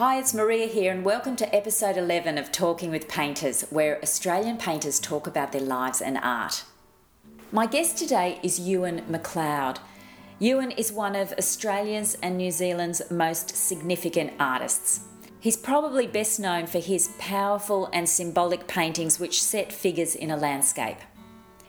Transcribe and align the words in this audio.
Hi, 0.00 0.16
it's 0.18 0.32
Maria 0.32 0.66
here, 0.66 0.90
and 0.94 1.04
welcome 1.04 1.36
to 1.36 1.54
episode 1.54 1.98
11 1.98 2.38
of 2.38 2.50
Talking 2.50 2.90
with 2.90 3.06
Painters, 3.06 3.66
where 3.68 4.00
Australian 4.02 4.56
painters 4.56 4.98
talk 4.98 5.26
about 5.26 5.52
their 5.52 5.60
lives 5.60 6.00
and 6.00 6.16
art. 6.22 6.64
My 7.52 7.66
guest 7.66 7.98
today 7.98 8.40
is 8.42 8.58
Euan 8.58 9.06
Macleod. 9.08 9.78
Euan 10.40 10.72
is 10.78 10.90
one 10.90 11.14
of 11.14 11.34
Australia's 11.34 12.16
and 12.22 12.38
New 12.38 12.50
Zealand's 12.50 13.02
most 13.10 13.54
significant 13.54 14.32
artists. 14.40 15.00
He's 15.38 15.58
probably 15.58 16.06
best 16.06 16.40
known 16.40 16.66
for 16.66 16.78
his 16.78 17.10
powerful 17.18 17.90
and 17.92 18.08
symbolic 18.08 18.66
paintings 18.66 19.20
which 19.20 19.42
set 19.42 19.70
figures 19.70 20.14
in 20.14 20.30
a 20.30 20.36
landscape. 20.38 20.96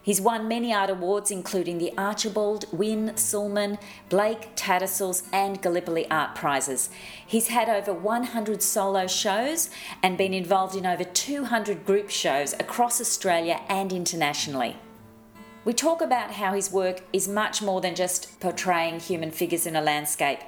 He's 0.04 0.20
won 0.20 0.48
many 0.48 0.74
art 0.74 0.90
awards, 0.90 1.30
including 1.30 1.78
the 1.78 1.94
Archibald, 1.98 2.66
Wynne, 2.72 3.16
Sulman, 3.16 3.78
Blake, 4.10 4.56
Tattersalls, 4.56 5.24
and 5.32 5.62
Gallipoli 5.62 6.10
Art 6.10 6.34
Prizes. 6.34 6.90
He's 7.26 7.50
had 7.50 7.70
over 7.70 7.94
100 7.94 8.64
solo 8.64 9.06
shows 9.06 9.70
and 10.02 10.18
been 10.18 10.34
involved 10.34 10.76
in 10.76 10.88
over 10.88 11.04
200 11.04 11.86
group 11.86 12.09
shows 12.09 12.54
across 12.54 13.00
Australia 13.00 13.62
and 13.70 13.94
internationally. 13.94 14.78
We 15.64 15.73
talk 15.73 16.02
about 16.02 16.31
how 16.31 16.54
his 16.54 16.72
work 16.72 17.04
is 17.14 17.28
much 17.28 17.62
more 17.62 17.81
than 17.81 17.94
just 17.94 18.40
portraying 18.40 19.00
human 19.00 19.30
figures 19.30 19.68
in 19.68 19.76
a 19.76 19.81
landscape. 19.81 20.40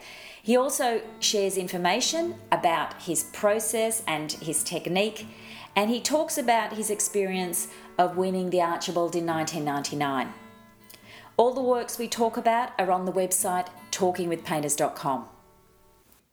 He 0.41 0.58
also 0.58 1.02
shares 1.20 1.55
information 1.55 2.35
about 2.52 3.03
his 3.03 3.23
process 3.25 4.02
and 4.08 4.31
his 4.31 4.63
technique, 4.63 5.27
and 5.75 5.91
he 5.91 6.02
talks 6.02 6.38
about 6.38 6.73
his 6.73 6.89
experience 6.89 7.67
of 7.97 8.17
winning 8.17 8.49
the 8.49 8.61
Archibald 8.61 9.15
in 9.15 9.25
1999. 9.25 10.33
All 11.35 11.53
the 11.53 11.61
works 11.61 11.97
we 11.97 12.07
talk 12.07 12.38
about 12.38 12.71
are 12.79 12.91
on 12.91 13.05
the 13.05 13.11
website 13.11 13.67
talkingwithpainters.com. 13.91 15.25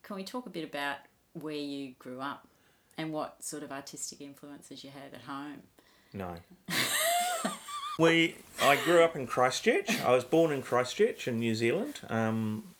Can 0.02 0.16
we 0.16 0.24
talk 0.24 0.46
a 0.46 0.50
bit 0.50 0.64
about 0.64 0.96
where 1.33 1.55
you 1.55 1.95
grew 1.98 2.20
up 2.20 2.46
and 2.98 3.12
what 3.12 3.42
sort 3.42 3.62
of 3.62 3.73
artistic 3.73 4.20
influences 4.20 4.84
you 4.84 4.91
had 4.91 5.14
at 5.14 5.22
home? 5.22 5.62
No. 6.12 6.34
we, 7.98 8.36
I 8.61 8.77
grew 8.77 9.03
up 9.03 9.16
in 9.16 9.27
Christchurch. 9.27 10.00
I 10.03 10.11
was 10.11 10.25
born 10.25 10.53
in 10.53 10.62
Christchurch 10.62 11.28
in 11.28 11.38
New 11.38 11.55
Zealand, 11.55 12.00
um, 12.08 12.75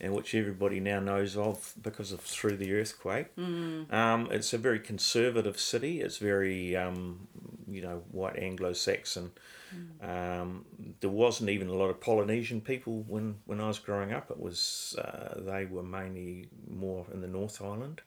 and 0.00 0.12
which 0.12 0.34
everybody 0.34 0.78
now 0.78 1.00
knows 1.00 1.36
of 1.36 1.74
because 1.80 2.12
of 2.12 2.20
through 2.20 2.56
the 2.56 2.72
earthquake. 2.74 3.34
Mm. 3.36 3.92
Um, 3.92 4.28
it's 4.30 4.52
a 4.52 4.58
very 4.58 4.78
conservative 4.78 5.58
city. 5.58 6.00
It's 6.00 6.18
very, 6.18 6.76
um, 6.76 7.28
you 7.70 7.82
know, 7.82 8.02
white 8.10 8.36
Anglo-Saxon. 8.36 9.30
Mm. 9.74 10.40
Um, 10.40 10.64
there 11.00 11.10
wasn't 11.10 11.50
even 11.50 11.68
a 11.68 11.74
lot 11.74 11.90
of 11.90 12.00
Polynesian 12.00 12.60
people 12.60 13.04
when, 13.06 13.36
when 13.46 13.60
I 13.60 13.68
was 13.68 13.78
growing 13.78 14.12
up. 14.12 14.30
It 14.30 14.40
was 14.40 14.96
uh, 14.98 15.40
they 15.40 15.66
were 15.66 15.82
mainly 15.82 16.48
more 16.68 17.06
in 17.12 17.20
the 17.20 17.28
North 17.28 17.60
Island. 17.62 18.00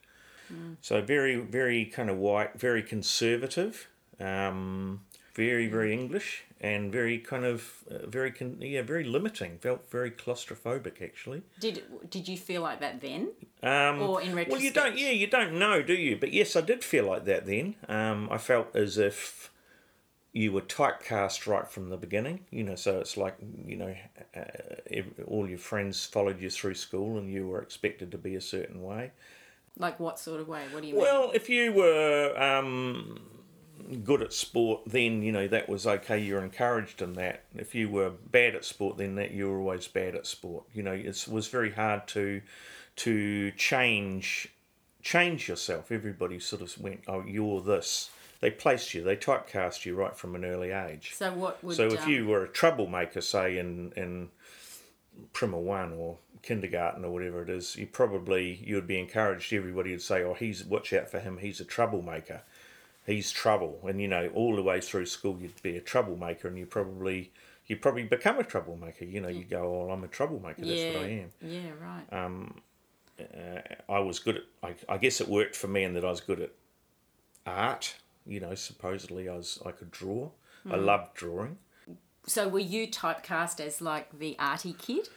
Mm. 0.51 0.77
So 0.81 1.01
very, 1.01 1.35
very 1.35 1.85
kind 1.85 2.09
of 2.09 2.17
white, 2.17 2.59
very 2.59 2.83
conservative. 2.83 3.87
Um, 4.19 5.01
very 5.33 5.67
very 5.67 5.93
English 5.93 6.43
and 6.61 6.91
very 6.91 7.17
kind 7.17 7.43
of 7.43 7.83
uh, 7.89 8.05
very 8.07 8.31
con- 8.31 8.57
yeah 8.61 8.83
very 8.83 9.03
limiting. 9.03 9.57
Felt 9.57 9.89
very 9.89 10.11
claustrophobic 10.11 11.01
actually. 11.01 11.41
Did 11.59 11.83
did 12.09 12.27
you 12.27 12.37
feel 12.37 12.61
like 12.61 12.79
that 12.79 13.01
then, 13.01 13.31
Um, 13.63 14.01
or 14.01 14.21
in 14.21 14.35
retrospect? 14.35 14.51
well, 14.51 14.61
you 14.61 14.71
don't. 14.71 14.97
Yeah, 14.97 15.09
you 15.09 15.27
don't 15.27 15.57
know, 15.59 15.81
do 15.81 15.93
you? 15.93 16.15
But 16.17 16.31
yes, 16.31 16.55
I 16.55 16.61
did 16.61 16.83
feel 16.83 17.05
like 17.05 17.25
that 17.25 17.45
then. 17.45 17.75
Um, 17.89 18.29
I 18.31 18.37
felt 18.37 18.75
as 18.75 18.97
if 18.97 19.49
you 20.33 20.53
were 20.53 20.61
typecast 20.61 21.45
right 21.47 21.67
from 21.67 21.89
the 21.89 21.97
beginning. 21.97 22.45
You 22.51 22.63
know, 22.63 22.75
so 22.75 22.99
it's 22.99 23.17
like 23.17 23.35
you 23.65 23.75
know, 23.75 23.95
uh, 24.35 24.41
ev 24.91 25.05
all 25.27 25.49
your 25.49 25.57
friends 25.57 26.05
followed 26.05 26.39
you 26.39 26.49
through 26.51 26.75
school, 26.75 27.17
and 27.17 27.31
you 27.33 27.47
were 27.47 27.61
expected 27.61 28.11
to 28.11 28.17
be 28.17 28.35
a 28.35 28.41
certain 28.41 28.83
way. 28.83 29.11
Like 29.77 29.99
what 29.99 30.19
sort 30.19 30.41
of 30.41 30.47
way? 30.47 30.61
What 30.71 30.81
do 30.83 30.87
you 30.87 30.93
mean? 30.93 31.01
Well, 31.01 31.31
if 31.33 31.49
you 31.49 31.71
were 31.73 32.35
um, 32.37 33.19
good 34.03 34.21
at 34.21 34.33
sport, 34.33 34.81
then 34.85 35.21
you 35.21 35.31
know 35.31 35.47
that 35.47 35.69
was 35.69 35.85
okay. 35.87 36.17
You're 36.17 36.43
encouraged 36.43 37.01
in 37.01 37.13
that. 37.13 37.43
If 37.55 37.75
you 37.75 37.89
were 37.89 38.09
bad 38.09 38.55
at 38.55 38.65
sport, 38.65 38.97
then 38.97 39.15
that 39.15 39.31
you 39.31 39.49
were 39.49 39.59
always 39.59 39.87
bad 39.87 40.15
at 40.15 40.25
sport. 40.25 40.65
You 40.73 40.83
know, 40.83 40.93
it 40.93 41.27
was 41.29 41.47
very 41.47 41.71
hard 41.71 42.07
to 42.09 42.41
to 42.97 43.51
change 43.51 44.49
change 45.01 45.47
yourself. 45.47 45.91
Everybody 45.91 46.39
sort 46.39 46.61
of 46.61 46.77
went, 46.79 47.01
"Oh, 47.07 47.23
you're 47.25 47.61
this." 47.61 48.09
They 48.39 48.49
placed 48.49 48.95
you. 48.95 49.03
They 49.03 49.15
typecast 49.15 49.85
you 49.85 49.95
right 49.95 50.17
from 50.17 50.33
an 50.33 50.43
early 50.43 50.71
age. 50.71 51.13
So 51.13 51.31
what 51.31 51.63
would 51.63 51.75
So 51.75 51.87
if 51.87 52.03
um, 52.03 52.09
you 52.09 52.27
were 52.27 52.43
a 52.43 52.47
troublemaker, 52.47 53.21
say 53.21 53.57
in 53.57 53.93
in 53.95 54.29
Primer 55.33 55.59
One 55.59 55.93
or 55.93 56.17
kindergarten 56.41 57.05
or 57.05 57.11
whatever 57.11 57.43
it 57.43 57.49
is, 57.49 57.75
you 57.75 57.85
probably 57.85 58.59
you 58.63 58.75
would 58.75 58.87
be 58.87 58.99
encouraged. 58.99 59.53
Everybody 59.53 59.91
would 59.91 60.01
say, 60.01 60.23
"Oh, 60.23 60.33
he's 60.33 60.63
watch 60.63 60.91
out 60.93 61.09
for 61.09 61.19
him. 61.19 61.37
He's 61.37 61.59
a 61.59 61.65
troublemaker. 61.65 62.41
He's 63.05 63.31
trouble." 63.31 63.79
And 63.87 64.01
you 64.01 64.07
know, 64.07 64.29
all 64.33 64.55
the 64.55 64.63
way 64.63 64.81
through 64.81 65.05
school, 65.07 65.37
you'd 65.39 65.61
be 65.61 65.77
a 65.77 65.81
troublemaker, 65.81 66.47
and 66.47 66.57
you 66.57 66.65
probably 66.65 67.31
you 67.67 67.77
probably 67.77 68.03
become 68.03 68.39
a 68.39 68.43
troublemaker. 68.43 69.05
You 69.05 69.21
know, 69.21 69.27
you 69.29 69.43
go, 69.43 69.87
"Oh, 69.87 69.91
I'm 69.91 70.03
a 70.03 70.07
troublemaker. 70.07 70.65
That's 70.65 70.81
yeah, 70.81 70.87
what 70.93 71.03
I 71.03 71.07
am." 71.09 71.31
Yeah, 71.41 71.71
right. 71.79 72.13
uh, 73.19 73.61
I 73.91 73.99
was 73.99 74.19
good 74.19 74.37
at. 74.37 74.43
I, 74.63 74.75
I 74.93 74.97
guess 74.97 75.21
it 75.21 75.27
worked 75.27 75.55
for 75.55 75.67
me 75.67 75.83
in 75.83 75.93
that 75.93 76.03
I 76.05 76.09
was 76.09 76.21
good 76.21 76.39
at 76.41 76.51
art. 77.45 77.95
You 78.25 78.39
know, 78.39 78.55
supposedly 78.55 79.27
I 79.29 79.35
was. 79.35 79.61
I 79.65 79.71
could 79.71 79.91
draw. 79.91 80.29
I 80.69 80.75
Hmm. 80.75 80.85
loved 80.85 81.15
drawing. 81.15 81.57
so 82.27 82.47
were 82.47 82.59
you 82.59 82.87
typecast 82.87 83.59
as 83.59 83.81
like 83.81 84.19
the 84.19 84.35
arty 84.37 84.73
kid? 84.73 85.09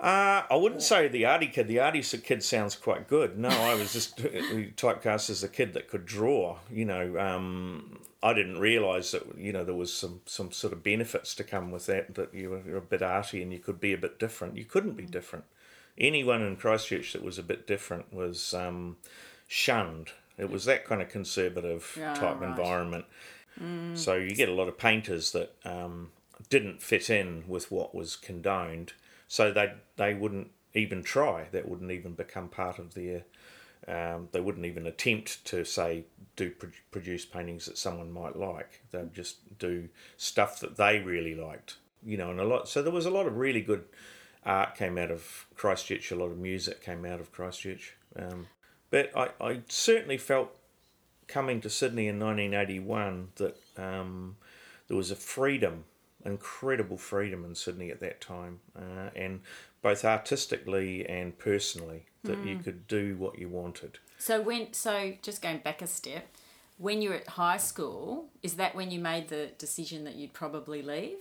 Uh, 0.00 0.44
I 0.50 0.56
wouldn't 0.56 0.82
say 0.82 1.08
the 1.08 1.26
arty 1.26 1.46
kid. 1.46 1.68
The 1.68 1.78
arty 1.80 2.02
kid 2.02 2.42
sounds 2.42 2.74
quite 2.74 3.06
good. 3.06 3.38
No, 3.38 3.50
I 3.50 3.74
was 3.74 3.92
just 3.92 4.16
typecast 4.16 5.28
as 5.28 5.42
a 5.44 5.48
kid 5.48 5.74
that 5.74 5.88
could 5.88 6.06
draw. 6.06 6.58
You 6.72 6.86
know, 6.86 7.18
um, 7.18 7.98
I 8.22 8.32
didn't 8.32 8.58
realise 8.58 9.10
that 9.10 9.36
you 9.36 9.52
know 9.52 9.62
there 9.62 9.74
was 9.74 9.92
some 9.92 10.20
some 10.24 10.52
sort 10.52 10.72
of 10.72 10.82
benefits 10.82 11.34
to 11.34 11.44
come 11.44 11.70
with 11.70 11.84
that. 11.86 12.14
That 12.14 12.32
you 12.32 12.48
were 12.50 12.76
a 12.76 12.80
bit 12.80 13.02
arty 13.02 13.42
and 13.42 13.52
you 13.52 13.58
could 13.58 13.78
be 13.78 13.92
a 13.92 13.98
bit 13.98 14.18
different. 14.18 14.56
You 14.56 14.64
couldn't 14.64 14.96
be 14.96 15.04
different. 15.04 15.44
Anyone 15.98 16.40
in 16.40 16.56
Christchurch 16.56 17.12
that 17.12 17.22
was 17.22 17.38
a 17.38 17.42
bit 17.42 17.66
different 17.66 18.10
was 18.12 18.54
um, 18.54 18.96
shunned. 19.46 20.12
It 20.38 20.48
was 20.50 20.64
that 20.64 20.86
kind 20.86 21.02
of 21.02 21.10
conservative 21.10 21.94
Yeah, 21.98 22.14
type 22.14 22.40
right. 22.40 22.48
environment. 22.48 23.04
So 23.92 24.14
you 24.14 24.34
get 24.34 24.48
a 24.48 24.54
lot 24.54 24.68
of 24.68 24.78
painters 24.78 25.32
that 25.32 25.54
um, 25.66 26.12
didn't 26.48 26.80
fit 26.80 27.10
in 27.10 27.44
with 27.46 27.70
what 27.70 27.94
was 27.94 28.16
condoned, 28.16 28.94
so 29.30 29.52
they 29.52 29.72
they 29.96 30.12
wouldn't 30.12 30.50
even 30.74 31.04
try. 31.04 31.46
That 31.52 31.68
wouldn't 31.68 31.92
even 31.92 32.14
become 32.14 32.48
part 32.48 32.80
of 32.80 32.94
their. 32.94 33.22
Um, 33.86 34.28
they 34.32 34.40
wouldn't 34.40 34.66
even 34.66 34.86
attempt 34.86 35.44
to 35.46 35.64
say 35.64 36.04
do 36.34 36.50
pro- 36.50 36.70
produce 36.90 37.24
paintings 37.24 37.66
that 37.66 37.78
someone 37.78 38.10
might 38.10 38.36
like. 38.36 38.82
They'd 38.90 39.14
just 39.14 39.56
do 39.58 39.88
stuff 40.16 40.58
that 40.60 40.76
they 40.76 40.98
really 40.98 41.36
liked, 41.36 41.76
you 42.04 42.16
know, 42.16 42.32
and 42.32 42.40
a 42.40 42.44
lot. 42.44 42.68
So 42.68 42.82
there 42.82 42.92
was 42.92 43.06
a 43.06 43.10
lot 43.10 43.26
of 43.26 43.36
really 43.36 43.62
good 43.62 43.84
art 44.44 44.74
came 44.74 44.98
out 44.98 45.12
of 45.12 45.46
Christchurch. 45.54 46.10
A 46.10 46.16
lot 46.16 46.32
of 46.32 46.38
music 46.38 46.82
came 46.82 47.04
out 47.04 47.20
of 47.20 47.30
Christchurch. 47.30 47.96
Um, 48.16 48.48
but 48.90 49.16
I, 49.16 49.28
I 49.40 49.60
certainly 49.68 50.18
felt 50.18 50.50
coming 51.28 51.60
to 51.60 51.70
Sydney 51.70 52.08
in 52.08 52.18
1981 52.18 53.28
that 53.36 53.56
um, 53.76 54.36
there 54.88 54.96
was 54.96 55.12
a 55.12 55.16
freedom, 55.16 55.84
incredible 56.24 56.98
freedom 56.98 57.44
in 57.44 57.54
Sydney 57.54 57.90
at 57.90 58.00
that 58.00 58.20
time, 58.20 58.60
uh, 58.76 59.10
and 59.14 59.40
both 59.82 60.04
artistically 60.04 61.06
and 61.06 61.38
personally, 61.38 62.06
that 62.24 62.44
you 62.44 62.58
could 62.58 62.86
do 62.86 63.16
what 63.16 63.38
you 63.38 63.48
wanted. 63.48 63.98
So 64.18 64.40
when 64.40 64.72
so 64.72 65.14
just 65.22 65.40
going 65.40 65.58
back 65.58 65.80
a 65.80 65.86
step, 65.86 66.28
when 66.76 67.02
you 67.02 67.10
were 67.10 67.16
at 67.16 67.28
high 67.28 67.56
school, 67.56 68.26
is 68.42 68.54
that 68.54 68.74
when 68.74 68.90
you 68.90 69.00
made 69.00 69.28
the 69.28 69.50
decision 69.58 70.04
that 70.04 70.16
you'd 70.16 70.32
probably 70.32 70.82
leave? 70.82 71.18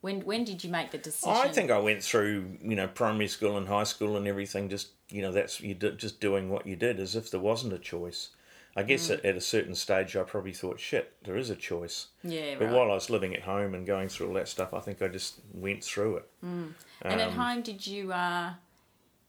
When 0.00 0.20
when 0.20 0.44
did 0.44 0.62
you 0.62 0.70
make 0.70 0.92
the 0.92 0.98
decision? 0.98 1.36
I 1.36 1.48
think 1.48 1.70
I 1.70 1.78
went 1.78 2.02
through, 2.02 2.58
you 2.62 2.76
know, 2.76 2.86
primary 2.86 3.28
school 3.28 3.56
and 3.56 3.66
high 3.66 3.84
school 3.84 4.16
and 4.16 4.28
everything. 4.28 4.68
Just 4.68 4.90
you 5.08 5.22
know, 5.22 5.32
that's 5.32 5.60
you 5.60 5.74
just 5.74 6.20
doing 6.20 6.50
what 6.50 6.66
you 6.66 6.76
did 6.76 7.00
as 7.00 7.16
if 7.16 7.30
there 7.30 7.40
wasn't 7.40 7.72
a 7.72 7.78
choice. 7.78 8.28
I 8.78 8.84
guess 8.84 9.10
at, 9.10 9.24
at 9.24 9.34
a 9.34 9.40
certain 9.40 9.74
stage, 9.74 10.14
I 10.14 10.22
probably 10.22 10.52
thought, 10.52 10.78
shit, 10.78 11.12
there 11.24 11.36
is 11.36 11.50
a 11.50 11.56
choice. 11.56 12.06
Yeah, 12.22 12.54
But 12.56 12.66
right. 12.66 12.74
while 12.74 12.92
I 12.92 12.94
was 12.94 13.10
living 13.10 13.34
at 13.34 13.42
home 13.42 13.74
and 13.74 13.84
going 13.84 14.08
through 14.08 14.28
all 14.28 14.34
that 14.34 14.46
stuff, 14.46 14.72
I 14.72 14.78
think 14.78 15.02
I 15.02 15.08
just 15.08 15.40
went 15.52 15.82
through 15.82 16.18
it. 16.18 16.28
and 16.42 16.74
um, 17.02 17.18
at 17.18 17.32
home, 17.32 17.62
did 17.62 17.84
you? 17.84 18.12
Uh, 18.12 18.52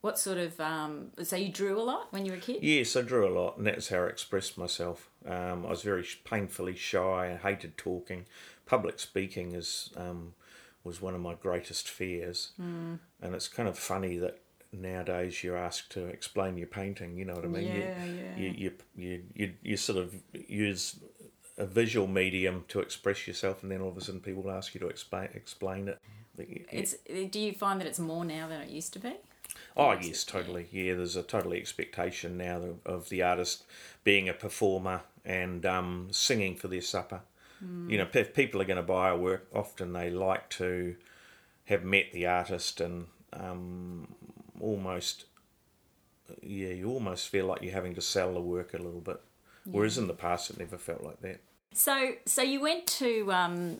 what 0.02 0.20
sort 0.20 0.38
of? 0.38 0.60
Um, 0.60 1.08
so 1.24 1.34
you 1.34 1.50
drew 1.50 1.80
a 1.80 1.82
lot 1.82 2.12
when 2.12 2.24
you 2.24 2.30
were 2.30 2.38
a 2.38 2.40
kid. 2.40 2.62
Yes, 2.62 2.94
I 2.94 3.02
drew 3.02 3.26
a 3.26 3.34
lot, 3.36 3.58
and 3.58 3.66
that's 3.66 3.88
how 3.88 4.04
I 4.04 4.06
expressed 4.06 4.56
myself. 4.56 5.10
Um, 5.26 5.66
I 5.66 5.70
was 5.70 5.82
very 5.82 6.06
painfully 6.24 6.76
shy. 6.76 7.32
I 7.32 7.36
hated 7.36 7.76
talking. 7.76 8.26
Public 8.66 9.00
speaking 9.00 9.56
is 9.56 9.90
um, 9.96 10.34
was 10.84 11.02
one 11.02 11.16
of 11.16 11.20
my 11.20 11.34
greatest 11.34 11.88
fears, 11.88 12.52
mm. 12.60 13.00
and 13.20 13.34
it's 13.34 13.48
kind 13.48 13.68
of 13.68 13.76
funny 13.76 14.16
that 14.18 14.38
nowadays 14.72 15.42
you're 15.42 15.56
asked 15.56 15.90
to 15.92 16.06
explain 16.06 16.56
your 16.56 16.66
painting. 16.66 17.16
You 17.16 17.24
know 17.24 17.34
what 17.34 17.44
I 17.44 17.48
mean? 17.48 17.66
Yeah, 17.66 18.04
you, 18.04 18.14
yeah. 18.14 18.36
You, 18.36 18.54
you, 18.56 18.72
you, 18.96 19.22
you, 19.34 19.52
you 19.62 19.76
sort 19.76 19.98
of 19.98 20.14
use 20.32 20.96
a 21.58 21.66
visual 21.66 22.06
medium 22.06 22.64
to 22.68 22.80
express 22.80 23.26
yourself, 23.26 23.62
and 23.62 23.70
then 23.70 23.80
all 23.80 23.90
of 23.90 23.96
a 23.96 24.00
sudden 24.00 24.20
people 24.20 24.50
ask 24.50 24.74
you 24.74 24.80
to 24.80 24.88
explain 24.88 25.28
explain 25.34 25.88
it. 25.88 25.98
It's. 26.38 26.94
Do 27.30 27.38
you 27.38 27.52
find 27.52 27.80
that 27.80 27.86
it's 27.86 27.98
more 27.98 28.24
now 28.24 28.48
than 28.48 28.62
it 28.62 28.70
used 28.70 28.92
to 28.94 28.98
be? 28.98 29.14
Oh 29.76 29.92
yes, 29.92 30.24
totally. 30.24 30.68
Yeah, 30.70 30.94
there's 30.94 31.16
a 31.16 31.22
totally 31.22 31.58
expectation 31.58 32.38
now 32.38 32.56
of, 32.56 32.86
of 32.86 33.08
the 33.08 33.22
artist 33.22 33.64
being 34.04 34.28
a 34.28 34.32
performer 34.32 35.02
and 35.24 35.66
um, 35.66 36.08
singing 36.10 36.56
for 36.56 36.68
their 36.68 36.80
supper. 36.80 37.20
Mm. 37.64 37.90
You 37.90 37.98
know, 37.98 38.06
if 38.12 38.34
people 38.34 38.62
are 38.62 38.64
going 38.64 38.76
to 38.78 38.82
buy 38.82 39.10
a 39.10 39.16
work, 39.16 39.46
often 39.54 39.92
they 39.92 40.10
like 40.10 40.48
to 40.50 40.96
have 41.66 41.84
met 41.84 42.06
the 42.12 42.26
artist 42.26 42.80
and 42.80 43.06
um, 43.32 44.08
almost, 44.60 45.24
yeah, 46.42 46.68
you 46.68 46.88
almost 46.90 47.28
feel 47.28 47.46
like 47.46 47.62
you're 47.62 47.72
having 47.72 47.94
to 47.94 48.00
sell 48.00 48.34
the 48.34 48.40
work 48.40 48.74
a 48.74 48.78
little 48.78 49.00
bit. 49.00 49.20
Yeah. 49.64 49.72
Whereas 49.72 49.98
in 49.98 50.06
the 50.06 50.14
past, 50.14 50.50
it 50.50 50.58
never 50.58 50.78
felt 50.78 51.02
like 51.02 51.20
that. 51.20 51.40
So, 51.72 52.12
so 52.26 52.42
you 52.42 52.60
went 52.60 52.86
to, 52.86 53.32
um, 53.32 53.76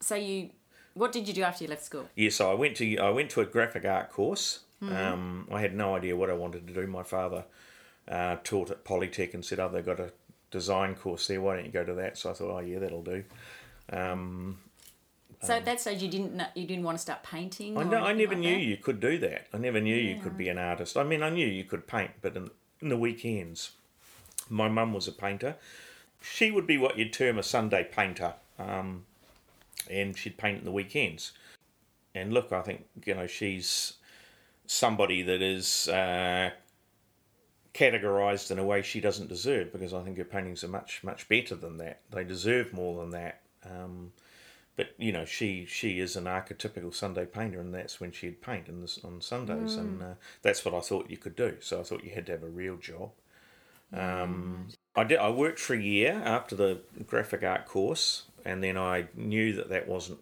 so 0.00 0.14
you, 0.14 0.50
what 0.94 1.12
did 1.12 1.28
you 1.28 1.34
do 1.34 1.42
after 1.42 1.64
you 1.64 1.70
left 1.70 1.84
school? 1.84 2.08
Yeah, 2.14 2.30
so 2.30 2.50
I 2.50 2.54
went 2.54 2.76
to 2.76 2.96
I 2.96 3.10
went 3.10 3.30
to 3.30 3.42
a 3.42 3.44
graphic 3.44 3.84
art 3.84 4.10
course. 4.10 4.60
Mm-hmm. 4.82 4.96
Um, 4.96 5.48
I 5.52 5.60
had 5.60 5.74
no 5.74 5.94
idea 5.94 6.16
what 6.16 6.30
I 6.30 6.32
wanted 6.32 6.66
to 6.66 6.72
do. 6.72 6.86
My 6.86 7.02
father 7.02 7.44
uh, 8.08 8.36
taught 8.42 8.70
at 8.70 8.84
Polytech 8.84 9.34
and 9.34 9.44
said, 9.44 9.60
"Oh, 9.60 9.68
they've 9.68 9.84
got 9.84 10.00
a 10.00 10.12
design 10.50 10.94
course 10.94 11.26
there. 11.28 11.40
Why 11.40 11.56
don't 11.56 11.66
you 11.66 11.70
go 11.70 11.84
to 11.84 11.94
that?" 11.94 12.16
So 12.16 12.30
I 12.30 12.32
thought, 12.32 12.50
"Oh, 12.50 12.60
yeah, 12.60 12.78
that'll 12.78 13.02
do." 13.02 13.24
Um, 13.90 14.58
so 15.42 15.54
at 15.54 15.64
that 15.64 15.80
stage, 15.80 16.02
you 16.02 16.08
didn't 16.08 16.42
you 16.54 16.66
didn't 16.66 16.84
want 16.84 16.96
to 16.96 17.02
start 17.02 17.22
painting. 17.22 17.76
I, 17.76 17.82
no, 17.84 17.98
I 17.98 18.12
never 18.12 18.32
like 18.32 18.40
knew 18.40 18.54
that? 18.54 18.64
you 18.64 18.76
could 18.76 19.00
do 19.00 19.18
that. 19.18 19.46
I 19.52 19.58
never 19.58 19.80
knew 19.80 19.94
yeah. 19.94 20.14
you 20.14 20.22
could 20.22 20.36
be 20.36 20.48
an 20.48 20.58
artist. 20.58 20.96
I 20.96 21.04
mean, 21.04 21.22
I 21.22 21.30
knew 21.30 21.46
you 21.46 21.64
could 21.64 21.86
paint, 21.86 22.12
but 22.22 22.36
in, 22.36 22.50
in 22.80 22.88
the 22.88 22.96
weekends, 22.96 23.72
my 24.48 24.68
mum 24.68 24.92
was 24.92 25.06
a 25.08 25.12
painter. 25.12 25.56
She 26.20 26.50
would 26.50 26.66
be 26.66 26.78
what 26.78 26.96
you'd 26.98 27.12
term 27.12 27.38
a 27.38 27.42
Sunday 27.42 27.84
painter, 27.84 28.34
um, 28.58 29.04
and 29.90 30.16
she'd 30.16 30.38
paint 30.38 30.60
in 30.60 30.64
the 30.64 30.72
weekends. 30.72 31.32
And 32.14 32.32
look, 32.32 32.52
I 32.52 32.62
think 32.62 32.86
you 33.04 33.14
know 33.14 33.26
she's 33.26 33.94
somebody 34.66 35.22
that 35.22 35.42
is 35.42 35.88
uh, 35.88 36.50
categorized 37.74 38.50
in 38.50 38.58
a 38.58 38.64
way 38.64 38.82
she 38.82 39.00
doesn't 39.00 39.28
deserve 39.28 39.70
because 39.72 39.92
I 39.92 40.02
think 40.02 40.16
her 40.16 40.24
paintings 40.24 40.64
are 40.64 40.68
much 40.68 41.04
much 41.04 41.28
better 41.28 41.54
than 41.54 41.76
that. 41.78 42.00
They 42.10 42.24
deserve 42.24 42.72
more 42.72 43.00
than 43.00 43.10
that. 43.10 43.42
Um, 43.64 44.12
but 44.76 44.90
you 44.98 45.12
know, 45.12 45.24
she 45.24 45.64
she 45.66 46.00
is 46.00 46.16
an 46.16 46.24
archetypical 46.24 46.94
Sunday 46.94 47.26
painter, 47.26 47.60
and 47.60 47.74
that's 47.74 48.00
when 48.00 48.12
she'd 48.12 48.42
paint 48.42 48.68
in 48.68 48.80
this, 48.80 49.00
on 49.04 49.20
Sundays, 49.20 49.76
mm. 49.76 49.80
and 49.80 50.02
uh, 50.02 50.14
that's 50.42 50.64
what 50.64 50.74
I 50.74 50.80
thought 50.80 51.10
you 51.10 51.16
could 51.16 51.36
do. 51.36 51.56
So 51.60 51.80
I 51.80 51.82
thought 51.82 52.04
you 52.04 52.10
had 52.10 52.26
to 52.26 52.32
have 52.32 52.42
a 52.42 52.48
real 52.48 52.76
job. 52.76 53.10
Um, 53.92 54.68
I 54.94 55.04
did. 55.04 55.18
I 55.18 55.30
worked 55.30 55.58
for 55.58 55.74
a 55.74 55.80
year 55.80 56.20
after 56.24 56.54
the 56.54 56.80
graphic 57.06 57.42
art 57.42 57.66
course, 57.66 58.24
and 58.44 58.62
then 58.62 58.76
I 58.76 59.06
knew 59.14 59.54
that 59.54 59.68
that 59.70 59.88
wasn't 59.88 60.18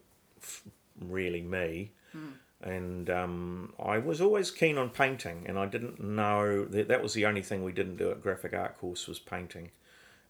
really 1.01 1.43
me. 1.43 1.91
Mm 2.15 2.35
and 2.65 3.11
um, 3.11 3.75
I 3.79 3.99
was 3.99 4.23
always 4.23 4.51
keen 4.51 4.79
on 4.79 4.89
painting, 4.89 5.45
and 5.47 5.59
I 5.59 5.67
didn't 5.67 6.03
know 6.03 6.65
that 6.65 6.89
that 6.89 7.03
was 7.03 7.13
the 7.13 7.27
only 7.27 7.43
thing 7.43 7.63
we 7.63 7.73
didn't 7.73 7.97
do 7.97 8.11
at 8.11 8.23
graphic 8.23 8.55
art 8.55 8.79
course 8.79 9.07
was 9.07 9.19
painting, 9.19 9.71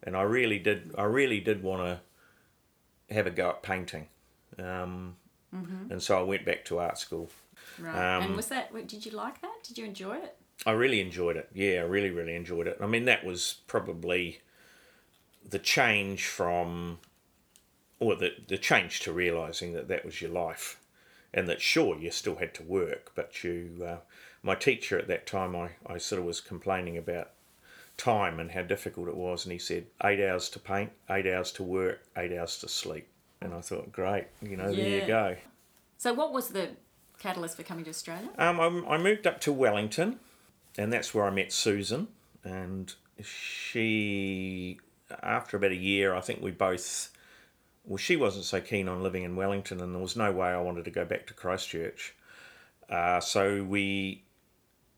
and 0.03 0.17
I 0.17 0.23
really 0.23 0.59
did 0.59 0.93
I 0.99 1.05
really 1.05 1.38
did 1.38 1.62
want 1.62 1.82
to 1.82 3.15
have 3.15 3.29
a 3.29 3.31
go 3.31 3.50
at 3.50 3.62
painting, 3.62 4.09
um, 4.59 5.17
mm-hmm. 5.55 5.91
and 5.91 6.03
so 6.03 6.19
I 6.19 6.23
went 6.23 6.45
back 6.45 6.65
to 6.67 6.79
art 6.79 6.99
school. 6.99 7.31
Right, 7.79 8.17
um, 8.17 8.25
and 8.25 8.37
was 8.37 8.47
that 8.47 8.73
did 8.87 9.05
you 9.05 9.12
like 9.12 9.41
that? 9.43 9.62
Did 9.62 9.79
you 9.79 9.85
enjoy 9.85 10.17
it? 10.17 10.37
I 10.67 10.73
really 10.73 11.01
enjoyed 11.01 11.37
it. 11.37 11.49
Yeah, 11.55 11.81
I 11.81 11.85
really 11.85 12.11
really 12.11 12.35
enjoyed 12.35 12.67
it. 12.67 12.79
I 12.81 12.87
mean, 12.87 13.05
that 13.06 13.25
was 13.25 13.56
probably 13.67 14.41
the 15.49 15.59
change 15.59 16.27
from, 16.27 16.99
or 18.01 18.17
the 18.17 18.33
the 18.47 18.59
change 18.59 19.01
to 19.01 19.12
realizing 19.12 19.73
that 19.75 19.89
that 19.89 20.05
was 20.05 20.21
your 20.21 20.31
life 20.31 20.79
and 21.35 21.49
that 21.49 21.61
sure 21.61 21.99
you 21.99 22.11
still 22.12 22.37
had 22.37 22.55
to 22.55 22.62
work, 22.62 23.11
but 23.17 23.43
you, 23.43 23.85
uh, 23.85 23.97
my 24.43 24.55
teacher 24.55 24.99
at 24.99 25.09
that 25.09 25.27
time, 25.27 25.56
I, 25.56 25.71
I 25.85 25.99
sort 25.99 26.21
of 26.21 26.27
was 26.27 26.41
complaining 26.41 26.97
about 26.97 27.31
time 27.97 28.39
and 28.39 28.53
how 28.53 28.62
difficult 28.62 29.09
it 29.09 29.17
was, 29.17 29.45
and 29.45 29.53
he 29.53 29.59
said 29.59 29.87
eight 30.05 30.25
hours 30.25 30.49
to 30.51 30.61
paint, 30.61 30.93
eight 31.11 31.27
hours 31.27 31.51
to 31.53 31.65
work, 31.65 32.06
eight 32.17 32.33
hours 32.33 32.59
to 32.59 32.69
sleep, 32.69 33.09
and 33.44 33.55
I 33.55 33.61
thought, 33.61 33.93
great, 33.93 34.26
you 34.43 34.56
know, 34.56 34.69
yeah. 34.69 34.76
there 34.76 35.00
you 35.00 35.06
go. 35.06 35.37
So, 35.99 36.12
what 36.12 36.32
was 36.32 36.49
the 36.49 36.70
catalyst 37.19 37.56
for 37.56 37.62
coming 37.62 37.85
to 37.85 37.91
Australia? 37.91 38.29
Um, 38.38 38.61
I, 38.61 38.94
I 38.94 38.99
moved 38.99 39.26
up 39.26 39.41
to 39.43 39.52
Wellington, 39.52 40.19
and 40.76 40.93
that's 40.93 41.14
where 41.14 41.25
I 41.25 41.31
met 41.31 41.52
Susan, 41.52 42.08
and 42.43 42.93
she, 43.23 44.81
after 45.23 45.56
about 45.56 45.70
a 45.70 45.76
year, 45.76 46.14
I 46.14 46.20
think 46.20 46.43
we 46.43 46.50
both 46.50 47.11
well, 47.85 47.99
she 47.99 48.17
wasn't 48.17 48.44
so 48.44 48.61
keen 48.61 48.88
on 48.88 49.02
living 49.02 49.25
in 49.25 49.37
Wellington, 49.37 49.81
and 49.81 49.94
there 49.94 50.00
was 50.00 50.17
no 50.17 50.32
way 50.32 50.49
I 50.49 50.61
wanted 50.61 50.87
to 50.87 50.91
go 50.91 51.05
back 51.05 51.26
to 51.26 51.35
Christchurch. 51.35 52.14
Uh, 52.88 53.20
so 53.20 53.62
we, 53.62 54.25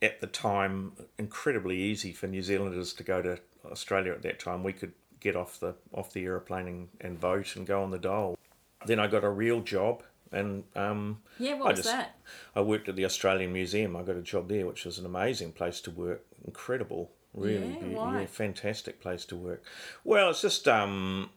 at 0.01 0.21
the 0.21 0.27
time, 0.29 0.93
incredibly 1.19 1.77
easy 1.77 2.13
for 2.13 2.29
New 2.29 2.43
Zealanders 2.43 2.93
to 2.95 3.03
go 3.03 3.23
to 3.23 3.39
Australia 3.65 4.13
at 4.13 4.23
that 4.23 4.39
time. 4.39 4.63
We 4.63 4.73
could 4.73 4.93
get 5.21 5.37
off 5.37 5.61
the 5.61 5.75
off 5.93 6.13
the 6.13 6.25
aeroplane 6.25 6.67
and, 6.67 6.89
and 7.01 7.19
vote 7.19 7.57
and 7.57 7.67
go 7.67 7.83
on 7.83 7.91
the 7.91 7.99
dole. 7.99 8.39
Then 8.85 9.01
I 9.01 9.07
got 9.07 9.25
a 9.25 9.31
real 9.31 9.61
job, 9.61 10.03
and 10.33 10.65
um, 10.75 11.23
yeah, 11.39 11.55
what 11.55 11.67
I 11.67 11.71
was 11.71 11.79
just, 11.81 11.91
that? 11.91 12.17
I 12.55 12.61
worked 12.61 12.89
at 12.89 12.97
the 12.97 13.05
Australian 13.05 13.53
Museum. 13.53 13.97
I 13.97 14.03
got 14.03 14.17
a 14.17 14.23
job 14.23 14.49
there, 14.49 14.67
which 14.67 14.85
was 14.85 14.99
an 14.99 15.07
amazing 15.07 15.53
place 15.53 15.81
to 15.83 15.91
work. 15.91 16.25
Incredible, 16.45 17.11
really, 17.35 17.79
yeah, 17.93 18.21
yeah 18.21 18.27
fantastic 18.27 19.01
place 19.01 19.25
to 19.27 19.37
work. 19.37 19.65
Well, 20.05 20.31
it's 20.31 20.43
just 20.43 20.69
um, 20.69 21.31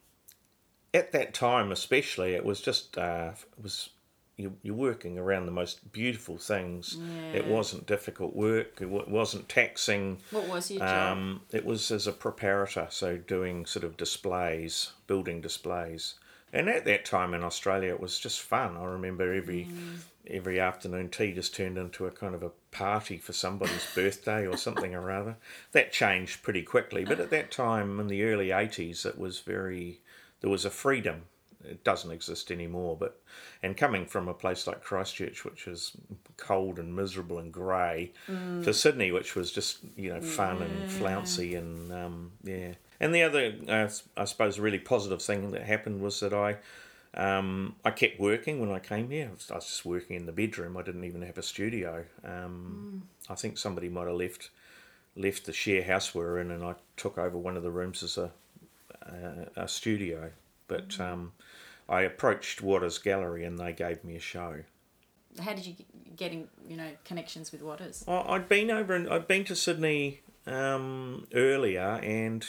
at 0.94 1.12
that 1.14 1.34
time, 1.34 1.72
especially, 1.72 2.34
it 2.34 2.46
was 2.46 2.62
just 2.62 2.98
uh, 2.98 3.32
it 3.58 3.64
was 3.64 3.90
you, 4.40 4.56
you're 4.64 4.74
working 4.74 5.18
around 5.20 5.46
the 5.46 5.52
most 5.52 5.92
beautiful 5.92 6.38
things. 6.38 6.98
Yeah. 6.98 7.40
It 7.40 7.48
wasn't 7.48 7.86
difficult 7.86 8.36
work. 8.36 8.80
It 8.82 8.90
wasn't 8.90 9.50
taxing. 9.50 10.20
What 10.32 10.48
was 10.48 10.72
your 10.72 10.84
um, 10.84 11.42
job? 11.52 11.56
It 11.56 11.66
was 11.66 11.92
as 11.92 12.08
a 12.08 12.14
preparator, 12.14 12.92
so 12.92 13.18
doing 13.18 13.66
sort 13.66 13.84
of 13.84 13.98
displays, 13.98 14.94
building 15.08 15.42
displays. 15.42 16.16
And 16.52 16.70
at 16.70 16.86
that 16.86 17.06
time 17.06 17.34
in 17.34 17.44
Australia, 17.44 17.90
it 17.90 18.00
was 18.00 18.18
just 18.18 18.42
fun. 18.42 18.78
I 18.78 18.86
remember 18.86 19.34
every 19.34 19.66
mm. 19.66 20.00
every 20.26 20.60
afternoon 20.60 21.10
tea 21.10 21.34
just 21.34 21.54
turned 21.54 21.78
into 21.78 22.08
a 22.08 22.12
kind 22.12 22.34
of 22.34 22.42
a 22.42 22.52
party 22.72 23.18
for 23.18 23.34
somebody's 23.34 23.88
birthday 23.96 24.48
or 24.48 24.58
something 24.58 24.96
or 24.96 25.12
other. 25.12 25.36
That 25.74 25.92
changed 25.92 26.42
pretty 26.42 26.64
quickly, 26.64 27.06
but 27.06 27.20
at 27.20 27.30
that 27.30 27.52
time 27.52 28.00
in 28.00 28.08
the 28.08 28.24
early 28.24 28.48
'80s, 28.48 29.06
it 29.06 29.20
was 29.20 29.40
very 29.40 30.00
there 30.42 30.50
was 30.50 30.66
a 30.66 30.72
freedom. 30.72 31.24
It 31.64 31.84
doesn't 31.84 32.12
exist 32.12 32.52
anymore. 32.52 32.98
But 33.00 33.20
and 33.62 33.76
coming 33.76 34.06
from 34.06 34.28
a 34.28 34.34
place 34.34 34.68
like 34.68 34.84
Christchurch, 34.84 35.44
which 35.44 35.68
is 35.68 35.92
cold 36.38 36.80
and 36.80 36.96
miserable 36.96 37.40
and 37.40 37.52
grey, 37.52 38.12
mm. 38.28 38.64
to 38.64 38.74
Sydney, 38.74 39.12
which 39.12 39.36
was 39.36 39.52
just 39.52 39.80
you 39.96 40.14
know 40.14 40.22
fun 40.22 40.60
yeah. 40.60 40.66
and 40.66 40.92
flouncy 40.92 41.56
and 41.56 41.92
um, 41.92 42.32
yeah. 42.44 42.74
And 43.02 43.16
the 43.16 43.24
other, 43.24 43.54
uh, 43.70 43.88
I 44.18 44.26
suppose, 44.26 44.60
really 44.60 44.80
positive 44.80 45.22
thing 45.22 45.52
that 45.52 45.64
happened 45.64 46.02
was 46.02 46.20
that 46.20 46.34
I. 46.34 46.58
Um, 47.12 47.76
I 47.84 47.90
kept 47.90 48.20
working 48.20 48.60
when 48.60 48.72
I 48.72 48.78
came 48.78 49.10
here. 49.10 49.30
I 49.32 49.34
was, 49.34 49.50
I 49.50 49.56
was, 49.56 49.66
just 49.66 49.84
working 49.84 50.16
in 50.16 50.28
the 50.28 50.32
bedroom. 50.32 50.78
I 50.78 50.84
didn't 50.84 51.06
even 51.06 51.24
have 51.24 51.40
a 51.40 51.42
studio. 51.42 52.06
Um, 52.24 53.02
mm. 53.04 53.32
I 53.32 53.34
think 53.34 53.58
somebody 53.58 53.90
might 53.90 54.06
have 54.06 54.16
left 54.16 54.52
left 55.16 55.48
the 55.48 55.52
share 55.52 55.84
house 55.84 56.14
we 56.14 56.22
were 56.22 56.40
in, 56.40 56.52
and 56.52 56.64
I 56.64 56.76
took 56.98 57.18
over 57.18 57.36
one 57.36 57.58
of 57.58 57.64
the 57.64 57.72
rooms 57.72 58.04
as 58.04 58.20
a 58.20 58.30
a, 59.12 59.64
a 59.64 59.68
studio, 59.68 60.32
but 60.70 60.98
um, 61.02 61.34
I 61.90 62.04
approached 62.04 62.62
Watters 62.62 62.98
Gallery 62.98 63.44
and 63.44 63.60
they 63.60 63.74
gave 63.74 64.06
me 64.06 64.16
a 64.16 64.22
show. 64.22 64.64
How 65.42 65.54
did 65.54 65.66
you 65.66 65.76
get 66.16 66.32
in, 66.32 66.48
you 66.66 66.78
know 66.78 66.92
connections 67.04 67.52
with 67.52 67.62
Watters? 67.62 68.06
I'd 68.08 68.48
been 68.48 68.72
over 68.72 68.94
and 68.94 69.10
I'd 69.10 69.28
been 69.28 69.44
to 69.46 69.56
Sydney 69.56 70.22
um, 70.48 71.28
earlier 71.34 72.00
and 72.02 72.48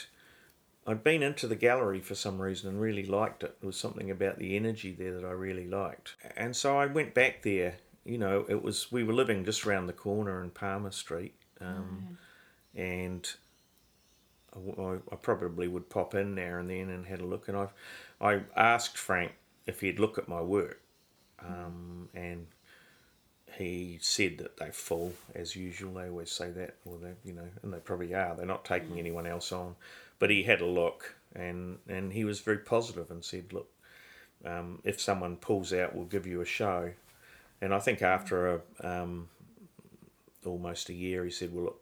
I'd 0.87 1.03
been 1.03 1.21
into 1.21 1.47
the 1.47 1.55
gallery 1.55 1.99
for 1.99 2.15
some 2.15 2.41
reason 2.41 2.69
and 2.69 2.81
really 2.81 3.05
liked 3.05 3.43
it. 3.43 3.57
There 3.59 3.67
was 3.67 3.77
something 3.77 4.09
about 4.09 4.39
the 4.39 4.55
energy 4.55 4.95
there 4.97 5.13
that 5.19 5.25
I 5.25 5.31
really 5.31 5.67
liked, 5.67 6.15
and 6.35 6.55
so 6.55 6.77
I 6.77 6.87
went 6.87 7.13
back 7.13 7.43
there. 7.43 7.75
You 8.03 8.17
know, 8.17 8.45
it 8.49 8.63
was 8.63 8.91
we 8.91 9.03
were 9.03 9.13
living 9.13 9.45
just 9.45 9.65
around 9.65 9.85
the 9.85 9.93
corner 9.93 10.43
in 10.43 10.49
Palmer 10.49 10.89
Street, 10.89 11.35
um, 11.59 12.17
oh, 12.75 12.81
and 12.81 13.29
I, 14.55 14.95
I, 15.11 15.15
probably 15.15 15.67
would 15.67 15.89
pop 15.89 16.13
in 16.15 16.35
now 16.35 16.57
and 16.57 16.69
then 16.69 16.89
and 16.89 17.05
had 17.05 17.21
a 17.21 17.25
look. 17.25 17.47
And 17.47 17.57
I, 17.57 17.67
I 18.21 18.41
asked 18.55 18.97
Frank 18.97 19.33
if 19.65 19.81
he'd 19.81 19.99
look 19.99 20.17
at 20.17 20.27
my 20.27 20.41
work, 20.41 20.81
um, 21.39 22.09
and 22.13 22.47
he 23.57 23.97
said 24.01 24.37
that 24.37 24.57
they 24.57 24.71
fall 24.71 25.13
as 25.35 25.55
usual. 25.55 25.93
They 25.93 26.07
always 26.09 26.31
say 26.31 26.51
that, 26.51 26.75
or 26.85 26.97
they, 26.97 27.13
you 27.23 27.33
know, 27.33 27.47
and 27.63 27.73
they 27.73 27.79
probably 27.79 28.13
are. 28.13 28.35
They're 28.35 28.45
not 28.45 28.63
taking 28.65 28.99
anyone 28.99 29.27
else 29.27 29.51
on. 29.51 29.75
But 30.19 30.29
he 30.29 30.43
had 30.43 30.61
a 30.61 30.65
look, 30.65 31.15
and 31.35 31.79
and 31.89 32.13
he 32.13 32.23
was 32.25 32.39
very 32.39 32.59
positive 32.59 33.09
and 33.09 33.23
said, 33.23 33.53
look, 33.53 33.69
um, 34.45 34.79
if 34.83 35.01
someone 35.01 35.35
pulls 35.35 35.73
out, 35.73 35.95
we'll 35.95 36.05
give 36.05 36.27
you 36.27 36.41
a 36.41 36.45
show. 36.45 36.91
And 37.59 37.73
I 37.73 37.79
think 37.79 38.01
after 38.01 38.55
a 38.55 38.61
um, 38.83 39.29
almost 40.45 40.89
a 40.89 40.93
year, 40.93 41.23
he 41.25 41.31
said, 41.31 41.53
well, 41.53 41.65
look, 41.65 41.81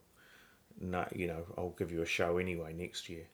no, 0.80 1.06
you 1.14 1.28
know, 1.28 1.46
I'll 1.58 1.76
give 1.78 1.92
you 1.92 2.02
a 2.02 2.06
show 2.06 2.38
anyway 2.38 2.74
next 2.74 3.10
year. 3.10 3.28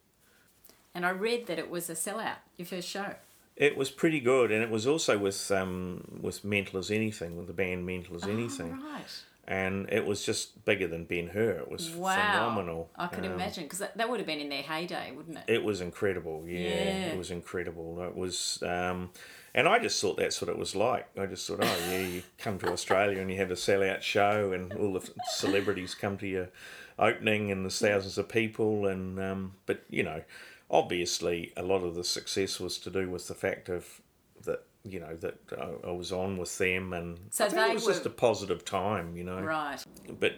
And 0.95 1.05
I 1.05 1.09
read 1.09 1.45
that 1.47 1.59
it 1.59 1.69
was 1.69 1.89
a 1.89 1.93
sellout, 1.93 2.37
your 2.57 2.65
first 2.65 2.87
show. 2.87 3.15
It 3.57 3.77
was 3.77 3.89
pretty 3.91 4.19
good, 4.19 4.51
and 4.51 4.63
it 4.63 4.69
was 4.69 4.87
also 4.87 5.17
with 5.17 5.51
um, 5.51 6.19
with 6.21 6.43
Mental 6.43 6.79
as 6.79 6.89
Anything, 6.89 7.37
with 7.37 7.47
the 7.47 7.53
band 7.53 7.85
Mental 7.85 8.15
as 8.15 8.23
oh, 8.25 8.29
Anything. 8.31 8.71
Right. 8.81 9.05
and 9.47 9.87
it 9.91 10.05
was 10.05 10.25
just 10.25 10.65
bigger 10.65 10.87
than 10.87 11.03
Ben 11.05 11.27
Hur. 11.27 11.51
It 11.59 11.69
was 11.69 11.91
Wow. 11.91 12.15
phenomenal. 12.15 12.89
I 12.95 13.07
could 13.07 13.25
Um, 13.25 13.33
imagine 13.33 13.63
because 13.63 13.79
that, 13.79 13.95
that 13.97 14.09
would 14.09 14.19
have 14.19 14.25
been 14.27 14.39
in 14.39 14.49
their 14.49 14.63
heyday, 14.63 15.11
wouldn't 15.15 15.37
it? 15.37 15.43
It 15.47 15.63
was 15.63 15.81
incredible. 15.81 16.43
Yeah, 16.47 16.59
Yeah. 16.59 17.05
it 17.11 17.17
was 17.17 17.29
incredible. 17.29 18.01
It 18.03 18.15
was, 18.15 18.61
um, 18.63 19.11
and 19.53 19.67
I 19.69 19.77
just 19.79 20.01
thought 20.01 20.17
that's 20.17 20.41
what 20.41 20.49
it 20.49 20.57
was 20.57 20.75
like. 20.75 21.07
I 21.17 21.25
just 21.27 21.45
thought, 21.47 21.59
oh 21.61 21.77
yeah, 21.91 21.99
you 21.99 22.23
come 22.39 22.57
to 22.59 22.71
Australia 22.71 23.19
and 23.21 23.29
you 23.31 23.37
have 23.37 23.51
a 23.51 23.55
sellout 23.55 24.01
show, 24.01 24.51
and 24.51 24.73
all 24.73 24.93
the 24.93 25.09
celebrities 25.35 25.93
come 25.95 26.17
to 26.17 26.27
your 26.27 26.49
opening, 26.97 27.51
and 27.51 27.63
there's 27.63 27.79
thousands 27.79 28.17
of 28.17 28.27
people, 28.27 28.87
and 28.87 29.19
um, 29.19 29.53
but 29.65 29.83
you 29.89 30.01
know, 30.03 30.23
obviously 30.69 31.53
a 31.55 31.63
lot 31.63 31.84
of 31.84 31.95
the 31.95 32.03
success 32.03 32.60
was 32.60 32.77
to 32.79 32.89
do 32.89 33.10
with 33.10 33.27
the 33.27 33.34
fact 33.36 33.69
of 33.69 34.01
that 34.43 34.63
you 34.84 35.00
know 35.00 35.15
that 35.15 35.38
I, 35.57 35.88
I 35.89 35.91
was 35.91 36.12
on 36.12 36.38
with 36.38 36.57
them, 36.57 36.93
and 36.93 37.17
So 37.31 37.45
I 37.45 37.50
think 37.50 37.62
they 37.62 37.72
it 37.72 37.74
was 37.75 37.86
were- 37.86 37.93
just 37.93 38.05
a 38.05 38.10
positive 38.12 38.63
time, 38.65 39.15
you 39.17 39.24
know 39.24 39.41
Right. 39.41 39.84
but 40.19 40.34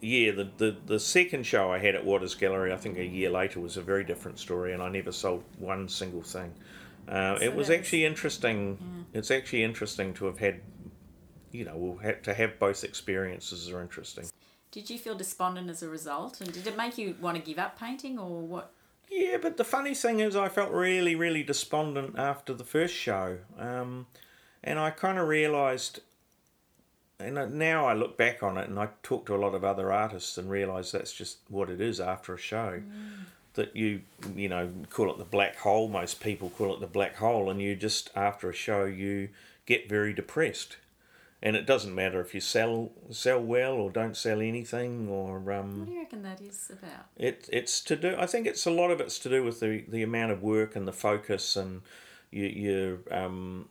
yeah, 0.00 0.30
the, 0.30 0.48
the 0.58 0.76
the 0.86 1.00
second 1.00 1.44
show 1.44 1.72
I 1.72 1.78
had 1.78 1.94
at 1.96 2.04
Watters 2.04 2.34
Gallery, 2.36 2.72
I 2.72 2.76
think 2.76 2.98
a 2.98 3.04
year 3.04 3.30
later, 3.30 3.58
was 3.60 3.76
a 3.76 3.82
very 3.82 4.04
different 4.04 4.38
story, 4.38 4.72
and 4.72 4.80
I 4.82 4.88
never 4.88 5.10
sold 5.10 5.42
one 5.58 5.88
single 5.88 6.22
thing. 6.22 6.54
Uh, 7.08 7.38
it 7.42 7.54
was 7.54 7.68
actually 7.70 8.04
interesting. 8.04 8.78
It's 9.14 9.30
actually 9.30 9.64
interesting 9.64 10.12
to 10.14 10.26
have 10.26 10.38
had, 10.38 10.60
you 11.50 11.64
know, 11.64 11.74
we'll 11.76 11.96
have 11.96 12.22
to 12.22 12.34
have 12.34 12.58
both 12.60 12.84
experiences 12.84 13.68
are 13.70 13.80
interesting. 13.80 14.26
Did 14.70 14.88
you 14.90 14.98
feel 14.98 15.16
despondent 15.16 15.68
as 15.70 15.82
a 15.82 15.88
result, 15.88 16.40
and 16.42 16.52
did 16.52 16.66
it 16.66 16.76
make 16.76 16.96
you 16.98 17.16
want 17.20 17.36
to 17.36 17.42
give 17.42 17.58
up 17.58 17.76
painting, 17.78 18.18
or 18.20 18.42
what? 18.42 18.72
Yeah, 19.10 19.38
but 19.40 19.56
the 19.56 19.64
funny 19.64 19.94
thing 19.94 20.20
is, 20.20 20.36
I 20.36 20.48
felt 20.48 20.70
really, 20.70 21.14
really 21.14 21.42
despondent 21.42 22.18
after 22.18 22.52
the 22.52 22.64
first 22.64 22.94
show, 22.94 23.38
um, 23.58 24.06
and 24.62 24.78
I 24.78 24.90
kind 24.90 25.18
of 25.18 25.28
realised. 25.28 26.00
And 27.20 27.54
now 27.54 27.84
I 27.84 27.94
look 27.94 28.16
back 28.16 28.44
on 28.44 28.56
it, 28.58 28.68
and 28.68 28.78
I 28.78 28.90
talk 29.02 29.26
to 29.26 29.34
a 29.34 29.38
lot 29.38 29.54
of 29.54 29.64
other 29.64 29.92
artists, 29.92 30.38
and 30.38 30.48
realise 30.48 30.92
that's 30.92 31.12
just 31.12 31.38
what 31.48 31.68
it 31.68 31.80
is 31.80 31.98
after 32.00 32.34
a 32.34 32.38
show. 32.38 32.80
That 33.54 33.74
you, 33.74 34.02
you 34.36 34.48
know, 34.48 34.70
call 34.90 35.10
it 35.10 35.18
the 35.18 35.24
black 35.24 35.56
hole. 35.56 35.88
Most 35.88 36.20
people 36.20 36.50
call 36.50 36.74
it 36.74 36.80
the 36.80 36.86
black 36.86 37.16
hole, 37.16 37.50
and 37.50 37.60
you 37.60 37.74
just 37.74 38.10
after 38.14 38.50
a 38.50 38.54
show 38.54 38.84
you 38.84 39.30
get 39.66 39.88
very 39.88 40.12
depressed, 40.12 40.76
and 41.42 41.54
it 41.56 41.66
doesn't 41.66 41.94
matter 41.94 42.20
if 42.20 42.34
you 42.34 42.40
sell 42.40 42.90
sell 43.10 43.40
well 43.40 43.74
or 43.74 43.90
don't 43.90 44.16
sell 44.16 44.40
anything, 44.40 45.08
or 45.08 45.36
um, 45.52 45.80
What 45.80 45.86
do 45.86 45.92
you 45.92 46.00
reckon 46.00 46.22
that 46.22 46.40
is 46.40 46.70
about? 46.70 47.06
it 47.16 47.48
it's 47.52 47.80
to 47.82 47.96
do. 47.96 48.16
I 48.18 48.26
think 48.26 48.46
it's 48.46 48.66
a 48.66 48.70
lot 48.70 48.90
of 48.90 49.00
it's 49.00 49.18
to 49.20 49.28
do 49.28 49.44
with 49.44 49.60
the 49.60 49.84
the 49.88 50.02
amount 50.02 50.32
of 50.32 50.42
work 50.42 50.74
and 50.76 50.86
the 50.86 50.92
focus 50.92 51.56
and 51.56 51.82
you 52.30 52.44
you 52.46 53.04
um, 53.10 53.68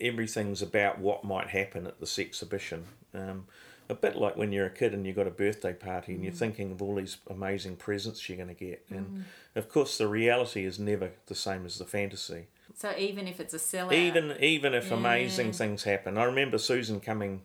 everything's 0.00 0.62
about 0.62 0.98
what 0.98 1.24
might 1.24 1.48
happen 1.48 1.86
at 1.86 2.00
this 2.00 2.18
exhibition. 2.18 2.84
Um, 3.14 3.46
a 3.88 3.94
bit 3.94 4.14
like 4.16 4.36
when 4.36 4.52
you're 4.52 4.66
a 4.66 4.70
kid 4.70 4.94
and 4.94 5.04
you've 5.04 5.16
got 5.16 5.26
a 5.26 5.32
birthday 5.32 5.72
party 5.72 6.14
and 6.14 6.22
you're 6.22 6.32
thinking 6.32 6.70
of 6.70 6.80
all 6.80 6.94
these 6.94 7.16
amazing 7.28 7.74
presents 7.74 8.28
you're 8.28 8.36
going 8.36 8.48
to 8.48 8.54
get, 8.54 8.84
and 8.88 9.24
of 9.56 9.68
course 9.68 9.98
the 9.98 10.06
reality 10.06 10.64
is 10.64 10.78
never 10.78 11.10
the 11.26 11.34
same 11.34 11.66
as 11.66 11.78
the 11.78 11.84
fantasy. 11.84 12.46
So 12.80 12.94
even 12.96 13.28
if 13.28 13.40
it's 13.40 13.52
a 13.52 13.58
sellout, 13.58 13.92
Even 13.92 14.42
even 14.42 14.72
if 14.72 14.90
Yeah. 14.90 14.96
amazing 14.96 15.52
things 15.52 15.82
happen, 15.82 16.16
I 16.16 16.24
remember 16.24 16.56
Susan 16.56 16.98
coming 16.98 17.42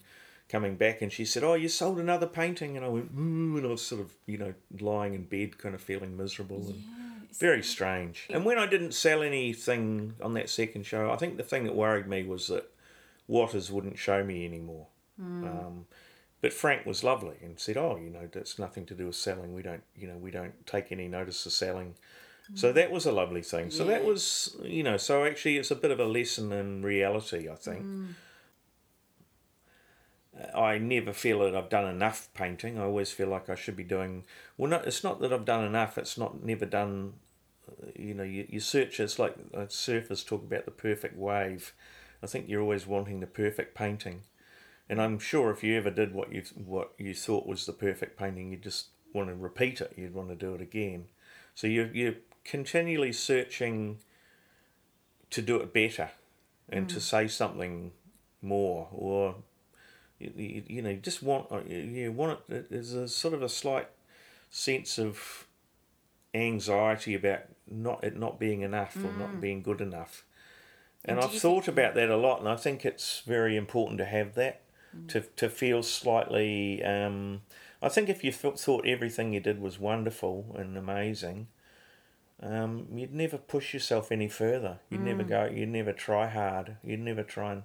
coming 0.48 0.78
back 0.78 1.02
and 1.02 1.12
she 1.12 1.26
said, 1.26 1.44
"Oh, 1.44 1.56
you 1.56 1.68
sold 1.68 2.00
another 2.00 2.26
painting," 2.26 2.78
and 2.78 2.86
I 2.86 2.88
went, 2.88 3.12
"Ooh," 3.14 3.58
and 3.58 3.66
I 3.66 3.70
was 3.72 3.82
sort 3.82 4.00
of 4.00 4.14
you 4.26 4.38
know 4.38 4.54
lying 4.80 5.14
in 5.14 5.26
bed, 5.26 5.58
kind 5.58 5.76
of 5.76 5.82
feeling 5.82 6.16
miserable. 6.16 6.70
And 6.70 6.84
very 7.34 7.62
strange. 7.64 8.28
And 8.32 8.46
when 8.46 8.58
I 8.58 8.66
didn't 8.66 8.94
sell 8.94 9.22
anything 9.22 10.16
on 10.22 10.36
that 10.36 10.50
second 10.50 10.86
show, 10.86 11.12
I 11.12 11.18
think 11.18 11.36
the 11.36 11.44
thing 11.44 11.66
that 11.66 11.76
worried 11.76 12.08
me 12.08 12.24
was 12.24 12.48
that 12.48 12.72
Watters 13.28 13.70
wouldn't 13.70 13.98
show 13.98 14.24
me 14.24 14.46
anymore. 14.46 14.88
Um, 15.44 15.86
but 16.40 16.54
Frank 16.54 16.86
was 16.86 17.04
lovely 17.04 17.36
and 17.42 17.60
said, 17.60 17.76
"Oh, 17.76 17.98
you 17.98 18.10
know, 18.10 18.30
that's 18.32 18.58
nothing 18.58 18.86
to 18.86 18.96
do 18.96 19.08
with 19.08 19.18
selling. 19.18 19.54
We 19.54 19.64
don't, 19.64 19.84
you 19.98 20.08
know, 20.08 20.18
we 20.18 20.32
don't 20.32 20.66
take 20.66 20.94
any 20.94 21.10
notice 21.10 21.46
of 21.46 21.52
selling." 21.52 21.96
So 22.54 22.72
that 22.72 22.92
was 22.92 23.06
a 23.06 23.12
lovely 23.12 23.42
thing. 23.42 23.72
So 23.72 23.86
that 23.86 24.06
was, 24.06 24.56
you 24.64 24.84
know, 24.84 24.98
so 24.98 25.26
actually 25.26 25.58
it's 25.58 25.72
a 25.72 25.76
bit 25.76 25.92
of 25.92 26.00
a 26.00 26.06
lesson 26.06 26.52
in 26.52 26.84
reality, 26.84 27.50
I 27.50 27.56
think. 27.56 27.84
Mm. 27.84 28.08
I 30.54 30.78
never 30.78 31.14
feel 31.14 31.40
that 31.40 31.56
I've 31.56 31.70
done 31.70 31.88
enough 31.88 32.30
painting. 32.34 32.78
I 32.78 32.84
always 32.84 33.12
feel 33.12 33.28
like 33.28 33.50
I 33.50 33.56
should 33.56 33.76
be 33.76 33.84
doing. 33.84 34.26
Well, 34.58 34.70
no, 34.70 34.78
it's 34.78 35.04
not 35.04 35.22
that 35.22 35.32
I've 35.32 35.46
done 35.46 35.64
enough. 35.64 35.98
It's 35.98 36.18
not 36.18 36.44
never 36.44 36.66
done. 36.66 37.14
You 37.96 38.14
know, 38.14 38.24
you, 38.24 38.46
you 38.50 38.60
search. 38.60 39.00
It's 39.00 39.18
like 39.18 39.36
surfers 39.54 40.26
talk 40.26 40.44
about 40.44 40.66
the 40.66 40.72
perfect 40.72 41.18
wave. 41.18 41.74
I 42.22 42.28
think 42.28 42.50
you're 42.50 42.62
always 42.62 42.86
wanting 42.86 43.22
the 43.22 43.28
perfect 43.28 43.76
painting, 43.76 44.24
and 44.90 45.02
I'm 45.02 45.20
sure 45.20 45.52
if 45.52 45.64
you 45.64 45.78
ever 45.78 45.90
did 45.90 46.14
what 46.14 46.32
you 46.34 46.44
what 46.56 46.92
you 46.98 47.14
thought 47.14 47.48
was 47.48 47.66
the 47.66 47.74
perfect 47.74 48.20
painting, 48.20 48.52
you'd 48.52 48.64
just 48.64 48.88
want 49.14 49.30
to 49.30 49.36
repeat 49.36 49.80
it. 49.80 49.94
You'd 49.96 50.14
want 50.14 50.30
to 50.30 50.36
do 50.36 50.54
it 50.54 50.62
again. 50.62 51.06
So 51.54 51.68
you 51.68 51.90
you're 51.94 52.16
continually 52.46 53.12
searching 53.12 53.98
to 55.32 55.42
do 55.42 55.58
it 55.58 55.74
better, 55.74 56.12
and 56.70 56.88
to 56.90 57.02
say 57.02 57.28
something 57.28 57.92
more 58.42 58.88
or 58.92 59.36
you, 60.20 60.32
you, 60.38 60.64
you 60.68 60.82
know, 60.82 60.92
you 60.92 60.98
just 60.98 61.22
want 61.22 61.52
uh, 61.52 61.62
you, 61.68 62.12
want 62.12 62.40
it. 62.48 62.72
There's 62.72 62.94
a 62.94 63.08
sort 63.08 63.34
of 63.34 63.42
a 63.42 63.50
slight 63.50 63.90
sense 64.50 64.98
of 64.98 65.48
anxiety 66.34 67.16
about 67.16 67.42
not 67.70 68.04
it 68.04 68.18
not 68.18 68.40
being 68.40 68.62
enough 68.62 68.96
or 68.96 69.12
not 69.18 69.42
being 69.42 69.62
good 69.62 69.82
enough. 69.82 70.24
And 71.04 71.18
And 71.18 71.26
I've 71.26 71.40
thought 71.40 71.68
about 71.68 71.96
that 71.96 72.10
a 72.10 72.18
lot, 72.18 72.40
and 72.40 72.50
I 72.50 72.56
think 72.56 72.86
it's 72.86 73.22
very 73.26 73.56
important 73.58 73.98
to 74.00 74.06
have 74.06 74.36
that 74.36 74.62
to 75.08 75.22
to 75.22 75.50
feel 75.50 75.84
slightly. 75.84 76.84
Um, 76.84 77.42
I 77.82 77.90
think 77.90 78.10
if 78.10 78.24
you 78.24 78.32
th- 78.32 78.58
thought 78.58 78.86
everything 78.88 79.34
you 79.34 79.40
did 79.40 79.62
was 79.62 79.80
wonderful 79.80 80.56
and 80.58 80.78
amazing, 80.78 81.48
um, 82.42 82.88
you'd 82.94 83.14
never 83.14 83.38
push 83.38 83.74
yourself 83.74 84.12
any 84.12 84.28
further. 84.28 84.80
You'd 84.90 85.02
never 85.02 85.24
go. 85.24 85.46
You'd 85.46 85.70
never 85.70 85.94
try 85.94 86.28
hard. 86.28 86.78
You'd 86.84 87.00
never 87.00 87.24
try 87.24 87.54
and 87.54 87.64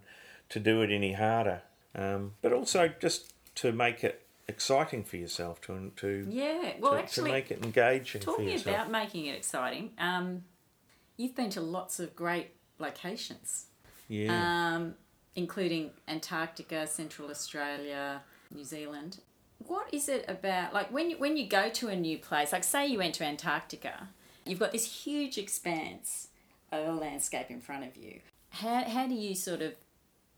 to 0.50 0.60
do 0.60 0.82
it 0.82 0.90
any 0.90 1.12
harder. 1.12 1.62
Um, 1.94 2.34
but 2.40 2.52
also 2.52 2.92
just 3.00 3.32
to 3.56 3.72
make 3.72 4.04
it 4.04 4.26
exciting 4.46 5.04
for 5.04 5.16
yourself 5.16 5.60
to 5.62 5.92
to 5.96 6.26
yeah. 6.28 6.74
Well, 6.78 6.92
to, 6.92 6.98
actually, 6.98 7.30
to 7.30 7.34
make 7.34 7.50
it 7.50 7.64
engaging 7.64 8.20
for 8.20 8.36
talking 8.36 8.60
about 8.60 8.90
making 8.90 9.26
it 9.26 9.36
exciting, 9.36 9.90
um, 9.98 10.44
you've 11.16 11.34
been 11.34 11.50
to 11.50 11.60
lots 11.60 11.98
of 11.98 12.14
great 12.14 12.50
locations, 12.78 13.66
yeah. 14.08 14.74
um, 14.74 14.94
including 15.34 15.90
Antarctica, 16.06 16.86
Central 16.86 17.28
Australia, 17.28 18.22
New 18.54 18.64
Zealand. 18.64 19.18
What 19.66 19.92
is 19.92 20.08
it 20.08 20.24
about? 20.28 20.72
Like 20.72 20.92
when 20.92 21.10
you, 21.10 21.18
when 21.18 21.36
you 21.36 21.46
go 21.46 21.70
to 21.70 21.88
a 21.88 21.96
new 21.96 22.18
place, 22.18 22.52
like 22.52 22.64
say 22.64 22.86
you 22.86 22.98
went 22.98 23.14
to 23.16 23.24
Antarctica, 23.24 24.08
you've 24.50 24.58
got 24.58 24.72
this 24.72 25.04
huge 25.04 25.38
expanse 25.38 26.28
of 26.72 26.86
a 26.86 26.92
landscape 26.92 27.50
in 27.50 27.60
front 27.60 27.84
of 27.84 27.96
you. 27.96 28.20
How 28.50 28.84
how 28.84 29.06
do 29.06 29.14
you 29.14 29.34
sort 29.34 29.62
of 29.62 29.74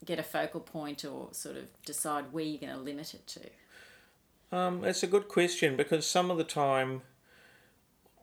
get 0.04 0.18
a 0.18 0.22
focal 0.22 0.60
point 0.60 1.04
or 1.04 1.28
sort 1.32 1.56
of 1.56 1.64
decide 1.84 2.26
where 2.32 2.44
you're 2.44 2.60
going 2.60 2.72
to 2.72 2.78
limit 2.78 3.14
it 3.14 3.26
to? 3.26 4.56
Um, 4.56 4.84
it's 4.84 5.02
a 5.02 5.06
good 5.06 5.28
question 5.28 5.76
because 5.76 6.06
some 6.06 6.30
of 6.30 6.36
the 6.36 6.44
time 6.44 7.02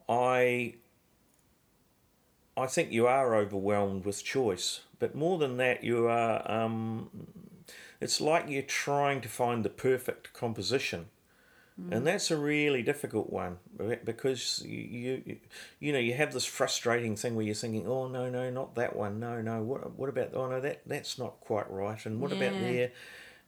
I 0.08 0.76
I 2.56 2.68
think 2.68 2.92
you 2.92 3.08
are 3.08 3.36
overwhelmed 3.36 4.06
with 4.06 4.24
choice, 4.24 4.82
but 5.00 5.16
more 5.16 5.38
than 5.38 5.58
that, 5.58 5.84
you 5.84 6.08
are. 6.08 6.50
Um, 6.50 7.10
it's 8.02 8.22
like 8.22 8.50
you're 8.50 8.62
trying 8.62 9.22
to 9.22 9.30
find 9.30 9.64
the 9.64 9.70
perfect 9.70 10.34
composition, 10.34 11.08
and 11.92 12.06
that's 12.06 12.30
a 12.32 12.38
really 12.38 12.84
difficult 12.84 13.30
one 13.32 13.58
because 14.04 14.64
you, 14.66 15.22
you 15.26 15.38
you 15.80 15.94
know 15.94 16.00
you 16.00 16.14
have 16.14 16.34
this 16.34 16.46
frustrating 16.46 17.16
thing 17.16 17.36
where 17.36 17.46
you're 17.46 17.56
thinking, 17.56 17.88
oh 17.88 18.08
no 18.08 18.30
no 18.30 18.50
not 18.50 18.76
that 18.76 18.96
one, 18.96 19.20
no 19.20 19.42
no. 19.42 19.62
What 19.62 19.98
what 19.98 20.10
about 20.10 20.32
oh 20.34 20.48
no 20.48 20.60
that 20.62 20.82
that's 20.86 21.18
not 21.18 21.40
quite 21.42 21.70
right, 21.72 22.06
and 22.06 22.20
what 22.20 22.32
about 22.32 22.54
there. 22.54 22.92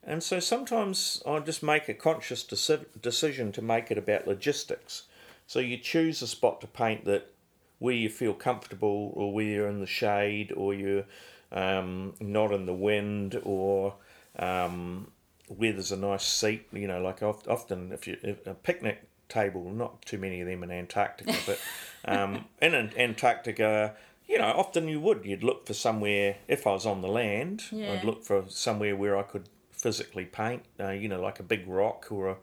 And 0.04 0.24
so 0.24 0.40
sometimes 0.40 1.22
I 1.28 1.40
just 1.40 1.62
make 1.62 1.88
a 1.88 1.94
conscious 1.94 2.44
deci- 2.44 2.86
decision 3.02 3.52
to 3.52 3.62
make 3.62 3.92
it 3.92 3.98
about 3.98 4.28
logistics. 4.28 5.04
So 5.46 5.60
you 5.60 5.78
choose 5.78 6.22
a 6.22 6.28
spot 6.28 6.62
to 6.62 6.68
paint 6.68 7.06
that 7.06 7.32
where 7.80 7.94
you 7.94 8.10
feel 8.10 8.34
comfortable, 8.34 9.12
or 9.16 9.34
where 9.34 9.46
you're 9.46 9.68
in 9.68 9.80
the 9.80 9.88
shade, 9.88 10.52
or 10.54 10.74
you're 10.74 11.06
um, 11.52 12.14
not 12.20 12.52
in 12.52 12.66
the 12.66 12.74
wind, 12.74 13.40
or 13.44 13.96
um, 14.40 15.12
where 15.58 15.74
there's 15.74 15.92
a 15.92 15.98
nice 15.98 16.24
seat. 16.24 16.68
You 16.72 16.88
know, 16.88 17.02
like 17.02 17.22
often 17.24 17.92
if 17.92 18.08
you 18.08 18.18
if 18.24 18.46
a 18.48 18.54
picnic 18.54 19.04
table, 19.30 19.70
not 19.72 20.02
too 20.06 20.18
many 20.18 20.42
of 20.42 20.48
them 20.48 20.64
in 20.64 20.72
Antarctica, 20.72 21.36
but 21.46 21.60
um, 22.06 22.46
in 22.62 22.74
Antarctica. 22.76 23.96
You 24.28 24.38
know, 24.38 24.46
often 24.46 24.88
you 24.88 25.02
would. 25.02 25.26
You'd 25.26 25.44
look 25.44 25.68
for 25.68 25.74
somewhere. 25.74 26.38
If 26.48 26.66
I 26.66 26.72
was 26.72 26.86
on 26.86 27.02
the 27.02 27.10
land, 27.10 27.64
Yeah. 27.72 27.94
I'd 27.94 28.06
look 28.06 28.24
for 28.24 28.46
somewhere 28.48 28.96
where 28.96 29.18
I 29.18 29.24
could 29.24 29.50
physically 29.72 30.24
paint. 30.26 30.64
Uh, 30.80 30.92
you 30.92 31.10
know, 31.10 31.22
like 31.22 31.40
a 31.42 31.44
big 31.44 31.68
rock 31.68 32.08
or 32.12 32.30
a, 32.30 32.38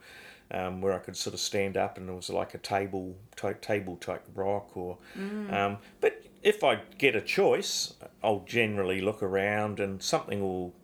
um, 0.50 0.82
where 0.82 0.92
I 0.92 0.98
could 0.98 1.16
sort 1.16 1.32
of 1.32 1.40
stand 1.40 1.78
up 1.78 1.96
and 1.96 2.10
it 2.10 2.12
was 2.12 2.28
like 2.28 2.52
a 2.52 2.58
table 2.58 3.16
type 3.36 3.62
table 3.62 3.96
type 3.96 4.26
rock 4.34 4.76
or. 4.76 4.98
Um, 5.16 5.78
but 6.02 6.22
if 6.42 6.62
I 6.62 6.80
get 6.98 7.16
a 7.16 7.22
choice, 7.22 7.94
I'll 8.22 8.44
generally 8.46 9.00
look 9.00 9.22
around 9.22 9.80
and 9.80 10.02
something 10.02 10.40
will 10.42 10.74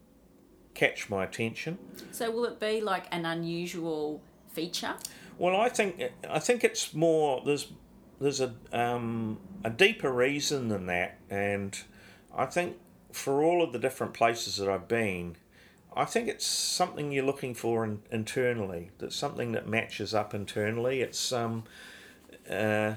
catch 0.74 1.08
my 1.08 1.24
attention. 1.24 1.78
So 2.12 2.30
will 2.30 2.44
it 2.44 2.60
be 2.60 2.80
like 2.80 3.06
an 3.12 3.24
unusual 3.24 4.20
feature? 4.52 4.94
Well, 5.38 5.56
I 5.56 5.68
think 5.68 6.02
I 6.28 6.38
think 6.38 6.62
it's 6.62 6.94
more 6.94 7.42
there's 7.44 7.72
there's 8.20 8.40
a 8.40 8.54
um, 8.72 9.38
a 9.64 9.70
deeper 9.70 10.12
reason 10.12 10.68
than 10.68 10.86
that, 10.86 11.18
and 11.28 11.76
I 12.34 12.46
think 12.46 12.76
for 13.12 13.42
all 13.42 13.62
of 13.62 13.72
the 13.72 13.78
different 13.78 14.14
places 14.14 14.56
that 14.56 14.68
I've 14.68 14.88
been, 14.88 15.36
I 15.96 16.04
think 16.04 16.28
it's 16.28 16.46
something 16.46 17.12
you're 17.12 17.24
looking 17.24 17.54
for 17.54 17.84
in, 17.84 18.02
internally. 18.10 18.90
That's 18.98 19.16
something 19.16 19.52
that 19.52 19.68
matches 19.68 20.14
up 20.14 20.34
internally. 20.34 21.00
It's 21.00 21.32
um, 21.32 21.64
uh, 22.48 22.94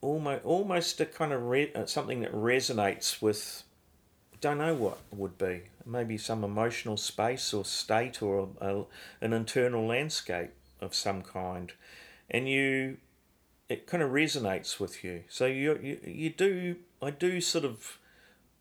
almost 0.00 0.44
almost 0.44 1.00
a 1.00 1.06
kind 1.06 1.32
of 1.32 1.42
re- 1.44 1.72
something 1.86 2.20
that 2.20 2.32
resonates 2.32 3.22
with. 3.22 3.62
Don't 4.44 4.58
know 4.58 4.74
what 4.74 4.98
would 5.10 5.38
be 5.38 5.62
maybe 5.86 6.18
some 6.18 6.44
emotional 6.44 6.98
space 6.98 7.54
or 7.54 7.64
state 7.64 8.20
or 8.20 8.50
a, 8.60 8.82
an 9.22 9.32
internal 9.32 9.86
landscape 9.86 10.50
of 10.82 10.94
some 10.94 11.22
kind, 11.22 11.72
and 12.28 12.46
you 12.46 12.98
it 13.70 13.86
kind 13.86 14.02
of 14.02 14.10
resonates 14.10 14.78
with 14.78 15.02
you. 15.02 15.24
So 15.30 15.46
you 15.46 15.80
you, 15.82 15.98
you 16.04 16.28
do 16.28 16.76
I 17.00 17.10
do 17.10 17.40
sort 17.40 17.64
of 17.64 17.98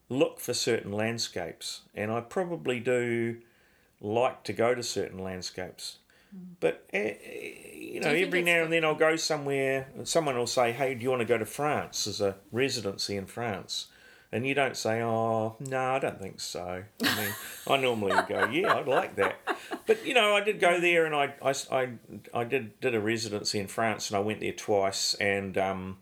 look 0.07 0.39
for 0.39 0.53
certain 0.53 0.93
landscapes, 0.93 1.81
and 1.93 2.13
I 2.13 2.21
probably 2.21 2.79
do 2.79 3.39
like 3.99 4.45
to 4.45 4.53
go 4.53 4.73
to 4.73 4.83
certain 4.83 5.19
landscapes. 5.19 5.97
But 6.61 6.85
uh, 6.93 6.97
you 7.73 7.99
know, 7.99 8.13
you 8.13 8.25
every 8.25 8.41
now 8.41 8.63
and 8.63 8.71
then 8.71 8.85
I'll 8.85 8.95
go 8.95 9.17
somewhere, 9.17 9.89
and 9.97 10.07
someone 10.07 10.37
will 10.37 10.47
say, 10.47 10.71
"Hey, 10.71 10.95
do 10.95 11.03
you 11.03 11.09
want 11.09 11.23
to 11.23 11.25
go 11.25 11.37
to 11.37 11.45
France 11.45 12.07
as 12.07 12.21
a 12.21 12.37
residency 12.53 13.17
in 13.17 13.25
France?" 13.25 13.87
And 14.33 14.47
you 14.47 14.55
don't 14.55 14.75
say, 14.75 14.99
"Oh, 15.03 15.55
no, 15.59 15.79
I 15.79 15.99
don't 15.99 16.19
think 16.19 16.39
so." 16.39 16.83
I 17.03 17.15
mean, 17.21 17.33
I 17.67 17.77
normally 17.77 18.19
go, 18.27 18.49
"Yeah, 18.49 18.73
I'd 18.73 18.87
like 18.87 19.15
that." 19.17 19.35
But 19.85 20.03
you 20.03 20.15
know, 20.15 20.35
I 20.35 20.41
did 20.41 20.59
go 20.59 20.79
there, 20.79 21.05
and 21.05 21.13
I, 21.13 21.35
I, 21.39 21.53
I, 21.71 21.89
I 22.33 22.43
did 22.43 22.79
did 22.81 22.95
a 22.95 22.99
residency 22.99 23.59
in 23.59 23.67
France, 23.67 24.09
and 24.09 24.17
I 24.17 24.21
went 24.21 24.39
there 24.39 24.51
twice, 24.51 25.13
and 25.15 25.55
um, 25.55 25.97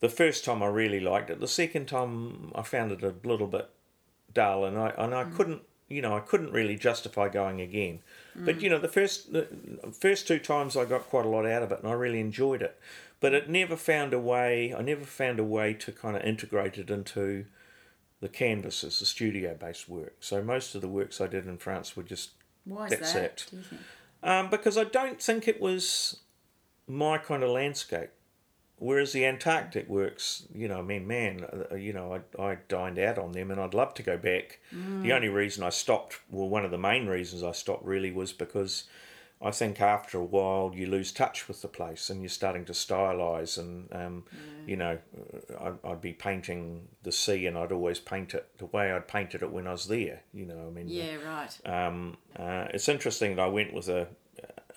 the 0.00 0.08
first 0.08 0.42
time 0.42 0.62
I 0.62 0.68
really 0.68 1.00
liked 1.00 1.28
it. 1.28 1.38
The 1.38 1.46
second 1.46 1.86
time 1.86 2.50
I 2.54 2.62
found 2.62 2.92
it 2.92 3.02
a 3.02 3.14
little 3.24 3.46
bit 3.46 3.68
dull, 4.32 4.64
and 4.64 4.78
I 4.78 4.94
and 4.96 5.14
I 5.14 5.24
couldn't, 5.24 5.60
you 5.88 6.00
know, 6.00 6.16
I 6.16 6.20
couldn't 6.20 6.52
really 6.52 6.76
justify 6.76 7.28
going 7.28 7.60
again. 7.60 8.00
But 8.34 8.62
you 8.62 8.70
know, 8.70 8.78
the 8.78 8.88
first 8.88 9.34
the 9.34 9.48
first 9.92 10.26
two 10.26 10.38
times 10.38 10.78
I 10.78 10.86
got 10.86 11.08
quite 11.08 11.26
a 11.26 11.28
lot 11.28 11.44
out 11.44 11.62
of 11.62 11.72
it, 11.72 11.80
and 11.80 11.88
I 11.88 11.92
really 11.92 12.20
enjoyed 12.20 12.62
it. 12.62 12.80
But 13.20 13.34
it 13.34 13.50
never 13.50 13.76
found 13.76 14.14
a 14.14 14.18
way. 14.18 14.74
I 14.74 14.80
never 14.80 15.04
found 15.04 15.38
a 15.38 15.44
way 15.44 15.74
to 15.74 15.92
kind 15.92 16.16
of 16.16 16.22
integrate 16.22 16.78
it 16.78 16.90
into 16.90 17.44
the 18.20 18.28
canvases, 18.28 18.98
the 19.00 19.06
studio-based 19.06 19.88
work. 19.88 20.16
So 20.20 20.42
most 20.42 20.74
of 20.74 20.80
the 20.80 20.88
works 20.88 21.20
I 21.20 21.26
did 21.26 21.46
in 21.46 21.58
France 21.58 21.96
were 21.96 22.02
just 22.02 22.30
Why 22.64 22.86
is 22.86 22.90
That's 22.90 23.12
that? 23.12 23.24
it. 23.24 23.46
Do 23.50 23.56
you 23.56 23.62
think? 23.62 23.82
um, 24.22 24.50
because 24.50 24.78
I 24.78 24.84
don't 24.84 25.20
think 25.20 25.46
it 25.46 25.60
was 25.60 26.20
my 26.88 27.18
kind 27.18 27.42
of 27.42 27.50
landscape. 27.50 28.10
Whereas 28.78 29.12
the 29.12 29.24
Antarctic 29.24 29.88
works, 29.88 30.44
you 30.54 30.68
know, 30.68 30.80
I 30.80 30.82
mean, 30.82 31.06
man, 31.06 31.46
uh, 31.72 31.76
you 31.76 31.94
know, 31.94 32.20
I, 32.38 32.42
I 32.42 32.58
dined 32.68 32.98
out 32.98 33.16
on 33.16 33.32
them 33.32 33.50
and 33.50 33.58
I'd 33.58 33.72
love 33.72 33.94
to 33.94 34.02
go 34.02 34.18
back. 34.18 34.60
The 35.02 35.14
only 35.14 35.30
reason 35.30 35.64
I 35.64 35.70
stopped, 35.70 36.20
well, 36.30 36.46
one 36.50 36.62
of 36.62 36.70
the 36.70 36.76
main 36.76 37.06
reasons 37.06 37.42
I 37.42 37.52
stopped 37.52 37.86
really 37.86 38.12
was 38.12 38.34
because 38.34 38.84
I 39.42 39.50
think 39.50 39.80
after 39.80 40.18
a 40.18 40.24
while 40.24 40.72
you 40.74 40.86
lose 40.86 41.12
touch 41.12 41.46
with 41.46 41.60
the 41.62 41.68
place 41.68 42.08
and 42.08 42.22
you're 42.22 42.28
starting 42.30 42.64
to 42.66 42.72
stylize. 42.72 43.58
And, 43.58 43.88
um, 43.92 44.24
you 44.66 44.76
know, 44.76 44.98
uh, 45.60 45.64
I'd, 45.64 45.90
I'd 45.90 46.00
be 46.00 46.12
painting 46.14 46.88
the 47.02 47.12
sea 47.12 47.46
and 47.46 47.56
I'd 47.58 47.70
always 47.72 48.00
paint 48.00 48.32
it 48.34 48.46
the 48.58 48.66
way 48.66 48.90
I'd 48.92 49.06
painted 49.08 49.42
it 49.42 49.50
when 49.52 49.66
I 49.66 49.72
was 49.72 49.86
there, 49.88 50.22
you 50.32 50.46
know, 50.46 50.66
I 50.66 50.70
mean, 50.70 50.86
the- 50.86 50.94
Yeah, 50.94 51.16
right. 51.16 51.66
um, 51.86 52.16
uh, 52.38 52.66
it's 52.72 52.88
interesting 52.88 53.36
that 53.36 53.42
I 53.42 53.48
went 53.48 53.72
with 53.74 53.88
a 53.88 54.08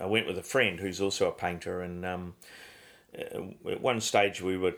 I 0.02 0.06
went 0.06 0.28
with 0.28 0.38
a 0.38 0.44
friend 0.44 0.80
who's 0.80 1.02
also 1.02 1.28
a 1.28 1.32
painter, 1.34 1.82
and 1.82 2.06
um, 2.06 2.36
uh, 3.18 3.70
at 3.70 3.82
one 3.82 4.00
stage 4.00 4.42
we 4.42 4.58
were 4.58 4.76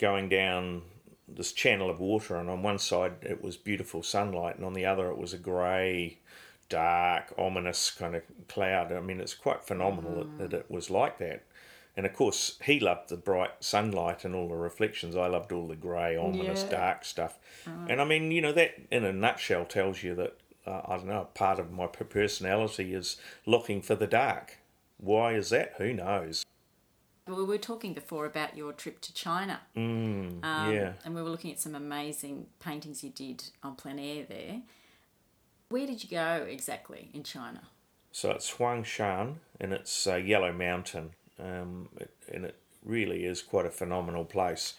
going 0.00 0.28
down 0.28 0.82
this 1.28 1.52
channel 1.52 1.88
of 1.90 2.00
water, 2.00 2.34
and 2.36 2.50
on 2.50 2.62
one 2.64 2.78
side 2.80 3.12
it 3.22 3.40
was 3.40 3.56
beautiful 3.56 4.02
sunlight, 4.02 4.56
and 4.56 4.64
on 4.64 4.74
the 4.74 4.84
other 4.84 5.10
it 5.10 5.16
was 5.16 5.32
a 5.32 5.38
grey, 5.38 6.18
dark, 6.68 7.32
ominous 7.38 7.90
kind 7.90 8.14
of 8.16 8.22
cloud. 8.48 8.92
I 8.92 9.00
mean, 9.00 9.20
it's 9.20 9.34
quite 9.34 9.64
phenomenal 9.64 10.26
that, 10.38 10.50
that 10.50 10.56
it 10.60 10.70
was 10.70 10.90
like 10.90 11.18
that. 11.18 11.44
And 11.96 12.06
of 12.06 12.12
course, 12.12 12.58
he 12.64 12.80
loved 12.80 13.08
the 13.08 13.16
bright 13.16 13.52
sunlight 13.60 14.24
and 14.24 14.34
all 14.34 14.48
the 14.48 14.56
reflections. 14.56 15.14
I 15.14 15.28
loved 15.28 15.52
all 15.52 15.68
the 15.68 15.76
grey, 15.76 16.16
ominous, 16.16 16.64
Yeah. 16.64 16.70
dark 16.70 17.04
stuff. 17.04 17.38
And 17.66 18.00
I 18.00 18.04
mean, 18.04 18.32
you 18.32 18.40
know, 18.42 18.52
that 18.52 18.74
in 18.90 19.04
a 19.04 19.12
nutshell 19.12 19.64
tells 19.64 20.02
you 20.02 20.14
that, 20.16 20.36
uh, 20.66 20.82
I 20.86 20.96
don't 20.96 21.06
know, 21.06 21.28
part 21.34 21.58
of 21.60 21.70
my 21.70 21.86
personality 21.86 22.94
is 22.94 23.16
looking 23.46 23.80
for 23.80 23.94
the 23.94 24.06
dark. 24.08 24.58
Why 24.98 25.34
is 25.34 25.50
that? 25.50 25.74
Who 25.78 25.92
knows? 25.92 26.44
We 27.26 27.44
were 27.44 27.58
talking 27.58 27.94
before 27.94 28.26
about 28.26 28.56
your 28.56 28.72
trip 28.72 29.00
to 29.02 29.14
China. 29.14 29.60
Mm, 29.76 30.44
Um, 30.44 30.74
yeah. 30.74 30.92
And 31.04 31.14
we 31.14 31.22
were 31.22 31.30
looking 31.30 31.52
at 31.52 31.60
some 31.60 31.74
amazing 31.74 32.48
paintings 32.60 33.02
you 33.04 33.10
did 33.10 33.44
on 33.62 33.76
plein 33.76 33.98
air 33.98 34.24
there. 34.28 34.62
Where 35.74 35.88
did 35.88 36.04
you 36.04 36.08
go 36.08 36.46
exactly 36.48 37.10
in 37.14 37.24
China? 37.24 37.60
So 38.12 38.30
it's 38.30 38.48
Huangshan, 38.48 39.38
and 39.60 39.72
it's 39.72 40.06
uh, 40.06 40.14
Yellow 40.14 40.52
Mountain, 40.52 41.10
um, 41.40 41.88
it, 41.96 42.14
and 42.32 42.44
it 42.44 42.54
really 42.84 43.24
is 43.24 43.42
quite 43.42 43.66
a 43.66 43.72
phenomenal 43.72 44.24
place. 44.24 44.74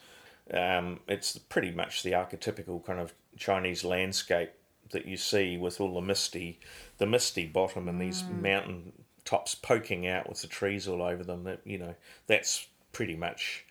Um, 0.53 1.01
it's 1.09 1.37
pretty 1.37 1.71
much 1.71 2.01
the 2.01 2.13
archetypical 2.13 2.81
kind 2.85 3.01
of 3.01 3.13
Chinese 3.35 3.83
landscape 3.83 4.51
that 4.91 5.05
you 5.05 5.17
see 5.17 5.57
with 5.57 5.81
all 5.81 5.95
the 5.95 5.99
misty, 5.99 6.61
the 6.97 7.05
misty 7.05 7.45
bottom 7.45 7.89
and 7.89 7.99
these 7.99 8.23
mountain 8.41 8.93
tops 9.25 9.53
poking 9.53 10.07
out 10.07 10.29
with 10.29 10.43
the 10.43 10.47
trees 10.47 10.87
all 10.87 11.01
over 11.01 11.25
them. 11.25 11.43
That 11.43 11.59
you 11.65 11.77
know, 11.77 11.95
that's 12.27 12.67
pretty 12.93 13.17
much 13.17 13.64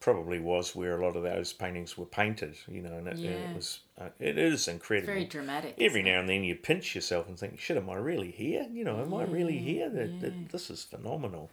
probably 0.00 0.40
was 0.40 0.74
where 0.74 0.98
a 0.98 1.04
lot 1.06 1.14
of 1.14 1.22
those 1.22 1.52
paintings 1.52 1.96
were 1.96 2.06
painted. 2.06 2.56
You 2.66 2.82
know, 2.82 2.94
and 2.94 3.06
it, 3.06 3.16
and 3.16 3.24
it 3.26 3.54
was 3.54 3.80
uh, 4.00 4.08
it 4.18 4.38
is 4.38 4.66
incredible 4.66 5.12
Very 5.12 5.24
dramatic. 5.24 5.74
every 5.78 6.00
isn't 6.00 6.06
it? 6.06 6.12
now 6.12 6.20
and 6.20 6.28
then 6.28 6.42
you 6.42 6.56
pinch 6.56 6.94
yourself 6.94 7.28
and 7.28 7.38
think, 7.38 7.60
shit, 7.60 7.76
am 7.76 7.90
I 7.90 7.96
really 7.96 8.30
here? 8.30 8.66
You 8.72 8.84
know, 8.84 9.00
am 9.00 9.14
I 9.14 9.24
really 9.24 9.58
here? 9.58 9.88
That, 9.88 10.20
that, 10.20 10.48
this 10.50 10.70
is 10.70 10.84
phenomenal. 10.84 11.50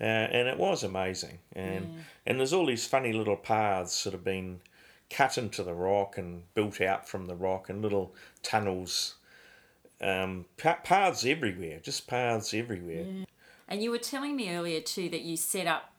Uh, 0.00 0.04
and 0.04 0.46
it 0.46 0.58
was 0.58 0.84
amazing. 0.84 1.38
And 1.54 2.04
and 2.24 2.38
there's 2.38 2.52
all 2.52 2.66
these 2.66 2.86
funny 2.86 3.12
little 3.12 3.36
paths 3.36 4.04
that 4.04 4.12
have 4.12 4.24
been 4.24 4.60
cut 5.10 5.38
into 5.38 5.62
the 5.62 5.74
rock 5.74 6.18
and 6.18 6.42
built 6.54 6.80
out 6.80 7.08
from 7.08 7.26
the 7.26 7.34
rock 7.34 7.68
and 7.68 7.82
little 7.82 8.14
tunnels. 8.42 9.14
Um, 10.00 10.44
pa- 10.56 10.78
paths 10.84 11.26
everywhere, 11.26 11.80
just 11.82 12.06
paths 12.06 12.54
everywhere. 12.54 13.06
And 13.66 13.82
you 13.82 13.90
were 13.90 13.98
telling 13.98 14.36
me 14.36 14.54
earlier 14.54 14.80
too 14.80 15.08
that 15.08 15.22
you 15.22 15.36
set 15.36 15.66
up, 15.66 15.92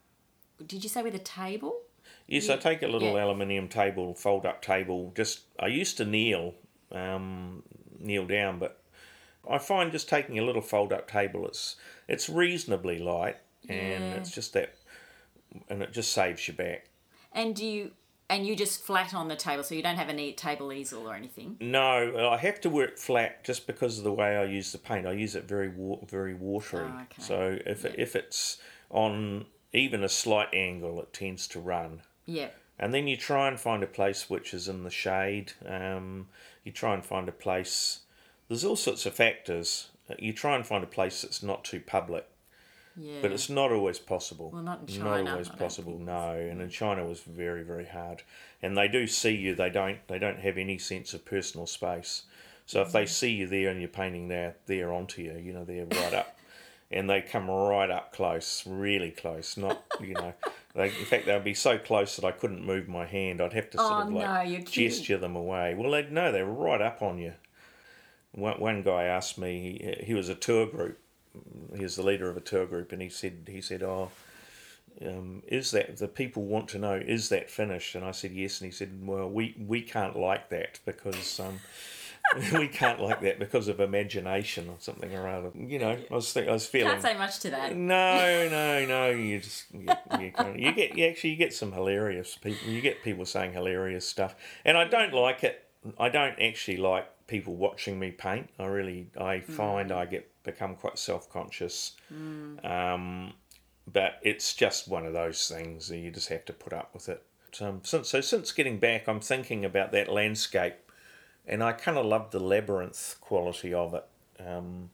did 0.65 0.83
you 0.83 0.89
say 0.89 1.01
with 1.01 1.15
a 1.15 1.19
table? 1.19 1.81
Yes, 2.27 2.49
I 2.49 2.57
take 2.57 2.81
a 2.83 2.87
little 2.87 3.13
Yeah. 3.13 3.23
aluminium 3.25 3.67
table, 3.67 4.13
fold 4.13 4.45
up 4.45 4.61
table. 4.61 5.11
Just 5.15 5.41
I 5.59 5.67
used 5.67 5.97
to 5.97 6.05
kneel, 6.05 6.53
um, 6.91 7.63
kneel 7.99 8.25
down, 8.25 8.59
but 8.59 8.81
I 9.49 9.57
find 9.57 9.91
just 9.91 10.07
taking 10.09 10.37
a 10.37 10.43
little 10.43 10.61
fold 10.61 10.93
up 10.93 11.09
table, 11.09 11.47
it's 11.47 11.75
it's 12.07 12.29
reasonably 12.29 12.99
light, 12.99 13.37
and 13.67 14.11
Yeah. 14.11 14.15
it's 14.15 14.31
just 14.31 14.53
that, 14.53 14.75
and 15.69 15.81
it 15.81 15.91
just 15.91 16.11
saves 16.11 16.47
your 16.47 16.55
back. 16.55 16.89
And 17.31 17.55
do 17.55 17.65
you 17.65 17.91
and 18.31 18.45
you 18.45 18.55
just 18.55 18.83
flat 18.83 19.15
on 19.15 19.27
the 19.27 19.35
table, 19.35 19.63
so 19.63 19.73
you 19.73 19.81
don't 19.81 19.95
have 19.95 20.07
a 20.09 20.31
table 20.33 20.71
easel 20.71 21.09
or 21.09 21.15
anything. 21.15 21.57
No, 21.59 22.29
I 22.29 22.37
have 22.37 22.61
to 22.61 22.69
work 22.69 22.99
flat 22.99 23.43
just 23.43 23.65
because 23.65 23.97
of 23.97 24.03
the 24.03 24.13
way 24.13 24.37
I 24.37 24.43
use 24.43 24.71
the 24.71 24.77
paint. 24.77 25.07
I 25.07 25.13
use 25.13 25.35
it 25.35 25.45
very 25.45 25.69
wa- 25.69 26.05
very 26.05 26.35
watery. 26.35 26.85
Oh, 26.87 27.01
okay. 27.05 27.21
So 27.23 27.57
if 27.65 27.85
it, 27.85 27.95
if 27.97 28.15
it's 28.15 28.61
on 28.91 29.47
even 29.73 30.03
a 30.03 30.09
slight 30.09 30.49
angle, 30.53 30.99
it 31.01 31.13
tends 31.13 31.47
to 31.49 31.59
run. 31.59 32.01
Yeah. 32.25 32.49
And 32.79 32.93
then 32.93 33.07
you 33.07 33.17
try 33.17 33.47
and 33.47 33.59
find 33.59 33.83
a 33.83 33.87
place 33.87 34.29
which 34.29 34.53
is 34.53 34.67
in 34.67 34.83
the 34.83 34.89
shade. 34.89 35.51
Um, 35.67 36.27
you 36.63 36.71
try 36.71 36.93
and 36.93 37.05
find 37.05 37.27
a 37.27 37.33
place. 37.33 37.99
There's 38.47 38.63
all 38.63 38.75
sorts 38.77 39.05
of 39.05 39.13
factors. 39.13 39.89
You 40.17 40.33
try 40.33 40.55
and 40.55 40.65
find 40.65 40.83
a 40.83 40.87
place 40.87 41.21
that's 41.21 41.43
not 41.43 41.63
too 41.63 41.81
public, 41.81 42.25
Yeah. 42.95 43.19
but 43.21 43.31
it's 43.31 43.49
not 43.49 43.71
always 43.71 43.99
possible. 43.99 44.49
Well, 44.51 44.63
not 44.63 44.81
in 44.81 44.87
China. 44.87 45.23
Not 45.23 45.31
always 45.33 45.49
possible. 45.49 45.99
No, 45.99 46.31
and 46.31 46.61
in 46.61 46.69
China 46.69 47.03
it 47.05 47.09
was 47.09 47.21
very 47.21 47.63
very 47.63 47.85
hard. 47.85 48.23
And 48.61 48.75
they 48.77 48.87
do 48.87 49.05
see 49.05 49.35
you. 49.35 49.53
They 49.53 49.69
don't. 49.69 49.99
They 50.07 50.17
don't 50.17 50.39
have 50.39 50.57
any 50.57 50.77
sense 50.79 51.13
of 51.13 51.25
personal 51.25 51.67
space. 51.67 52.23
So 52.65 52.81
if 52.81 52.91
they 52.91 53.05
see 53.05 53.31
you 53.31 53.47
there 53.47 53.69
and 53.69 53.79
you're 53.79 53.89
painting 53.89 54.29
there, 54.29 54.55
they're 54.67 54.93
onto 54.93 55.21
you. 55.21 55.37
You 55.37 55.53
know, 55.53 55.63
they're 55.65 55.85
right 55.85 56.13
up. 56.13 56.35
And 56.91 57.07
they 57.09 57.21
come 57.21 57.49
right 57.51 57.89
up 57.91 58.13
close, 58.13 58.63
really 58.65 59.11
close. 59.11 59.57
Not, 59.57 59.83
you 60.01 60.13
know, 60.15 60.33
they, 60.73 60.85
in 60.85 61.05
fact, 61.05 61.25
they'd 61.27 61.43
be 61.43 61.53
so 61.53 61.77
close 61.77 62.15
that 62.15 62.25
I 62.25 62.31
couldn't 62.31 62.65
move 62.65 62.87
my 62.87 63.05
hand. 63.05 63.41
I'd 63.41 63.53
have 63.53 63.69
to 63.71 63.77
sort 63.77 63.91
Oh, 63.91 64.07
of 64.07 64.13
like 64.13 64.49
no, 64.49 64.59
gesture 64.61 65.17
them 65.17 65.35
away. 65.35 65.75
Well, 65.75 65.91
they'd 65.91 66.11
no, 66.11 66.31
they're 66.31 66.45
right 66.45 66.81
up 66.81 67.01
on 67.01 67.19
you. 67.19 67.33
One, 68.31 68.59
one 68.59 68.81
guy 68.83 69.03
asked 69.03 69.37
me. 69.37 69.95
He, 69.99 70.05
he 70.07 70.13
was 70.13 70.29
a 70.29 70.35
tour 70.35 70.65
group. 70.65 70.99
He 71.75 71.83
was 71.83 71.95
the 71.95 72.03
leader 72.03 72.29
of 72.29 72.37
a 72.37 72.41
tour 72.41 72.65
group, 72.65 72.91
and 72.91 73.01
he 73.01 73.09
said, 73.09 73.47
he 73.47 73.61
said, 73.61 73.83
oh, 73.83 74.09
um, 75.05 75.43
is 75.47 75.71
that 75.71 75.97
the 75.97 76.07
people 76.07 76.43
want 76.43 76.67
to 76.69 76.79
know? 76.79 76.95
Is 76.95 77.29
that 77.29 77.49
finished? 77.51 77.93
And 77.95 78.03
I 78.03 78.11
said 78.11 78.31
yes, 78.31 78.59
and 78.59 78.65
he 78.65 78.71
said, 78.75 78.99
well, 79.05 79.29
we 79.29 79.55
we 79.65 79.81
can't 79.81 80.17
like 80.17 80.49
that 80.49 80.79
because 80.85 81.39
um, 81.39 81.59
we 82.53 82.67
can't 82.67 82.99
like 82.99 83.21
that 83.21 83.39
because 83.39 83.67
of 83.67 83.79
imagination 83.79 84.69
or 84.69 84.75
something 84.79 85.13
or 85.15 85.27
other. 85.27 85.51
You 85.55 85.79
know, 85.79 85.97
I 86.09 86.13
was 86.13 86.31
think, 86.31 86.47
I 86.47 86.51
was 86.51 86.65
feeling. 86.65 86.91
Can't 86.91 87.01
say 87.01 87.17
much 87.17 87.39
to 87.39 87.49
that. 87.51 87.75
No, 87.75 88.47
no, 88.49 88.85
no. 88.85 89.09
You 89.09 89.39
just 89.39 89.65
you, 89.73 89.87
you, 90.19 90.33
you 90.55 90.71
get 90.73 90.97
you 90.97 91.05
actually 91.05 91.31
you 91.31 91.35
get 91.35 91.53
some 91.53 91.71
hilarious 91.71 92.37
people. 92.37 92.69
You 92.69 92.81
get 92.81 93.03
people 93.03 93.25
saying 93.25 93.53
hilarious 93.53 94.07
stuff, 94.07 94.35
and 94.65 94.77
I 94.77 94.85
don't 94.85 95.13
like 95.13 95.43
it. 95.43 95.65
I 95.97 96.09
don't 96.09 96.39
actually 96.41 96.77
like 96.77 97.07
people 97.27 97.55
watching 97.55 97.99
me 97.99 98.11
paint. 98.11 98.49
I 98.59 98.65
really 98.65 99.11
I 99.19 99.39
find 99.39 99.91
I 99.91 100.05
get 100.05 100.29
become 100.43 100.75
quite 100.75 100.99
self 100.99 101.29
conscious. 101.29 101.95
Um, 102.63 103.33
but 103.91 104.19
it's 104.21 104.53
just 104.53 104.87
one 104.87 105.05
of 105.05 105.13
those 105.13 105.47
things 105.47 105.87
that 105.87 105.97
you 105.97 106.11
just 106.11 106.29
have 106.29 106.45
to 106.45 106.53
put 106.53 106.73
up 106.73 106.93
with 106.93 107.09
it. 107.09 107.23
Um, 107.59 107.81
since, 107.83 108.09
so 108.09 108.21
since 108.21 108.51
getting 108.51 108.77
back, 108.77 109.07
I'm 109.07 109.19
thinking 109.19 109.65
about 109.65 109.91
that 109.93 110.11
landscape, 110.11 110.75
and 111.49 111.63
I 111.63 111.71
kind 111.73 111.97
of 111.97 112.05
love 112.05 112.31
the 112.31 112.39
labyrinth 112.39 113.17
quality 113.21 113.73
of 113.73 113.93
it. 113.93 114.05
Um, 114.45 114.89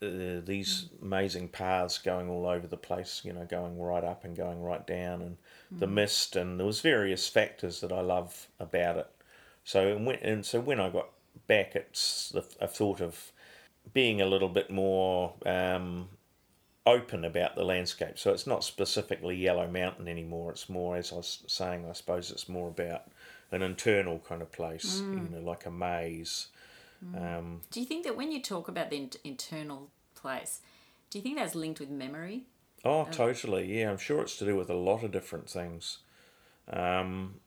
uh, 0.00 0.40
these 0.44 0.90
amazing 1.02 1.48
paths 1.48 1.98
going 1.98 2.28
all 2.28 2.46
over 2.46 2.68
the 2.68 2.76
place, 2.76 3.22
you 3.24 3.32
know, 3.32 3.44
going 3.44 3.80
right 3.80 4.04
up 4.04 4.24
and 4.24 4.36
going 4.36 4.62
right 4.62 4.86
down, 4.86 5.22
and 5.22 5.36
the 5.72 5.86
mist, 5.88 6.36
and 6.36 6.58
there 6.58 6.66
was 6.66 6.80
various 6.80 7.28
factors 7.28 7.80
that 7.80 7.90
I 7.90 8.00
love 8.00 8.46
about 8.60 8.96
it. 8.96 9.10
So 9.64 9.88
and 9.88 10.06
when, 10.06 10.16
and 10.16 10.46
so 10.46 10.60
when 10.60 10.80
I 10.80 10.88
got 10.88 11.08
back, 11.46 11.74
it's 11.74 12.30
the, 12.30 12.44
a 12.60 12.68
thought 12.68 13.00
of 13.00 13.32
being 13.92 14.20
a 14.20 14.26
little 14.26 14.48
bit 14.48 14.70
more 14.70 15.34
um, 15.44 16.08
open 16.86 17.24
about 17.24 17.56
the 17.56 17.64
landscape. 17.64 18.18
So 18.18 18.32
it's 18.32 18.46
not 18.46 18.64
specifically 18.64 19.36
Yellow 19.36 19.66
Mountain 19.66 20.08
anymore. 20.08 20.52
It's 20.52 20.68
more, 20.68 20.96
as 20.96 21.12
I 21.12 21.16
was 21.16 21.42
saying, 21.46 21.86
I 21.88 21.92
suppose 21.92 22.30
it's 22.30 22.48
more 22.48 22.68
about 22.68 23.02
an 23.50 23.62
internal 23.62 24.18
kind 24.20 24.42
of 24.42 24.52
place, 24.52 25.02
you 25.10 25.28
know, 25.30 25.40
like 25.40 25.66
a 25.66 25.70
maze. 25.70 26.48
Um, 27.16 27.62
Do 27.70 27.80
you 27.80 27.86
think 27.86 28.04
that 28.04 28.16
when 28.16 28.32
you 28.32 28.42
talk 28.42 28.68
about 28.68 28.90
the 28.90 28.96
in- 28.96 29.10
internal 29.24 29.90
place, 30.14 30.60
do 31.10 31.18
you 31.18 31.22
think 31.22 31.36
that's 31.36 31.54
linked 31.54 31.80
with 31.80 31.90
memory? 31.90 32.46
Oh, 32.84 33.04
totally. 33.10 33.78
Yeah, 33.78 33.90
I'm 33.90 33.98
sure 33.98 34.20
it's 34.20 34.36
to 34.38 34.44
do 34.44 34.56
with 34.56 34.70
a 34.70 34.74
lot 34.74 35.02
of 35.02 35.12
different 35.12 35.48
things. 35.48 35.98
Um, 36.68 37.40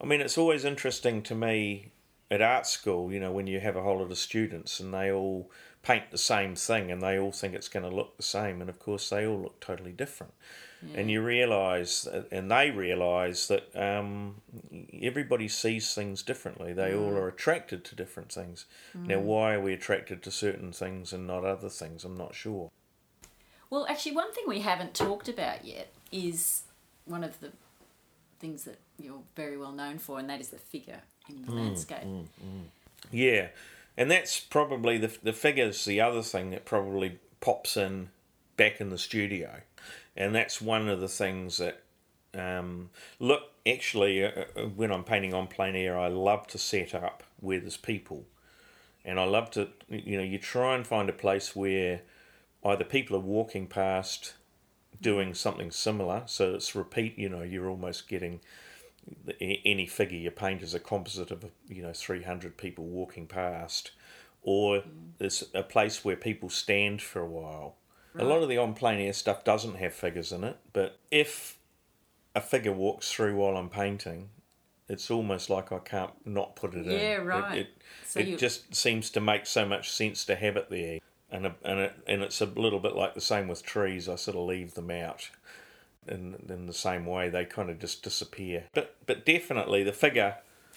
I 0.00 0.06
mean, 0.06 0.20
it's 0.20 0.38
always 0.38 0.64
interesting 0.64 1.22
to 1.24 1.34
me 1.34 1.92
at 2.30 2.42
art 2.42 2.66
school, 2.66 3.12
you 3.12 3.20
know, 3.20 3.32
when 3.32 3.46
you 3.46 3.60
have 3.60 3.76
a 3.76 3.82
whole 3.82 3.98
lot 3.98 4.10
of 4.10 4.18
students 4.18 4.80
and 4.80 4.92
they 4.92 5.10
all 5.10 5.50
paint 5.82 6.10
the 6.10 6.18
same 6.18 6.54
thing 6.54 6.90
and 6.90 7.02
they 7.02 7.18
all 7.18 7.32
think 7.32 7.54
it's 7.54 7.68
going 7.68 7.88
to 7.88 7.94
look 7.94 8.16
the 8.16 8.22
same, 8.22 8.60
and 8.60 8.68
of 8.68 8.78
course, 8.78 9.08
they 9.10 9.26
all 9.26 9.40
look 9.40 9.60
totally 9.60 9.92
different. 9.92 10.34
And 10.94 11.10
you 11.10 11.22
realise, 11.22 12.06
and 12.30 12.50
they 12.50 12.70
realise 12.70 13.48
that 13.48 13.74
um, 13.74 14.36
everybody 15.02 15.48
sees 15.48 15.92
things 15.92 16.22
differently. 16.22 16.72
They 16.72 16.94
all 16.94 17.10
mm. 17.10 17.16
are 17.16 17.28
attracted 17.28 17.84
to 17.86 17.96
different 17.96 18.30
things. 18.30 18.64
Now, 18.94 19.16
mm. 19.16 19.22
why 19.22 19.54
are 19.54 19.60
we 19.60 19.72
attracted 19.72 20.22
to 20.22 20.30
certain 20.30 20.72
things 20.72 21.12
and 21.12 21.26
not 21.26 21.44
other 21.44 21.68
things? 21.68 22.04
I'm 22.04 22.16
not 22.16 22.34
sure. 22.34 22.70
Well, 23.70 23.86
actually, 23.88 24.14
one 24.14 24.32
thing 24.32 24.44
we 24.46 24.60
haven't 24.60 24.94
talked 24.94 25.28
about 25.28 25.64
yet 25.64 25.92
is 26.12 26.62
one 27.06 27.24
of 27.24 27.40
the 27.40 27.50
things 28.38 28.64
that 28.64 28.78
you're 28.98 29.22
very 29.34 29.56
well 29.56 29.72
known 29.72 29.98
for, 29.98 30.18
and 30.18 30.30
that 30.30 30.40
is 30.40 30.48
the 30.48 30.58
figure 30.58 31.00
in 31.28 31.42
the 31.42 31.52
mm, 31.52 31.56
landscape. 31.56 32.06
Yeah, 33.10 33.48
and 33.96 34.10
that's 34.10 34.38
probably 34.40 34.98
the 34.98 35.10
the 35.22 35.32
figures. 35.32 35.84
The 35.84 36.00
other 36.00 36.22
thing 36.22 36.50
that 36.50 36.64
probably 36.64 37.18
pops 37.40 37.76
in 37.76 38.10
back 38.56 38.80
in 38.80 38.90
the 38.90 38.98
studio, 38.98 39.60
and 40.18 40.34
that's 40.34 40.60
one 40.60 40.88
of 40.88 41.00
the 41.00 41.08
things 41.08 41.58
that 41.58 41.80
um, 42.34 42.90
look 43.20 43.42
actually 43.66 44.24
uh, 44.24 44.44
uh, 44.56 44.62
when 44.62 44.92
I'm 44.92 45.04
painting 45.04 45.32
on 45.32 45.46
plein 45.46 45.76
air, 45.76 45.96
I 45.98 46.08
love 46.08 46.46
to 46.48 46.58
set 46.58 46.94
up 46.94 47.22
where 47.40 47.60
there's 47.60 47.76
people, 47.76 48.26
and 49.04 49.18
I 49.18 49.24
love 49.24 49.50
to 49.52 49.68
you 49.88 50.18
know 50.18 50.24
you 50.24 50.38
try 50.38 50.74
and 50.74 50.86
find 50.86 51.08
a 51.08 51.14
place 51.14 51.56
where 51.56 52.02
either 52.64 52.84
people 52.84 53.16
are 53.16 53.20
walking 53.20 53.68
past 53.68 54.34
doing 55.00 55.32
something 55.32 55.70
similar 55.70 56.24
so 56.26 56.54
it's 56.54 56.74
repeat 56.74 57.16
you 57.16 57.28
know 57.28 57.42
you're 57.42 57.70
almost 57.70 58.08
getting 58.08 58.40
any 59.40 59.86
figure 59.86 60.18
you 60.18 60.28
paint 60.28 60.60
is 60.60 60.74
a 60.74 60.80
composite 60.80 61.30
of 61.30 61.44
you 61.68 61.82
know 61.82 61.92
300 61.92 62.56
people 62.56 62.84
walking 62.84 63.24
past 63.24 63.92
or 64.42 64.82
it's 65.20 65.44
a 65.54 65.62
place 65.62 66.04
where 66.04 66.16
people 66.16 66.50
stand 66.50 67.00
for 67.00 67.20
a 67.20 67.28
while 67.28 67.76
a 68.16 68.24
lot 68.24 68.42
of 68.42 68.48
the 68.48 68.58
on 68.58 68.74
plein 68.74 68.98
air 69.00 69.12
stuff 69.12 69.44
doesn't 69.44 69.76
have 69.76 69.94
figures 69.94 70.32
in 70.32 70.44
it 70.44 70.56
but 70.72 70.98
if 71.10 71.58
a 72.34 72.40
figure 72.40 72.72
walks 72.72 73.12
through 73.12 73.36
while 73.36 73.56
i'm 73.56 73.68
painting 73.68 74.28
it's 74.88 75.10
almost 75.10 75.50
like 75.50 75.70
i 75.72 75.78
can't 75.78 76.12
not 76.26 76.56
put 76.56 76.74
it 76.74 76.86
in 76.86 76.92
Yeah, 76.92 76.98
It- 77.16 77.22
right. 77.24 77.58
it, 77.58 77.68
So 78.04 78.20
it 78.20 78.28
you- 78.28 78.36
just 78.36 78.74
seems 78.74 79.10
to 79.10 79.20
make 79.20 79.46
so 79.46 79.64
much 79.66 79.90
sense 79.90 80.24
to 80.26 80.34
have 80.36 80.56
it 80.56 80.70
there 80.70 80.98
and 81.30 81.46
a, 81.46 81.54
and 81.64 81.78
it, 81.80 81.92
and 82.06 82.22
it's 82.22 82.40
a 82.40 82.46
little 82.46 82.80
bit 82.80 82.94
like 82.96 83.14
the 83.14 83.20
same 83.20 83.48
with 83.48 83.62
trees 83.62 84.08
i 84.08 84.14
sort 84.16 84.36
of 84.36 84.44
leave 84.44 84.74
them 84.74 84.90
out 84.90 85.28
in 86.06 86.34
in 86.48 86.66
the 86.66 86.72
same 86.72 87.04
way 87.04 87.28
they 87.28 87.44
kind 87.44 87.68
of 87.68 87.78
just 87.78 88.02
disappear. 88.02 88.64
But 88.72 88.96
but 89.04 89.26
definitely 89.26 89.82
the 89.82 89.92
figure 89.92 90.36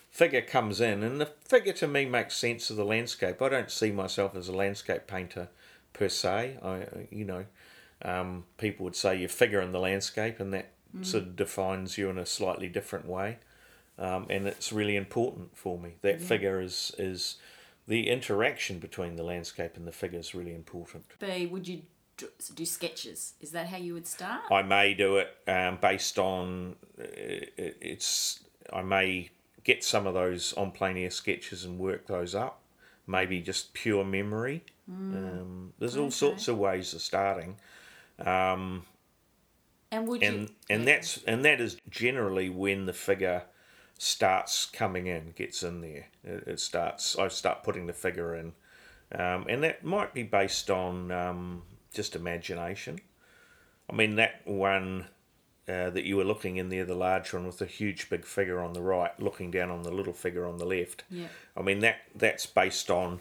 figure 0.10 0.42
comes 0.42 0.82
in, 0.82 1.04
and 1.04 1.22
the 1.22 1.28
figure 1.48 1.72
to 1.72 1.88
me 1.88 2.04
makes 2.04 2.36
sense 2.36 2.70
of 2.70 2.76
the 2.76 2.84
landscape. 2.84 3.42
I 3.42 3.48
don't 3.48 3.72
see 3.72 3.92
myself 3.92 4.36
as 4.36 4.50
a 4.50 4.52
landscape 4.52 5.08
painter 5.08 5.48
per 5.94 6.10
se. 6.10 6.58
I 6.64 6.86
you 7.12 7.26
know, 7.26 7.46
um, 8.04 8.46
people 8.58 8.84
would 8.86 8.96
say 8.96 9.16
you 9.18 9.28
figure 9.28 9.62
in 9.62 9.72
the 9.72 9.80
landscape, 9.80 10.40
and 10.40 10.54
that 10.54 10.72
sort 11.04 11.24
of 11.24 11.36
defines 11.38 11.98
you 11.98 12.10
in 12.10 12.18
a 12.18 12.26
slightly 12.26 12.68
different 12.68 13.06
way. 13.06 13.38
Um, 13.98 14.26
and 14.30 14.46
it's 14.48 14.74
really 14.74 14.96
important 14.98 15.56
for 15.56 15.78
me. 15.80 15.96
That 16.02 16.22
figure 16.22 16.60
is 16.62 16.94
is 16.98 17.38
the 17.88 18.10
interaction 18.10 18.80
between 18.80 19.16
the 19.16 19.24
landscape 19.24 19.76
and 19.78 19.88
the 19.88 19.92
figure 19.92 20.20
is 20.20 20.34
really 20.36 20.54
important. 20.54 21.06
B, 21.20 21.46
would 21.46 21.68
you 21.68 21.82
do 22.56 22.66
sketches? 22.66 23.34
Is 23.42 23.52
that 23.52 23.68
how 23.68 23.78
you 23.78 23.94
would 23.94 24.06
start? 24.08 24.42
I 24.52 24.62
may 24.64 24.94
do 24.94 25.18
it 25.18 25.36
um, 25.48 25.78
based 25.82 26.20
on 26.20 26.76
uh, 27.00 27.04
it- 27.04 27.78
it's. 27.82 28.40
I 28.74 28.82
may 28.82 29.30
get 29.64 29.84
some 29.84 30.08
of 30.08 30.14
those 30.14 30.54
on 30.54 30.72
plein 30.72 30.98
air 30.98 31.10
sketches 31.12 31.64
and 31.66 31.78
work 31.80 32.08
those 32.08 32.34
up. 32.36 32.62
Maybe 33.08 33.42
just 33.42 33.74
pure 33.74 34.04
memory. 34.04 34.64
Um, 34.88 35.74
there's 35.80 35.98
all 35.98 36.12
sorts 36.12 36.48
of 36.48 36.58
ways 36.58 36.94
of 36.94 37.02
starting, 37.02 37.58
um, 38.20 38.86
And 39.92 40.08
would 40.08 40.24
and 40.24 40.50
you? 40.50 40.56
and 40.70 40.88
that's 40.88 41.24
and 41.24 41.46
that 41.46 41.62
is 41.62 41.78
generally 41.90 42.50
when 42.50 42.86
the 42.86 42.94
figure 42.94 43.44
starts 43.98 44.66
coming 44.66 45.08
in, 45.08 45.32
gets 45.36 45.64
in 45.64 45.82
there. 45.82 46.08
It, 46.24 46.48
it 46.48 46.60
starts. 46.60 47.18
I 47.18 47.28
start 47.30 47.64
putting 47.64 47.86
the 47.88 47.94
figure 47.94 48.36
in, 48.36 48.54
um, 49.14 49.46
and 49.48 49.64
that 49.64 49.84
might 49.84 50.14
be 50.14 50.24
based 50.24 50.70
on 50.70 51.12
um, 51.12 51.64
just 51.94 52.16
imagination. 52.16 53.00
I 53.90 53.94
mean 53.96 54.16
that 54.16 54.42
one 54.46 55.08
uh, 55.70 55.90
that 55.92 56.04
you 56.04 56.18
were 56.18 56.24
looking 56.24 56.58
in 56.58 56.70
there, 56.70 56.86
the 56.86 56.96
large 56.96 57.34
one 57.34 57.46
with 57.46 57.60
the 57.60 57.66
huge 57.66 58.10
big 58.10 58.26
figure 58.26 58.60
on 58.62 58.74
the 58.74 58.82
right, 58.82 59.18
looking 59.20 59.52
down 59.52 59.70
on 59.70 59.84
the 59.84 59.92
little 59.92 60.14
figure 60.14 60.46
on 60.48 60.58
the 60.58 60.66
left. 60.66 61.04
Yeah. 61.10 61.28
I 61.56 61.62
mean 61.62 61.80
that 61.80 61.98
that's 62.16 62.46
based 62.46 62.90
on 62.90 63.20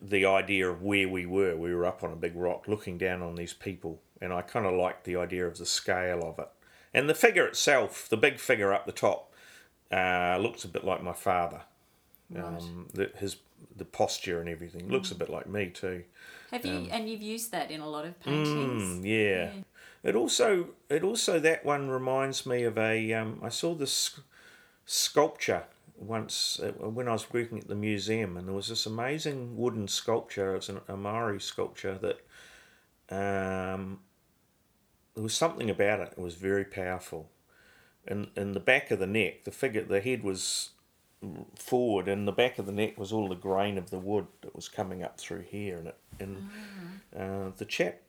the 0.00 0.24
idea 0.24 0.68
of 0.68 0.82
where 0.82 1.08
we 1.08 1.26
were. 1.26 1.56
We 1.56 1.74
were 1.74 1.86
up 1.86 2.02
on 2.02 2.12
a 2.12 2.16
big 2.16 2.34
rock, 2.36 2.68
looking 2.68 2.98
down 2.98 3.22
on 3.22 3.34
these 3.34 3.52
people, 3.52 4.00
and 4.20 4.32
I 4.32 4.42
kind 4.42 4.66
of 4.66 4.74
liked 4.74 5.04
the 5.04 5.16
idea 5.16 5.46
of 5.46 5.58
the 5.58 5.66
scale 5.66 6.22
of 6.24 6.38
it. 6.38 6.48
And 6.94 7.10
the 7.10 7.14
figure 7.14 7.46
itself, 7.46 8.08
the 8.08 8.16
big 8.16 8.38
figure 8.38 8.72
up 8.72 8.86
the 8.86 8.92
top, 8.92 9.32
uh, 9.92 10.38
looks 10.40 10.64
a 10.64 10.68
bit 10.68 10.84
like 10.84 11.02
my 11.02 11.12
father. 11.12 11.62
Um, 12.34 12.88
the, 12.92 13.10
his 13.18 13.36
the 13.76 13.84
posture 13.84 14.40
and 14.40 14.48
everything 14.48 14.88
looks 14.88 15.10
a 15.10 15.14
bit 15.14 15.28
like 15.28 15.48
me 15.48 15.68
too. 15.68 16.02
Have 16.50 16.64
you? 16.64 16.88
and 16.90 17.08
you've 17.08 17.22
used 17.22 17.52
that 17.52 17.70
in 17.70 17.80
a 17.80 17.88
lot 17.88 18.04
of 18.04 18.18
paintings. 18.20 18.82
Mm, 18.82 19.04
yeah. 19.04 19.50
It 20.02 20.14
also 20.14 20.68
it 20.88 21.02
also 21.02 21.38
that 21.40 21.64
one 21.64 21.88
reminds 21.88 22.46
me 22.46 22.62
of 22.64 22.78
a 22.78 23.12
um, 23.12 23.40
I 23.42 23.48
saw 23.48 23.74
this 23.74 24.20
sculpture 24.84 25.64
once 25.98 26.60
uh, 26.60 26.72
when 26.88 27.08
I 27.08 27.12
was 27.12 27.32
working 27.32 27.58
at 27.58 27.68
the 27.68 27.74
museum 27.74 28.36
and 28.36 28.46
there 28.46 28.54
was 28.54 28.68
this 28.68 28.86
amazing 28.86 29.56
wooden 29.56 29.88
sculpture. 29.88 30.54
It 30.54 30.56
was 30.56 30.68
an 30.68 30.80
Maori 30.96 31.40
sculpture 31.40 31.98
that 31.98 32.20
um, 33.10 34.00
there 35.14 35.22
was 35.22 35.34
something 35.34 35.70
about 35.70 36.00
it. 36.00 36.12
It 36.16 36.20
was 36.20 36.34
very 36.34 36.64
powerful. 36.64 37.30
In 38.06 38.28
in 38.36 38.52
the 38.52 38.60
back 38.60 38.90
of 38.90 38.98
the 38.98 39.06
neck, 39.06 39.44
the 39.44 39.50
figure, 39.50 39.82
the 39.82 40.00
head 40.00 40.22
was 40.22 40.70
forward, 41.56 42.08
and 42.08 42.28
the 42.28 42.32
back 42.32 42.58
of 42.58 42.66
the 42.66 42.72
neck 42.72 42.98
was 42.98 43.12
all 43.12 43.28
the 43.28 43.34
grain 43.34 43.78
of 43.78 43.90
the 43.90 43.98
wood 43.98 44.26
that 44.42 44.54
was 44.54 44.68
coming 44.68 45.02
up 45.02 45.18
through 45.18 45.42
here, 45.42 45.78
and 45.78 45.88
it 45.88 45.96
and 46.20 46.50
uh, 47.16 47.50
the 47.56 47.64
chap, 47.64 48.00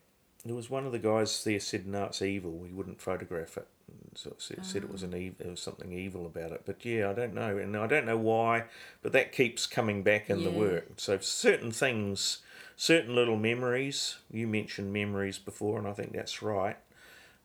there 0.48 0.56
was 0.56 0.70
one 0.70 0.86
of 0.86 0.92
the 0.92 0.98
guys 0.98 1.44
there 1.44 1.60
said 1.60 1.86
no, 1.86 2.04
it's 2.04 2.22
evil. 2.22 2.64
He 2.66 2.72
wouldn't 2.72 3.00
photograph 3.00 3.56
it. 3.56 3.66
So 4.14 4.30
it 4.30 4.42
said, 4.42 4.66
said 4.66 4.82
it 4.82 4.90
was 4.90 5.02
an 5.02 5.14
evil, 5.14 5.36
there 5.38 5.50
was 5.50 5.60
something 5.60 5.92
evil 5.92 6.26
about 6.26 6.50
it. 6.52 6.62
But 6.66 6.84
yeah, 6.84 7.10
I 7.10 7.12
don't 7.12 7.34
know, 7.34 7.56
and 7.56 7.76
I 7.76 7.86
don't 7.86 8.06
know 8.06 8.16
why, 8.16 8.64
but 9.02 9.12
that 9.12 9.32
keeps 9.32 9.66
coming 9.66 10.02
back 10.02 10.28
in 10.28 10.42
the 10.42 10.50
work. 10.50 10.86
So 10.96 11.18
certain 11.18 11.70
things, 11.70 12.38
certain 12.76 13.14
little 13.14 13.36
memories. 13.36 14.16
You 14.30 14.46
mentioned 14.46 14.92
memories 14.92 15.38
before, 15.38 15.78
and 15.78 15.86
I 15.86 15.92
think 15.92 16.12
that's 16.12 16.42
right. 16.42 16.76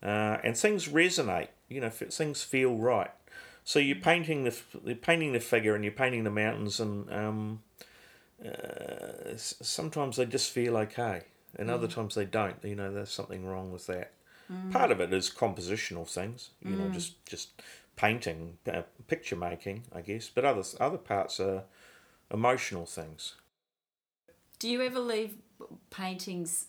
Uh, 0.02 0.38
and 0.44 0.58
things 0.58 0.88
resonate. 0.88 1.50
You 1.70 1.82
know, 1.82 1.90
things 1.90 2.44
feel 2.44 2.76
right. 2.76 3.12
So 3.64 3.80
you're 3.80 3.96
painting 3.96 4.44
the 4.44 4.56
you're 4.84 4.96
painting 4.96 5.34
the 5.34 5.40
figure 5.40 5.76
and 5.76 5.84
you're 5.84 5.94
painting 5.94 6.24
the 6.24 6.32
mountains, 6.32 6.80
and 6.80 7.12
um, 7.14 7.62
uh, 8.46 9.36
sometimes 9.38 10.18
they 10.18 10.26
just 10.26 10.52
feel 10.52 10.76
okay, 10.78 11.24
and 11.58 11.70
other 11.70 11.88
times 11.88 12.16
they 12.16 12.26
don't. 12.26 12.56
You 12.64 12.76
know, 12.76 12.92
there's 12.94 13.12
something 13.12 13.46
wrong 13.46 13.72
with 13.72 13.88
that. 13.88 14.12
Part 14.72 14.92
of 14.92 15.00
it 15.02 15.12
is 15.14 15.30
compositional 15.30 16.08
things. 16.08 16.52
You 16.64 16.76
know, 16.76 16.90
just 16.90 17.26
just 17.26 17.62
painting, 17.96 18.58
uh, 18.72 18.84
picture 19.08 19.36
making, 19.36 19.84
I 19.94 20.02
guess. 20.02 20.30
But 20.30 20.46
other 20.46 20.64
other 20.80 20.98
parts 20.98 21.40
are 21.40 21.64
emotional 22.32 22.86
things. 22.86 23.36
Do 24.60 24.70
you 24.70 24.82
ever 24.82 25.00
leave 25.00 25.38
paintings 25.90 26.68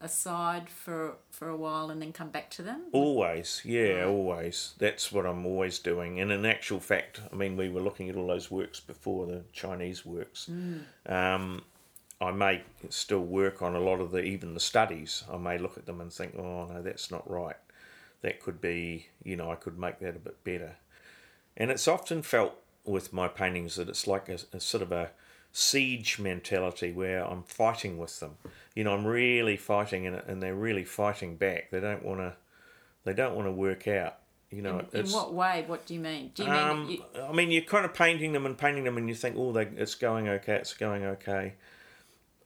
aside 0.00 0.68
for 0.68 1.16
for 1.30 1.48
a 1.48 1.56
while 1.56 1.90
and 1.90 2.00
then 2.00 2.12
come 2.12 2.28
back 2.28 2.50
to 2.50 2.62
them? 2.62 2.82
Always, 2.92 3.62
yeah, 3.64 4.04
always. 4.04 4.74
That's 4.78 5.10
what 5.10 5.26
I'm 5.26 5.46
always 5.46 5.78
doing. 5.78 6.20
And 6.20 6.30
in 6.30 6.44
actual 6.44 6.80
fact, 6.80 7.20
I 7.32 7.34
mean, 7.34 7.56
we 7.56 7.68
were 7.68 7.80
looking 7.80 8.08
at 8.08 8.16
all 8.16 8.26
those 8.26 8.50
works 8.50 8.80
before 8.80 9.26
the 9.26 9.42
Chinese 9.52 10.06
works. 10.06 10.48
Um, 11.06 11.62
I 12.24 12.32
may 12.32 12.62
still 12.88 13.20
work 13.20 13.62
on 13.62 13.74
a 13.74 13.80
lot 13.80 14.00
of 14.00 14.10
the 14.10 14.22
even 14.22 14.54
the 14.54 14.60
studies. 14.60 15.24
I 15.32 15.36
may 15.36 15.58
look 15.58 15.76
at 15.76 15.86
them 15.86 16.00
and 16.00 16.12
think, 16.12 16.34
oh 16.36 16.66
no, 16.66 16.82
that's 16.82 17.10
not 17.10 17.28
right. 17.30 17.56
That 18.22 18.42
could 18.42 18.60
be, 18.60 19.08
you 19.22 19.36
know, 19.36 19.50
I 19.50 19.56
could 19.56 19.78
make 19.78 19.98
that 20.00 20.16
a 20.16 20.18
bit 20.18 20.42
better. 20.44 20.76
And 21.56 21.70
it's 21.70 21.86
often 21.86 22.22
felt 22.22 22.54
with 22.84 23.12
my 23.12 23.28
paintings 23.28 23.76
that 23.76 23.88
it's 23.88 24.06
like 24.06 24.28
a, 24.28 24.38
a 24.52 24.60
sort 24.60 24.82
of 24.82 24.92
a 24.92 25.10
siege 25.52 26.18
mentality 26.18 26.92
where 26.92 27.24
I'm 27.24 27.44
fighting 27.44 27.96
with 27.96 28.20
them. 28.20 28.36
You 28.74 28.84
know, 28.84 28.92
I'm 28.92 29.06
really 29.06 29.56
fighting, 29.56 30.06
and, 30.06 30.16
and 30.26 30.42
they're 30.42 30.54
really 30.54 30.84
fighting 30.84 31.36
back. 31.36 31.70
They 31.70 31.80
don't 31.80 32.04
want 32.04 32.20
to. 32.20 32.34
They 33.04 33.12
don't 33.12 33.34
want 33.34 33.46
to 33.46 33.52
work 33.52 33.86
out. 33.86 34.16
You 34.50 34.62
know, 34.62 34.78
In 34.80 35.00
it's. 35.00 35.12
what 35.12 35.32
way? 35.32 35.64
What 35.66 35.86
do 35.86 35.94
you 35.94 36.00
mean? 36.00 36.32
Do 36.34 36.44
you 36.44 36.50
mean 36.50 36.58
Um, 36.58 36.88
you, 36.90 37.04
I 37.22 37.32
mean, 37.32 37.50
you're 37.50 37.62
kind 37.62 37.84
of 37.84 37.94
painting 37.94 38.32
them 38.32 38.46
and 38.46 38.56
painting 38.56 38.84
them, 38.84 38.96
and 38.96 39.08
you 39.08 39.14
think, 39.14 39.36
"Oh, 39.38 39.52
they, 39.52 39.66
it's 39.76 39.94
going 39.94 40.28
okay, 40.28 40.54
it's 40.56 40.74
going 40.74 41.04
okay," 41.04 41.54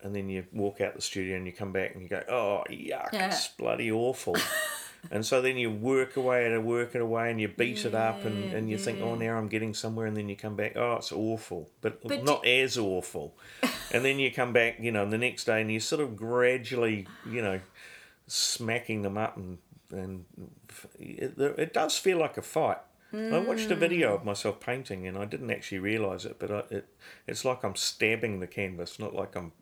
and 0.03 0.15
then 0.15 0.29
you 0.29 0.45
walk 0.53 0.81
out 0.81 0.95
the 0.95 1.03
studio 1.03 1.37
and 1.37 1.47
you 1.47 1.53
come 1.53 1.73
back 1.73 1.95
and 1.95 2.03
you 2.03 2.09
go, 2.09 2.23
"Oh, 2.29 2.63
yuck, 2.71 3.13
Yeah. 3.13 3.29
it's 3.29 3.49
bloody 3.49 3.91
awful." 3.91 4.37
and 5.11 5.25
so 5.25 5.41
then 5.41 5.57
you 5.57 5.71
work 5.71 6.17
away 6.17 6.47
it, 6.47 6.63
work 6.63 6.95
it 6.95 7.01
away, 7.01 7.31
and 7.31 7.41
you 7.41 7.49
beat 7.49 7.85
it 7.85 7.95
up, 7.95 8.25
and, 8.25 8.53
and 8.53 8.69
you 8.71 8.79
think, 8.79 9.01
"Oh, 9.01 9.15
now 9.15 9.37
I'm 9.37 9.49
getting 9.49 9.75
somewhere," 9.75 10.07
and 10.07 10.17
then 10.17 10.29
you 10.29 10.37
come 10.37 10.57
back, 10.57 10.77
"Oh, 10.77 10.95
it's 10.95 11.13
awful," 11.13 11.71
but, 11.81 12.03
But 12.03 12.23
not 12.25 12.47
as 12.47 12.77
awful. 12.79 13.37
and 13.93 14.05
then 14.05 14.19
you 14.19 14.31
come 14.33 14.53
back, 14.53 14.77
you 14.81 14.93
know, 14.93 15.09
the 15.09 15.19
next 15.19 15.45
day, 15.45 15.61
and 15.61 15.71
you 15.73 15.81
sort 15.81 16.01
of 16.03 16.17
gradually, 16.17 17.07
you 17.31 17.43
know, 17.43 17.61
smacking 18.27 19.03
them 19.03 19.17
up 19.17 19.37
and 19.37 19.59
and 19.91 20.27
it, 20.99 21.39
it 21.39 21.73
does 21.73 21.97
feel 21.97 22.19
like 22.19 22.37
a 22.37 22.43
fight. 22.43 22.77
I 23.13 23.39
watched 23.39 23.71
a 23.71 23.75
hmm. 23.75 23.81
video 23.81 24.15
of 24.15 24.25
myself 24.25 24.61
painting 24.61 25.07
and 25.07 25.17
I 25.17 25.25
didn't 25.25 25.51
actually 25.51 25.79
realise 25.79 26.27
it, 26.27 26.37
but 26.39 26.51
I, 26.51 26.59
it 26.71 26.89
it's 27.27 27.45
like 27.45 27.65
I'm 27.65 27.75
stabbing 27.75 28.41
the 28.41 28.47
canvas, 28.47 28.99
not 28.99 29.15
like 29.15 29.35
I'm 29.35 29.53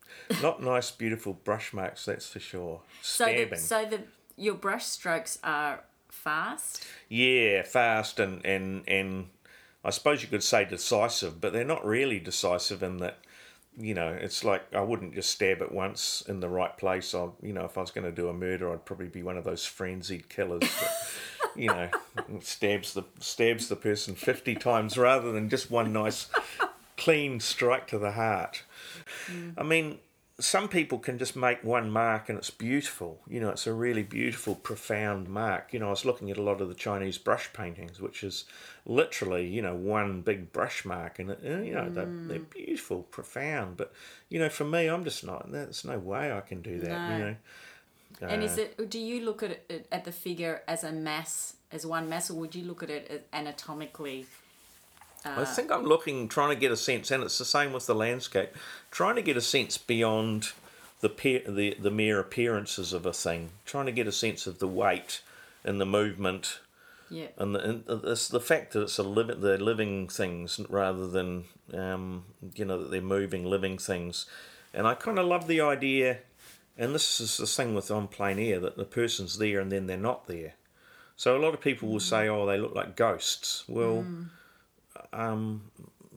not 0.42 0.60
nice, 0.62 0.90
beautiful 0.90 1.34
brush 1.34 1.72
marks. 1.72 2.06
That's 2.06 2.28
for 2.28 2.40
sure. 2.40 2.80
Stabbing. 3.02 3.58
so 3.58 3.84
that 3.84 3.90
so 3.90 3.96
that 3.96 4.06
your 4.36 4.54
brush 4.54 4.84
strokes 4.84 5.38
are 5.44 5.84
fast? 6.08 6.84
yeah, 7.08 7.62
fast 7.62 8.18
and 8.18 8.44
and 8.44 8.82
and 8.88 9.28
I 9.84 9.90
suppose 9.90 10.22
you 10.22 10.28
could 10.28 10.42
say 10.42 10.64
decisive, 10.64 11.40
but 11.40 11.52
they're 11.52 11.64
not 11.64 11.86
really 11.86 12.18
decisive 12.18 12.82
in 12.82 12.96
that. 12.98 13.18
You 13.78 13.94
know, 13.94 14.08
it's 14.08 14.42
like 14.42 14.74
I 14.74 14.80
wouldn't 14.80 15.14
just 15.14 15.30
stab 15.30 15.60
it 15.60 15.70
once 15.70 16.22
in 16.26 16.40
the 16.40 16.48
right 16.48 16.76
place. 16.76 17.14
I, 17.14 17.28
you 17.42 17.52
know, 17.52 17.64
if 17.64 17.76
I 17.76 17.82
was 17.82 17.90
going 17.90 18.06
to 18.06 18.12
do 18.12 18.28
a 18.28 18.32
murder, 18.32 18.72
I'd 18.72 18.84
probably 18.86 19.08
be 19.08 19.22
one 19.22 19.36
of 19.36 19.44
those 19.44 19.66
frenzied 19.66 20.28
killers. 20.28 20.62
That, 20.62 20.96
you 21.56 21.68
know, 21.68 21.90
stabs 22.40 22.94
the 22.94 23.04
stabs 23.20 23.68
the 23.68 23.76
person 23.76 24.14
fifty 24.14 24.54
times 24.54 24.96
rather 24.96 25.30
than 25.30 25.50
just 25.50 25.70
one 25.70 25.92
nice, 25.92 26.30
clean 26.96 27.38
strike 27.40 27.86
to 27.88 27.98
the 27.98 28.12
heart. 28.12 28.62
Mm. 29.26 29.54
I 29.58 29.62
mean, 29.62 29.98
some 30.38 30.68
people 30.68 30.98
can 30.98 31.16
just 31.18 31.34
make 31.34 31.64
one 31.64 31.90
mark 31.90 32.28
and 32.28 32.36
it's 32.36 32.50
beautiful. 32.50 33.20
You 33.26 33.40
know, 33.40 33.48
it's 33.48 33.66
a 33.66 33.72
really 33.72 34.02
beautiful, 34.02 34.54
profound 34.54 35.28
mark. 35.28 35.72
You 35.72 35.78
know, 35.78 35.86
I 35.86 35.90
was 35.90 36.04
looking 36.04 36.30
at 36.30 36.36
a 36.36 36.42
lot 36.42 36.60
of 36.60 36.68
the 36.68 36.74
Chinese 36.74 37.16
brush 37.16 37.50
paintings, 37.54 38.00
which 38.00 38.22
is 38.22 38.44
literally, 38.84 39.46
you 39.46 39.62
know, 39.62 39.74
one 39.74 40.20
big 40.20 40.52
brush 40.52 40.84
mark, 40.84 41.18
and 41.18 41.30
uh, 41.30 41.34
you 41.40 41.72
know, 41.72 41.88
they're, 41.88 42.06
mm. 42.06 42.28
they're 42.28 42.38
beautiful, 42.38 43.02
profound. 43.04 43.78
But 43.78 43.92
you 44.28 44.38
know, 44.38 44.50
for 44.50 44.64
me, 44.64 44.88
I'm 44.88 45.04
just 45.04 45.24
not. 45.24 45.50
There's 45.50 45.84
no 45.86 45.98
way 45.98 46.30
I 46.30 46.40
can 46.42 46.60
do 46.60 46.80
that. 46.80 47.10
You 47.10 47.18
No. 47.18 47.18
know. 47.18 47.36
and 48.20 48.42
is 48.42 48.58
Uh, 48.58 48.62
it? 48.62 48.90
Do 48.90 48.98
you 48.98 49.24
look 49.24 49.42
at 49.42 49.52
it 49.70 49.86
at 49.90 50.04
the 50.04 50.12
figure 50.12 50.62
as 50.68 50.84
a 50.84 50.92
mass, 50.92 51.54
as 51.72 51.86
one 51.86 52.10
mass, 52.10 52.30
or 52.30 52.34
would 52.34 52.54
you 52.54 52.64
look 52.64 52.82
at 52.82 52.90
it 52.90 53.10
uh, 53.10 53.36
anatomically? 53.36 54.26
I 55.26 55.42
uh, 55.42 55.44
think 55.44 55.70
I'm 55.70 55.84
looking, 55.84 56.28
trying 56.28 56.50
to 56.50 56.60
get 56.60 56.72
a 56.72 56.76
sense, 56.76 57.10
and 57.10 57.22
it's 57.22 57.38
the 57.38 57.44
same 57.44 57.72
with 57.72 57.86
the 57.86 57.94
landscape, 57.94 58.50
trying 58.90 59.16
to 59.16 59.22
get 59.22 59.36
a 59.36 59.42
sense 59.42 59.78
beyond 59.78 60.52
the 61.00 61.08
pe- 61.08 61.44
the 61.44 61.76
the 61.80 61.90
mere 61.90 62.18
appearances 62.18 62.92
of 62.92 63.06
a 63.06 63.12
thing, 63.12 63.50
trying 63.64 63.86
to 63.86 63.92
get 63.92 64.06
a 64.06 64.12
sense 64.12 64.46
of 64.46 64.58
the 64.58 64.68
weight 64.68 65.20
and 65.66 65.80
the 65.80 65.86
movement 65.86 66.60
Yeah. 67.10 67.26
and 67.36 67.54
the, 67.54 67.60
and 67.60 67.84
the 67.86 68.40
fact 68.40 68.72
that 68.72 68.82
it's 68.82 68.98
a 68.98 69.02
living 69.02 69.40
they're 69.40 69.58
living 69.58 70.08
things 70.08 70.60
rather 70.68 71.06
than 71.06 71.44
um, 71.74 72.24
you 72.54 72.64
know 72.64 72.82
that 72.82 72.90
they're 72.90 73.02
moving 73.02 73.44
living 73.44 73.76
things. 73.76 74.26
And 74.72 74.86
I 74.86 74.94
kind 74.94 75.18
of 75.18 75.26
love 75.26 75.46
the 75.46 75.60
idea 75.60 76.18
and 76.78 76.94
this 76.94 77.20
is 77.20 77.38
the 77.38 77.46
thing 77.46 77.74
with 77.74 77.90
on 77.90 78.08
plein 78.08 78.38
air 78.38 78.60
that 78.60 78.76
the 78.76 78.84
person's 78.84 79.38
there 79.38 79.60
and 79.60 79.72
then 79.72 79.86
they're 79.86 79.96
not 79.96 80.26
there. 80.26 80.54
So 81.16 81.36
a 81.36 81.40
lot 81.40 81.54
of 81.54 81.60
people 81.60 81.88
will 81.88 81.98
mm. 81.98 82.10
say 82.10 82.28
oh 82.28 82.46
they 82.46 82.58
look 82.58 82.74
like 82.74 82.96
ghosts. 82.96 83.64
Well 83.68 84.04
mm. 84.06 84.28
Um, 85.12 85.70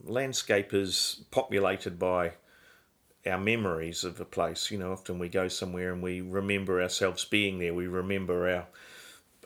landscape 0.06 0.74
is 0.74 1.24
populated 1.32 2.00
by 2.00 2.34
our 3.26 3.38
memories 3.38 4.04
of 4.04 4.20
a 4.20 4.26
place. 4.26 4.72
You 4.72 4.78
know 4.78 4.92
often 4.92 5.20
we 5.20 5.30
go 5.30 5.48
somewhere 5.48 5.94
and 5.94 6.02
we 6.02 6.22
remember 6.22 6.82
ourselves 6.82 7.26
being 7.26 7.60
there. 7.60 7.74
We 7.74 7.88
remember 7.88 8.50
our 8.50 8.68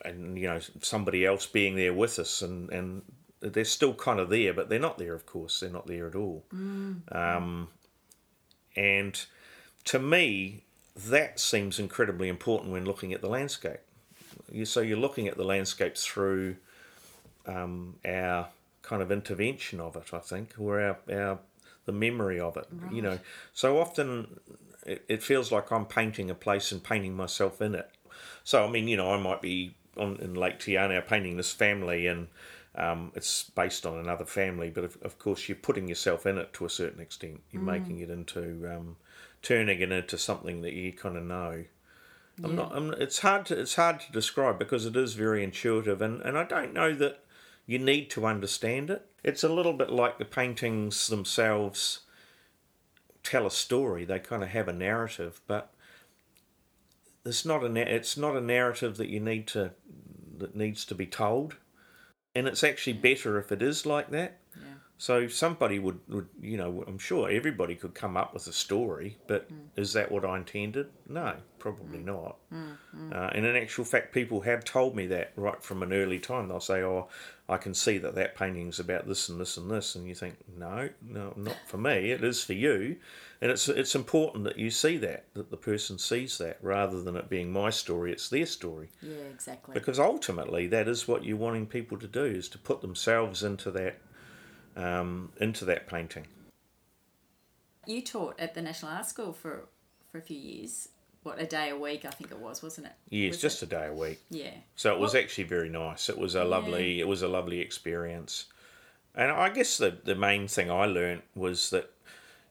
and 0.05 0.37
you 0.37 0.47
know 0.47 0.59
somebody 0.81 1.25
else 1.25 1.45
being 1.45 1.75
there 1.75 1.93
with 1.93 2.19
us. 2.19 2.41
And 2.41 2.69
and 2.71 3.01
they're 3.39 3.65
still 3.65 3.93
kind 3.93 4.19
of 4.19 4.29
there 4.29 4.53
but 4.53 4.69
they're 4.69 4.79
not 4.79 4.97
there 4.97 5.13
of 5.13 5.25
course. 5.25 5.59
They're 5.59 5.69
not 5.69 5.87
there 5.87 6.07
at 6.07 6.15
all. 6.15 6.43
Um, 7.11 7.67
and 8.75 9.25
to 9.85 9.99
me 9.99 10.63
that 10.95 11.39
seems 11.39 11.79
incredibly 11.79 12.29
important 12.29 12.71
when 12.71 12.85
looking 12.85 13.13
at 13.13 13.21
the 13.21 13.29
landscape. 13.29 13.79
You, 14.51 14.65
so 14.65 14.81
you're 14.81 14.97
looking 14.97 15.27
at 15.27 15.37
the 15.37 15.43
landscape 15.43 15.97
through 15.97 16.57
um, 17.47 17.95
our 18.05 18.47
kind 18.93 19.01
of 19.01 19.11
intervention 19.11 19.79
of 19.79 19.95
it 19.95 20.13
i 20.13 20.19
think 20.19 20.53
or 20.57 20.79
our, 20.79 20.97
our 21.11 21.39
the 21.85 21.91
memory 21.91 22.39
of 22.39 22.55
it 22.57 22.67
you 22.91 23.01
know 23.01 23.19
so 23.53 23.79
often 23.79 24.39
it, 24.85 25.03
it 25.07 25.23
feels 25.23 25.51
like 25.51 25.71
i'm 25.71 25.85
painting 25.85 26.29
a 26.29 26.35
place 26.35 26.71
and 26.71 26.83
painting 26.83 27.15
myself 27.15 27.61
in 27.61 27.75
it 27.75 27.89
so 28.43 28.65
I 28.65 28.69
mean, 28.69 28.87
you 28.87 28.97
know, 28.97 29.13
I 29.13 29.17
might 29.17 29.41
be 29.41 29.75
on 29.97 30.17
in 30.17 30.33
Lake 30.35 30.59
Tiana 30.59 31.05
painting 31.05 31.37
this 31.37 31.51
family, 31.51 32.07
and 32.07 32.27
um, 32.75 33.11
it's 33.15 33.43
based 33.43 33.85
on 33.85 33.97
another 33.97 34.25
family. 34.25 34.69
But 34.69 34.83
of, 34.83 34.97
of 35.01 35.19
course, 35.19 35.47
you're 35.47 35.55
putting 35.55 35.87
yourself 35.87 36.25
in 36.25 36.37
it 36.37 36.53
to 36.53 36.65
a 36.65 36.69
certain 36.69 37.01
extent. 37.01 37.41
You're 37.51 37.61
making 37.61 37.99
it 37.99 38.09
into, 38.09 38.69
um, 38.73 38.97
turning 39.41 39.79
it 39.81 39.91
into 39.91 40.17
something 40.17 40.61
that 40.61 40.73
you 40.73 40.91
kind 40.91 41.17
of 41.17 41.23
know. 41.23 41.65
I'm 42.43 42.55
not. 42.55 42.75
I'm, 42.75 42.93
it's 42.93 43.19
hard 43.19 43.45
to. 43.47 43.59
It's 43.59 43.75
hard 43.75 43.99
to 44.01 44.11
describe 44.11 44.57
because 44.57 44.85
it 44.85 44.95
is 44.95 45.13
very 45.13 45.43
intuitive, 45.43 46.01
and 46.01 46.21
and 46.21 46.37
I 46.37 46.43
don't 46.43 46.73
know 46.73 46.93
that 46.95 47.22
you 47.65 47.79
need 47.79 48.09
to 48.11 48.25
understand 48.25 48.89
it. 48.89 49.05
It's 49.23 49.43
a 49.43 49.49
little 49.49 49.73
bit 49.73 49.89
like 49.89 50.17
the 50.17 50.25
paintings 50.25 51.07
themselves 51.07 52.01
tell 53.23 53.47
a 53.47 53.51
story. 53.51 54.05
They 54.05 54.19
kind 54.19 54.43
of 54.43 54.49
have 54.49 54.67
a 54.67 54.73
narrative, 54.73 55.41
but 55.47 55.73
it's 57.25 57.45
not 57.45 57.63
a 57.63 57.95
it's 57.95 58.17
not 58.17 58.35
a 58.35 58.41
narrative 58.41 58.97
that 58.97 59.09
you 59.09 59.19
need 59.19 59.47
to 59.47 59.71
that 60.37 60.55
needs 60.55 60.85
to 60.85 60.95
be 60.95 61.05
told, 61.05 61.55
and 62.35 62.47
it's 62.47 62.63
actually 62.63 62.93
better 62.93 63.39
if 63.39 63.51
it 63.51 63.61
is 63.61 63.85
like 63.85 64.11
that. 64.11 64.39
Yeah. 64.55 64.73
So 64.97 65.27
somebody 65.27 65.79
would, 65.79 65.99
would 66.09 66.27
you 66.41 66.57
know 66.57 66.83
I'm 66.85 66.99
sure 66.99 67.29
everybody 67.29 67.75
could 67.75 67.93
come 67.93 68.17
up 68.17 68.33
with 68.33 68.47
a 68.47 68.53
story, 68.53 69.17
but 69.27 69.51
mm. 69.51 69.57
is 69.77 69.93
that 69.93 70.11
what 70.11 70.25
I 70.25 70.37
intended? 70.37 70.87
No, 71.07 71.35
probably 71.59 71.99
mm. 71.99 72.05
not. 72.05 72.37
Mm, 72.53 73.15
uh, 73.15 73.29
and 73.33 73.45
in 73.45 73.55
actual 73.55 73.85
fact, 73.85 74.13
people 74.13 74.41
have 74.41 74.65
told 74.65 74.95
me 74.95 75.07
that 75.07 75.31
right 75.37 75.61
from 75.63 75.81
an 75.81 75.93
early 75.93 76.19
time. 76.19 76.49
They'll 76.49 76.59
say, 76.59 76.83
"Oh, 76.83 77.07
I 77.49 77.57
can 77.57 77.73
see 77.73 77.97
that 77.97 78.15
that 78.15 78.35
painting's 78.35 78.79
about 78.79 79.05
this 79.07 79.27
and 79.27 79.39
this 79.39 79.57
and 79.57 79.69
this," 79.69 79.95
and 79.95 80.07
you 80.07 80.15
think, 80.15 80.37
"No, 80.57 80.89
no, 81.01 81.33
not 81.35 81.57
for 81.67 81.77
me. 81.77 82.11
It 82.11 82.23
is 82.23 82.43
for 82.43 82.53
you." 82.53 82.97
And 83.41 83.51
it's 83.51 83.67
it's 83.67 83.95
important 83.95 84.45
that 84.45 84.57
you 84.57 84.69
see 84.71 84.95
that 84.97 85.25
that 85.33 85.49
the 85.51 85.57
person 85.57 85.97
sees 85.99 86.37
that 86.37 86.57
rather 86.61 87.01
than 87.01 87.17
it 87.17 87.29
being 87.29 87.51
my 87.51 87.69
story. 87.69 88.11
It's 88.13 88.29
their 88.29 88.45
story 88.45 88.89
Yeah, 89.01 89.15
exactly. 89.33 89.73
because 89.73 89.99
ultimately 89.99 90.67
that 90.67 90.87
is 90.87 91.07
what 91.07 91.25
you're 91.25 91.35
wanting 91.37 91.67
people 91.67 91.97
to 91.99 92.07
do 92.07 92.23
is 92.23 92.47
to 92.49 92.57
put 92.57 92.79
themselves 92.81 93.43
into 93.43 93.69
that 93.71 93.97
um, 94.77 95.33
into 95.39 95.65
that 95.65 95.87
painting. 95.87 96.27
you 97.85 98.01
taught 98.01 98.39
at 98.39 98.53
the 98.55 98.61
National 98.61 98.91
Art 98.91 99.05
School 99.05 99.33
for 99.33 99.67
for 100.09 100.17
a 100.17 100.21
few 100.21 100.37
years. 100.37 100.87
What 101.23 101.41
a 101.41 101.45
day 101.45 101.69
a 101.69 101.77
week 101.77 102.05
I 102.05 102.09
think 102.09 102.31
it 102.31 102.39
was, 102.39 102.61
wasn't 102.61 102.87
it? 102.87 102.93
Yeah, 103.09 103.27
it's 103.27 103.37
Was 103.37 103.41
just 103.41 103.63
it? 103.63 103.67
a 103.67 103.69
day 103.69 103.87
a 103.87 103.93
week. 103.93 104.21
yeah. 104.29 104.51
So 104.75 104.93
it 104.93 104.99
was 104.99 105.15
actually 105.15 105.45
very 105.45 105.69
nice. 105.69 106.09
It 106.09 106.17
was 106.17 106.35
a 106.35 106.43
lovely 106.43 106.99
it 106.99 107.07
was 107.07 107.21
a 107.21 107.27
lovely 107.27 107.59
experience. 107.59 108.45
And 109.15 109.31
I 109.31 109.49
guess 109.49 109.77
the 109.77 109.97
the 110.03 110.15
main 110.15 110.47
thing 110.47 110.69
I 110.69 110.85
learned 110.85 111.23
was 111.35 111.69
that 111.71 111.91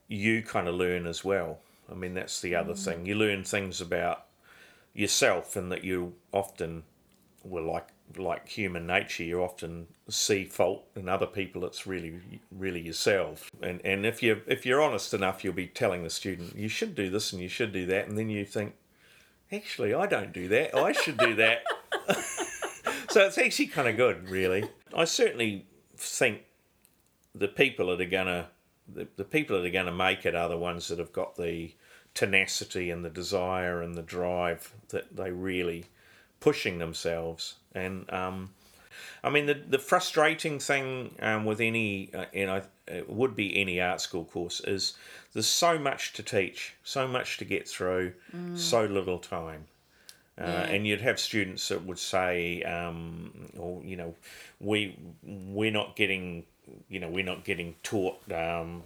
you 0.09 0.43
kind 0.43 0.69
of 0.69 0.75
learn 0.75 1.07
as 1.07 1.25
well. 1.25 1.61
I 1.91 1.95
mean 1.95 2.15
that's 2.15 2.41
the 2.41 2.55
other 2.55 2.75
mm. 2.75 2.85
thing. 2.85 3.07
You 3.07 3.15
learn 3.15 3.45
things 3.45 3.81
about 3.81 4.27
yourself 4.95 5.57
and 5.57 5.73
that 5.73 5.85
you 5.85 6.15
often 6.33 6.83
were 7.45 7.63
like 7.63 7.89
like 8.17 8.49
human 8.49 8.87
nature 8.87 9.25
you 9.25 9.43
often 9.43 9.87
see 10.09 10.45
fault 10.45 10.85
in 10.97 11.09
other 11.09 11.27
people 11.27 11.65
it's 11.65 11.87
really 11.87 12.21
really 12.51 12.81
yourself. 12.81 13.51
And 13.63 13.81
and 13.85 14.05
if 14.07 14.23
you 14.23 14.43
if 14.47 14.65
you're 14.67 14.83
honest 14.83 15.15
enough 15.15 15.45
you'll 15.45 15.55
be 15.55 15.67
telling 15.67 16.03
the 16.03 16.11
student 16.11 16.57
you 16.57 16.69
should 16.69 16.95
do 16.95 17.11
this 17.11 17.33
and 17.33 17.43
you 17.43 17.49
should 17.49 17.73
do 17.73 17.87
that. 17.87 18.09
And 18.09 18.17
then 18.17 18.29
you 18.29 18.45
think 18.45 18.75
actually 19.51 19.95
I 19.95 20.07
don't 20.07 20.33
do 20.33 20.49
that. 20.49 20.75
I 20.77 20.93
should 20.93 21.19
do 21.19 21.35
that. 21.37 21.65
So 23.13 23.27
it's 23.27 23.37
actually 23.37 23.67
kind 23.67 23.89
of 23.89 23.99
good, 23.99 24.31
really. 24.31 24.65
I 24.97 25.05
certainly 25.05 25.67
think 25.99 26.45
the 27.35 27.47
people 27.47 27.89
that 27.89 28.01
are 28.01 28.07
gonna 28.07 28.49
the, 28.89 29.07
the 29.17 29.25
people 29.25 29.59
that 29.59 29.67
are 29.67 29.71
gonna 29.71 29.93
make 29.93 30.25
it 30.25 30.35
are 30.35 30.49
the 30.49 30.57
ones 30.57 30.89
that 30.89 30.99
have 30.99 31.13
got 31.13 31.37
the 31.37 31.75
tenacity 32.15 32.91
and 32.91 33.05
the 33.05 33.11
desire 33.11 33.83
and 33.83 33.95
the 33.95 34.03
drive 34.03 34.73
that 34.89 35.15
they 35.15 35.31
really 35.31 35.85
pushing 36.41 36.79
themselves 36.79 37.57
and 37.75 38.11
um, 38.13 38.51
I 39.25 39.31
mean 39.31 39.47
the 39.47 39.55
the 39.55 39.79
frustrating 39.79 40.59
thing 40.59 41.15
um, 41.21 41.45
with 41.45 41.61
any 41.61 42.11
uh, 42.15 42.27
you 42.33 42.47
know 42.47 42.63
it 42.87 43.09
would 43.09 43.35
be 43.37 43.57
any 43.61 43.81
art 43.81 44.01
school 44.01 44.25
course 44.25 44.61
is 44.61 44.95
there's 45.33 45.47
so 45.47 45.79
much 45.79 46.13
to 46.15 46.23
teach 46.23 46.75
so 46.85 47.07
much 47.09 47.39
to 47.39 47.45
get 47.45 47.69
through 47.69 48.13
so 48.55 48.85
little 48.85 49.19
time. 49.19 49.65
Uh, 50.39 50.45
Yeah. 50.45 50.63
and 50.75 50.87
you'd 50.87 51.03
have 51.03 51.21
students 51.21 51.69
that 51.69 51.85
would 51.85 51.99
say, 51.99 52.63
um, 52.63 53.51
or 53.59 53.83
you 53.85 53.97
know, 53.97 54.15
we 54.61 54.97
we're 55.23 55.71
not 55.71 55.95
getting, 55.95 56.45
you 56.89 56.99
know, 57.01 57.09
we're 57.09 57.25
not 57.25 57.45
getting 57.45 57.75
taught 57.83 58.19
um, 58.33 58.83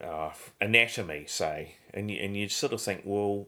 uh, 0.00 0.30
anatomy, 0.60 1.24
say, 1.26 1.74
and 1.92 2.10
you, 2.10 2.18
and 2.22 2.36
you'd 2.36 2.52
sort 2.52 2.72
of 2.72 2.80
think, 2.80 3.02
well, 3.04 3.46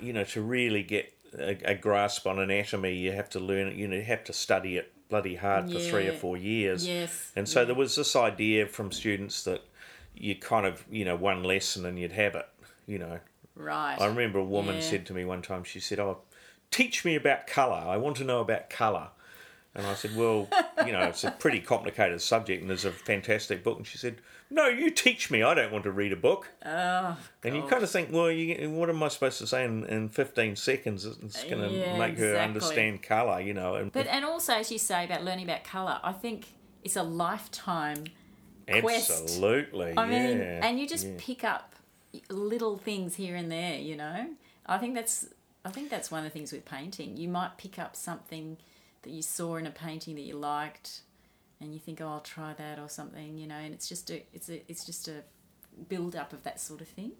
you 0.00 0.12
know, 0.12 0.24
to 0.24 0.40
really 0.40 0.82
get 0.84 1.12
a, 1.38 1.58
a 1.64 1.74
grasp 1.74 2.26
on 2.26 2.38
anatomy, 2.38 2.94
you 2.94 3.12
have 3.12 3.28
to 3.30 3.40
learn 3.40 3.68
it. 3.68 3.76
You 3.76 3.88
know, 3.88 3.96
you 3.96 4.02
have 4.02 4.24
to 4.24 4.32
study 4.32 4.76
it 4.76 4.92
bloody 5.08 5.34
hard 5.34 5.70
for 5.70 5.78
three 5.78 6.06
or 6.06 6.12
four 6.12 6.36
years. 6.36 6.86
Yes. 6.86 7.32
And 7.34 7.48
so 7.48 7.64
there 7.64 7.74
was 7.74 7.96
this 7.96 8.14
idea 8.14 8.66
from 8.66 8.92
students 8.92 9.42
that 9.44 9.62
you 10.14 10.36
kind 10.36 10.66
of, 10.66 10.84
you 10.90 11.04
know, 11.04 11.16
one 11.16 11.42
lesson 11.42 11.84
and 11.84 11.98
you'd 11.98 12.12
have 12.12 12.34
it, 12.36 12.48
you 12.86 12.98
know. 12.98 13.18
Right. 13.56 13.96
I 14.00 14.06
remember 14.06 14.38
a 14.38 14.44
woman 14.44 14.76
Yeah. 14.76 14.80
said 14.82 15.06
to 15.06 15.12
me 15.12 15.24
one 15.24 15.42
time, 15.42 15.64
she 15.64 15.80
said, 15.80 15.98
Oh, 15.98 16.18
teach 16.70 17.04
me 17.04 17.16
about 17.16 17.46
colour. 17.46 17.74
I 17.88 17.96
want 17.96 18.16
to 18.18 18.24
know 18.24 18.40
about 18.40 18.70
colour. 18.70 19.08
And 19.74 19.86
I 19.86 19.94
said, 19.94 20.16
Well, 20.16 20.48
you 20.86 20.92
know, 20.92 21.00
it's 21.02 21.24
a 21.24 21.30
pretty 21.32 21.60
complicated 21.60 22.20
subject 22.22 22.60
and 22.60 22.70
there's 22.70 22.84
a 22.84 22.92
fantastic 22.92 23.64
book. 23.64 23.78
And 23.78 23.86
she 23.86 23.98
said, 23.98 24.16
No, 24.50 24.66
you 24.66 24.90
teach 24.90 25.30
me. 25.30 25.42
I 25.42 25.54
don't 25.54 25.70
want 25.70 25.84
to 25.84 25.92
read 25.92 26.12
a 26.12 26.16
book. 26.16 26.48
Oh, 26.66 27.16
And 27.44 27.54
you 27.54 27.62
kind 27.62 27.82
of 27.82 27.90
think, 27.90 28.10
Well, 28.12 28.30
you, 28.30 28.68
what 28.70 28.90
am 28.90 29.02
I 29.02 29.08
supposed 29.08 29.38
to 29.38 29.46
say 29.46 29.64
in, 29.64 29.84
in 29.86 30.08
15 30.08 30.56
seconds? 30.56 31.04
It's 31.06 31.44
going 31.44 31.62
to 31.62 31.70
Yeah, 31.70 31.96
make 31.96 32.18
her 32.18 32.36
understand 32.36 33.02
colour, 33.02 33.40
you 33.40 33.54
know. 33.54 33.76
And 33.76 33.92
But 33.92 34.06
and 34.08 34.24
also, 34.24 34.54
as 34.54 34.72
you 34.72 34.78
say 34.78 35.04
about 35.04 35.22
learning 35.24 35.44
about 35.44 35.62
colour, 35.64 36.00
I 36.02 36.12
think 36.12 36.46
it's 36.82 36.96
a 36.96 37.02
lifetime 37.02 38.04
quest. 38.80 39.10
absolutely. 39.10 39.94
I 39.96 40.06
mean, 40.06 40.38
yeah, 40.38 40.66
and 40.66 40.78
you 40.80 40.88
just 40.88 41.06
yeah. 41.06 41.14
pick 41.18 41.44
up 41.44 41.74
little 42.28 42.76
things 42.76 43.14
here 43.16 43.36
and 43.36 43.50
there. 43.50 43.76
You 43.78 43.96
know, 43.96 44.26
I 44.66 44.78
think 44.78 44.94
that's 44.94 45.26
I 45.64 45.70
think 45.70 45.90
that's 45.90 46.10
one 46.10 46.20
of 46.20 46.24
the 46.24 46.30
things 46.30 46.52
with 46.52 46.64
painting. 46.64 47.16
You 47.16 47.28
might 47.28 47.56
pick 47.58 47.78
up 47.78 47.94
something 47.94 48.56
that 49.02 49.10
you 49.10 49.22
saw 49.22 49.56
in 49.56 49.66
a 49.66 49.70
painting 49.70 50.14
that 50.16 50.22
you 50.22 50.34
liked, 50.36 51.02
and 51.60 51.72
you 51.72 51.80
think, 51.80 52.00
"Oh, 52.00 52.08
I'll 52.08 52.20
try 52.20 52.54
that" 52.54 52.78
or 52.78 52.88
something. 52.88 53.38
You 53.38 53.46
know, 53.46 53.56
and 53.56 53.72
it's 53.74 53.88
just 53.88 54.10
a 54.10 54.24
it's 54.32 54.48
a 54.48 54.62
it's 54.70 54.84
just 54.84 55.08
a 55.08 55.22
build 55.88 56.16
up 56.16 56.32
of 56.32 56.42
that 56.44 56.60
sort 56.60 56.80
of 56.80 56.88
thing. 56.88 57.12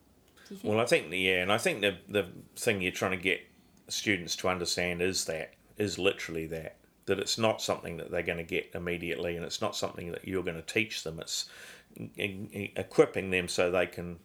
Do 0.48 0.54
you 0.54 0.56
think? 0.60 0.72
Well, 0.72 0.80
I 0.82 0.86
think 0.86 1.06
yeah, 1.10 1.42
and 1.42 1.52
I 1.52 1.58
think 1.58 1.80
the 1.80 1.96
the 2.08 2.26
thing 2.56 2.80
you're 2.80 2.92
trying 2.92 3.12
to 3.12 3.16
get 3.16 3.40
students 3.88 4.36
to 4.36 4.48
understand 4.48 5.02
is 5.02 5.24
that 5.26 5.54
is 5.76 5.98
literally 5.98 6.46
that 6.46 6.76
that 7.06 7.18
it's 7.18 7.38
not 7.38 7.60
something 7.60 7.96
that 7.96 8.10
they're 8.10 8.22
going 8.22 8.38
to 8.38 8.44
get 8.44 8.70
immediately, 8.74 9.36
and 9.36 9.44
it's 9.44 9.60
not 9.60 9.76
something 9.76 10.12
that 10.12 10.26
you're 10.26 10.44
going 10.44 10.56
to 10.56 10.62
teach 10.62 11.02
them. 11.02 11.18
It's 11.20 11.48
equipping 12.16 13.30
them 13.30 13.48
so 13.48 13.70
they 13.70 13.86
can 13.86 14.18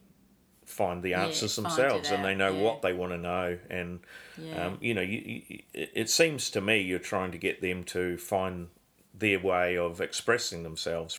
find 0.66 1.04
the 1.04 1.14
answers 1.14 1.58
it 1.58 1.62
themselves 1.62 2.10
and 2.10 2.26
they 2.26 2.34
know 2.36 2.52
yeah. 2.52 2.62
what 2.62 2.82
they 2.82 2.92
want 2.92 3.12
to 3.12 3.18
know 3.18 3.58
and 3.70 4.00
Yeah. 4.38 4.66
um, 4.66 4.78
you 4.82 4.94
know 4.94 5.02
you, 5.02 5.44
you, 5.48 5.60
it 5.74 6.10
seems 6.10 6.50
to 6.52 6.62
me 6.62 6.82
you're 6.82 7.00
trying 7.00 7.32
to 7.32 7.38
get 7.38 7.62
them 7.62 7.84
to 7.86 8.18
find 8.18 8.70
their 9.18 9.40
way 9.40 9.78
of 9.78 10.02
expressing 10.02 10.64
themselves 10.64 11.18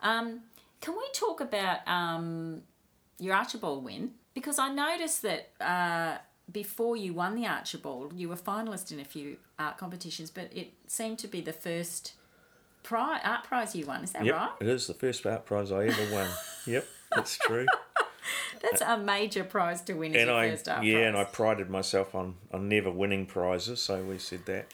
Um, 0.00 0.40
can 0.80 0.94
we 0.94 1.04
talk 1.12 1.40
about 1.40 1.86
um, 1.88 2.62
your 3.18 3.34
Archibald 3.34 3.84
win? 3.84 4.12
Because 4.34 4.58
I 4.58 4.68
noticed 4.72 5.22
that 5.22 5.50
uh, 5.60 6.18
before 6.52 6.96
you 6.96 7.12
won 7.14 7.34
the 7.34 7.46
Archibald, 7.46 8.12
you 8.14 8.28
were 8.28 8.36
finalist 8.36 8.92
in 8.92 9.00
a 9.00 9.04
few 9.04 9.38
art 9.58 9.76
competitions, 9.76 10.30
but 10.30 10.50
it 10.54 10.72
seemed 10.86 11.18
to 11.18 11.26
be 11.26 11.40
the 11.40 11.52
first 11.52 12.12
pri- 12.84 13.20
art 13.24 13.42
prize 13.44 13.74
you 13.74 13.86
won. 13.86 14.04
Is 14.04 14.12
that 14.12 14.24
yep 14.24 14.34
right? 14.36 14.50
it 14.60 14.68
is 14.68 14.86
the 14.86 14.94
first 14.94 15.26
art 15.26 15.44
prize 15.44 15.72
i 15.72 15.84
ever 15.86 16.12
won 16.14 16.28
yep 16.66 16.86
that's 17.14 17.36
true 17.38 17.66
That's 18.60 18.82
a 18.82 18.98
major 18.98 19.44
prize 19.44 19.80
to 19.82 19.92
win 19.94 20.14
as 20.14 20.22
and 20.22 20.28
your 20.30 20.36
I 20.38 20.50
first 20.50 20.68
art 20.68 20.84
yeah, 20.84 20.94
prize. 20.98 21.06
and 21.06 21.16
I 21.16 21.24
prided 21.24 21.70
myself 21.70 22.14
on, 22.14 22.34
on 22.52 22.68
never 22.68 22.90
winning 22.90 23.24
prizes, 23.24 23.80
so 23.80 24.02
we 24.02 24.18
said 24.18 24.46
that. 24.46 24.66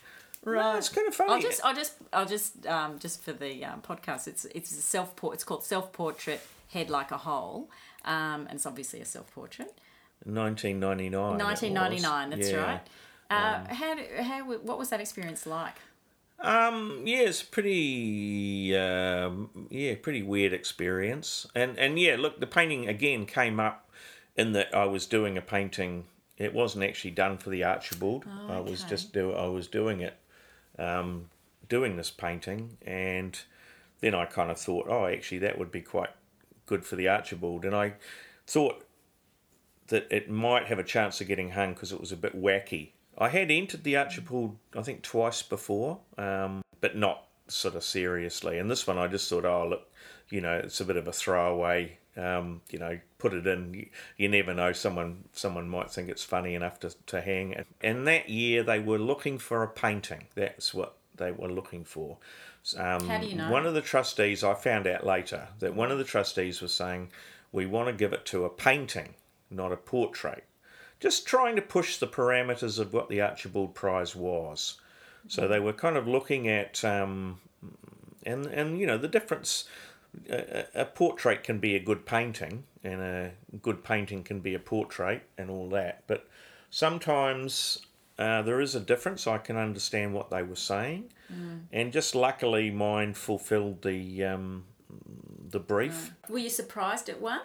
Right. 0.45 0.73
No, 0.73 0.77
it's 0.79 0.89
kind 0.89 1.09
of 1.09 1.15
funny. 1.15 1.33
I'll 1.33 1.41
just, 1.41 1.65
I'll 1.65 1.75
just, 1.75 1.93
I'll 2.13 2.27
just, 2.27 2.67
um, 2.67 2.99
just 2.99 3.23
for 3.23 3.33
the 3.33 3.65
um, 3.65 3.81
podcast, 3.81 4.29
it's 4.29 4.45
it's 4.47 4.71
a 4.73 4.83
self 4.83 5.17
port. 5.17 5.35
It's 5.35 5.45
called 5.45 5.65
self 5.65 5.93
portrait, 5.93 6.41
head 6.69 6.91
like 6.91 7.11
a 7.11 7.19
hole, 7.19 7.71
um, 8.05 8.47
and 8.49 8.53
it's 8.53 8.67
obviously 8.67 9.01
a 9.01 9.05
self 9.07 9.33
portrait. 9.35 9.73
1999. 10.25 11.39
1999. 11.39 12.31
that's 12.31 12.51
Yeah. 12.51 12.57
right. 12.57 12.81
Uh, 13.31 13.75
how, 13.75 13.97
how, 14.23 14.45
what 14.45 14.79
was 14.79 14.91
that 14.91 15.01
experience 15.01 15.47
like? 15.47 15.75
Um, 16.39 17.03
yeah, 17.07 17.21
it's 17.21 17.43
pretty, 17.43 18.77
um, 18.77 19.67
yeah, 19.71 19.95
pretty 20.01 20.23
weird 20.23 20.53
experience, 20.53 21.47
and 21.55 21.79
and 21.79 21.99
yeah, 21.99 22.17
look, 22.19 22.39
the 22.41 22.47
painting 22.47 22.87
again 22.89 23.25
came 23.25 23.59
up 23.59 23.89
in 24.37 24.53
that 24.53 24.75
I 24.75 24.85
was 24.85 25.07
doing 25.07 25.39
a 25.39 25.41
painting. 25.41 26.05
It 26.37 26.53
wasn't 26.53 26.85
actually 26.85 27.13
done 27.13 27.39
for 27.39 27.51
the 27.51 27.65
Archibald. 27.65 28.25
I 28.49 28.61
was 28.61 28.83
just 28.85 29.13
do 29.13 29.33
I 29.33 29.47
was 29.47 29.69
doing 29.69 30.01
it, 30.01 30.17
um, 30.79 31.31
doing 31.69 31.97
this 31.97 32.11
painting, 32.11 32.77
and 32.87 33.39
then 34.01 34.15
I 34.15 34.27
kind 34.27 34.51
of 34.51 34.59
thought, 34.59 34.87
oh, 34.89 35.07
actually, 35.07 35.39
that 35.39 35.59
would 35.59 35.71
be 35.71 35.81
quite 35.81 36.11
good 36.67 36.85
for 36.85 36.97
the 36.97 37.09
Archibald, 37.09 37.65
and 37.65 37.75
I 37.75 37.95
thought 38.47 38.85
that 39.89 40.07
it 40.11 40.31
might 40.31 40.67
have 40.67 40.79
a 40.79 40.85
chance 40.85 41.21
of 41.21 41.29
getting 41.29 41.51
hung 41.51 41.75
because 41.75 41.93
it 41.93 42.01
was 42.01 42.13
a 42.13 42.17
bit 42.17 42.41
wacky. 42.41 42.91
I 43.17 43.29
had 43.29 43.51
entered 43.51 43.85
the 43.85 43.97
Archibald, 43.97 44.57
I 44.77 44.83
think, 44.83 45.03
twice 45.03 45.43
before, 45.43 46.01
um, 46.19 46.63
but 46.81 46.97
not 46.97 47.25
sort 47.49 47.75
of 47.75 47.85
seriously. 47.85 48.59
And 48.59 48.71
this 48.71 48.87
one, 48.87 48.99
I 48.99 49.07
just 49.07 49.29
thought, 49.29 49.45
oh, 49.45 49.69
look, 49.69 49.93
you 50.31 50.41
know, 50.41 50.55
it's 50.57 50.81
a 50.81 50.85
bit 50.85 50.97
of 50.97 51.07
a 51.07 51.13
throwaway. 51.13 51.99
Um, 52.17 52.61
you 52.71 52.79
know, 52.79 52.99
put 53.19 53.35
it 53.35 53.47
in. 53.47 53.75
You, 53.75 53.87
you 54.17 54.29
never 54.29 54.55
know. 54.55 54.73
Someone, 54.73 55.25
someone 55.33 55.69
might 55.69 55.91
think 55.91 56.09
it's 56.09 56.25
funny 56.25 56.55
enough 56.55 56.81
to, 56.81 56.95
to 57.07 57.21
hang. 57.21 57.65
And 57.81 58.07
that 58.07 58.29
year, 58.29 58.63
they 58.63 58.79
were 58.79 58.99
looking 58.99 59.39
for 59.39 59.63
a 59.63 59.69
painting. 59.69 60.27
That's 60.35 60.73
what 60.73 60.97
they 61.17 61.33
were 61.33 61.51
looking 61.51 61.85
for. 61.85 62.19
Um, 62.77 63.09
How 63.09 63.19
do 63.19 63.27
you 63.27 63.37
know? 63.37 63.51
One 63.51 63.67
of 63.67 63.75
the 63.75 63.81
trustees, 63.81 64.43
I 64.43 64.55
found 64.55 64.87
out 64.87 65.05
later 65.05 65.49
that 65.59 65.75
one 65.75 65.91
of 65.91 65.99
the 65.99 66.05
trustees 66.05 66.61
was 66.61 66.73
saying, 66.73 67.11
we 67.53 67.67
want 67.67 67.89
to 67.89 67.93
give 67.93 68.13
it 68.13 68.25
to 68.27 68.45
a 68.45 68.51
painting, 68.51 69.15
not 69.51 69.73
a 69.73 69.77
portrait. 69.77 70.45
Just 70.99 71.27
trying 71.27 71.57
to 71.57 71.63
push 71.63 71.99
the 71.99 72.07
parameters 72.07 72.79
of 72.79 72.93
what 72.93 73.09
the 73.09 73.21
Archibald 73.21 73.75
Prize 73.75 74.17
was. 74.17 74.81
So 75.29 75.49
they 75.49 75.61
were 75.61 75.73
kind 75.73 75.97
of 75.97 76.07
looking 76.07 76.49
at, 76.49 76.85
um, 76.85 77.41
and 78.25 78.47
and 78.47 78.79
you 78.79 78.87
know 78.87 78.99
the 78.99 79.09
difference. 79.09 79.65
A, 80.31 80.65
a 80.75 80.85
portrait 80.85 81.43
can 81.43 81.59
be 81.59 81.75
a 81.77 81.81
good 81.81 82.07
painting, 82.07 82.65
and 82.83 83.01
a 83.01 83.31
good 83.63 83.83
painting 83.85 84.23
can 84.23 84.41
be 84.41 84.55
a 84.55 84.59
portrait, 84.59 85.23
and 85.39 85.51
all 85.51 85.69
that. 85.71 86.05
But 86.07 86.29
sometimes 86.71 87.81
uh, 88.19 88.43
there 88.43 88.61
is 88.61 88.75
a 88.75 88.81
difference. 88.81 89.27
I 89.27 89.39
can 89.39 89.57
understand 89.57 90.15
what 90.15 90.31
they 90.31 90.43
were 90.43 90.57
saying, 90.57 91.13
and 91.73 91.93
just 91.93 92.15
luckily 92.15 92.71
mine 92.71 93.15
fulfilled 93.15 93.83
the 93.83 94.25
um, 94.25 94.65
the 95.51 95.61
brief. 95.61 96.13
Were 96.29 96.39
you 96.39 96.51
surprised 96.51 97.09
at 97.09 97.21
one? 97.21 97.41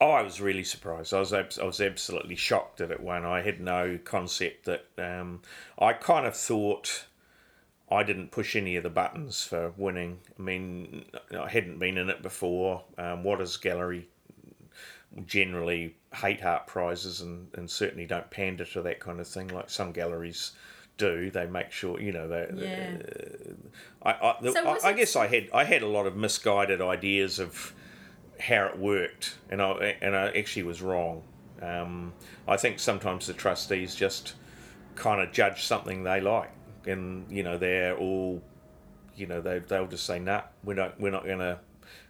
Oh, 0.00 0.10
I 0.10 0.22
was 0.22 0.40
really 0.40 0.64
surprised. 0.64 1.14
I 1.14 1.20
was 1.20 1.32
abs- 1.32 1.58
I 1.58 1.64
was 1.64 1.80
absolutely 1.80 2.34
shocked 2.36 2.80
at 2.80 2.90
it 2.90 3.00
when 3.00 3.24
I 3.24 3.42
had 3.42 3.60
no 3.60 3.98
concept 4.04 4.64
that 4.66 4.86
um, 4.98 5.42
I 5.78 5.92
kind 5.92 6.26
of 6.26 6.36
thought 6.36 7.06
I 7.92 8.02
didn't 8.02 8.30
push 8.30 8.56
any 8.56 8.76
of 8.76 8.82
the 8.82 8.90
buttons 8.90 9.44
for 9.44 9.72
winning. 9.76 10.18
I 10.38 10.42
mean, 10.42 11.04
I 11.38 11.48
hadn't 11.48 11.78
been 11.78 11.98
in 11.98 12.10
it 12.10 12.22
before. 12.22 12.84
Um, 12.98 13.22
what 13.22 13.40
is 13.40 13.56
gallery? 13.56 14.08
generally 15.26 15.94
hate 16.14 16.44
art 16.44 16.66
prizes 16.66 17.20
and, 17.20 17.48
and 17.54 17.70
certainly 17.70 18.06
don't 18.06 18.30
pander 18.30 18.64
to 18.64 18.82
that 18.82 19.00
kind 19.00 19.20
of 19.20 19.28
thing 19.28 19.48
like 19.48 19.68
some 19.70 19.92
galleries 19.92 20.52
do. 20.96 21.30
They 21.30 21.46
make 21.46 21.70
sure 21.70 22.00
you 22.00 22.12
know 22.12 22.28
they. 22.28 22.48
Yeah. 22.54 22.96
I 24.02 24.10
I, 24.10 24.50
So 24.50 24.68
I, 24.68 24.90
I 24.90 24.92
guess 24.92 25.16
I 25.16 25.26
had 25.26 25.48
I 25.52 25.64
had 25.64 25.82
a 25.82 25.86
lot 25.86 26.06
of 26.06 26.16
misguided 26.16 26.80
ideas 26.80 27.38
of 27.38 27.74
how 28.40 28.66
it 28.66 28.78
worked, 28.78 29.36
and 29.50 29.60
I 29.60 29.96
and 30.00 30.16
I 30.16 30.28
actually 30.30 30.64
was 30.64 30.82
wrong. 30.82 31.22
Um, 31.60 32.12
I 32.48 32.56
think 32.56 32.80
sometimes 32.80 33.26
the 33.26 33.34
trustees 33.34 33.94
just 33.94 34.34
kind 34.96 35.20
of 35.20 35.32
judge 35.32 35.62
something 35.64 36.02
they 36.02 36.20
like, 36.20 36.50
and 36.86 37.30
you 37.30 37.42
know 37.42 37.58
they're 37.58 37.96
all, 37.96 38.42
you 39.16 39.26
know 39.26 39.40
they 39.40 39.58
they'll 39.60 39.86
just 39.86 40.04
say 40.06 40.18
nah, 40.18 40.42
we 40.64 40.74
don't 40.74 40.98
we're 41.00 41.10
not 41.12 41.26
gonna. 41.26 41.60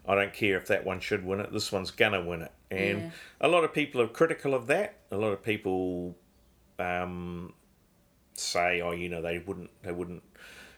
I 0.07 0.15
don't 0.15 0.33
care 0.35 0.57
if 0.57 0.67
that 0.67 0.85
one 0.85 1.01
should 1.01 1.25
win 1.25 1.41
it. 1.41 1.53
This 1.53 1.71
one's 1.73 1.91
gonna 1.91 2.25
win 2.25 2.43
it, 2.43 2.53
and 2.71 3.01
Yeah. 3.03 3.11
a 3.41 3.49
lot 3.49 3.65
of 3.65 3.73
people 3.73 4.01
are 4.01 4.09
critical 4.09 4.55
of 4.55 4.67
that. 4.67 4.99
A 5.11 5.17
lot 5.17 5.33
of 5.33 5.43
people 5.43 6.17
um, 6.79 7.55
say, 8.35 8.81
oh, 8.81 8.93
you 8.93 9.09
know, 9.09 9.23
they 9.23 9.39
wouldn't 9.39 9.71
they 9.83 9.93
wouldn't 9.93 10.23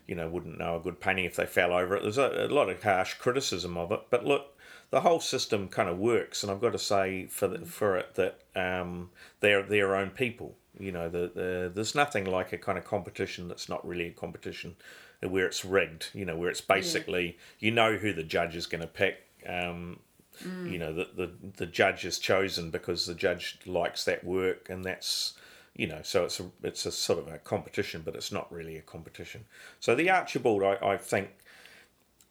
you 0.07 0.15
know 0.15 0.29
wouldn't 0.29 0.59
know 0.59 0.77
a 0.77 0.81
good 0.81 1.01
painting 1.01 1.25
if 1.25 1.37
they 1.37 1.47
fell 1.47 1.73
over 1.73 1.97
it. 1.97 2.03
There's 2.03 2.19
a, 2.19 2.47
a 2.47 2.49
lot 2.49 2.69
of 2.69 2.83
harsh 2.83 3.15
criticism 3.15 3.77
of 3.77 3.91
it, 3.93 4.01
but 4.11 4.25
look, 4.25 4.59
the 4.91 5.01
whole 5.01 5.21
system 5.21 5.69
kind 5.69 5.89
of 5.89 5.99
works, 5.99 6.43
and 6.43 6.53
I've 6.53 6.61
got 6.61 6.73
to 6.73 6.79
say 6.79 7.27
for 7.27 7.49
the, 7.49 7.65
for 7.65 7.97
it 7.97 8.15
that 8.15 8.41
um, 8.55 9.11
they're 9.41 9.63
their 9.63 9.97
own 9.97 10.11
people. 10.11 10.57
You 10.79 10.93
know, 10.93 11.09
the, 11.09 11.31
the, 11.35 11.73
there's 11.75 11.95
nothing 11.95 12.25
like 12.25 12.53
a 12.53 12.59
kind 12.59 12.79
of 12.79 12.85
competition 12.85 13.49
that's 13.49 13.69
not 13.69 13.87
really 13.87 14.07
a 14.09 14.13
competition, 14.13 14.77
where 15.21 15.47
it's 15.47 15.65
rigged. 15.65 16.11
You 16.15 16.25
know, 16.25 16.37
where 16.37 16.51
it's 16.51 16.61
basically 16.61 17.39
you 17.59 17.71
know 17.71 17.97
who 17.97 18.13
the 18.13 18.25
judge 18.25 18.57
is 18.57 18.67
going 18.67 18.83
to 18.83 18.87
pick. 18.89 19.17
Um, 19.47 20.01
You 20.45 20.79
know, 20.79 20.93
the, 20.93 21.09
the 21.15 21.31
the 21.57 21.67
judge 21.67 22.05
is 22.05 22.19
chosen 22.19 22.71
because 22.71 23.07
the 23.07 23.15
judge 23.15 23.59
likes 23.67 24.05
that 24.05 24.25
work, 24.25 24.69
and 24.69 24.85
that's 24.85 25.35
you 25.77 25.87
know, 25.87 26.01
so 26.03 26.25
it's 26.25 26.41
a 26.41 26.45
it's 26.63 26.87
a 26.87 26.91
sort 26.91 27.19
of 27.21 27.29
a 27.29 27.39
competition, 27.39 28.03
but 28.05 28.15
it's 28.17 28.33
not 28.33 28.51
really 28.53 28.77
a 28.77 28.83
competition. 28.83 29.45
So 29.81 29.95
the 29.95 30.11
Archibald, 30.11 30.63
I, 30.63 30.77
I 30.83 30.97
think, 30.97 31.29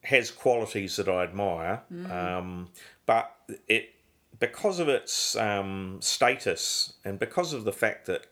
has 0.03 0.31
qualities 0.31 0.95
that 0.97 1.07
I 1.07 1.23
admire, 1.23 1.81
um, 2.11 2.69
but 3.05 3.31
it 3.67 3.95
because 4.39 4.79
of 4.79 4.89
its 4.89 5.35
um, 5.37 5.99
status 6.01 6.93
and 7.05 7.19
because 7.19 7.53
of 7.53 7.63
the 7.63 7.71
fact 7.71 8.05
that 8.07 8.25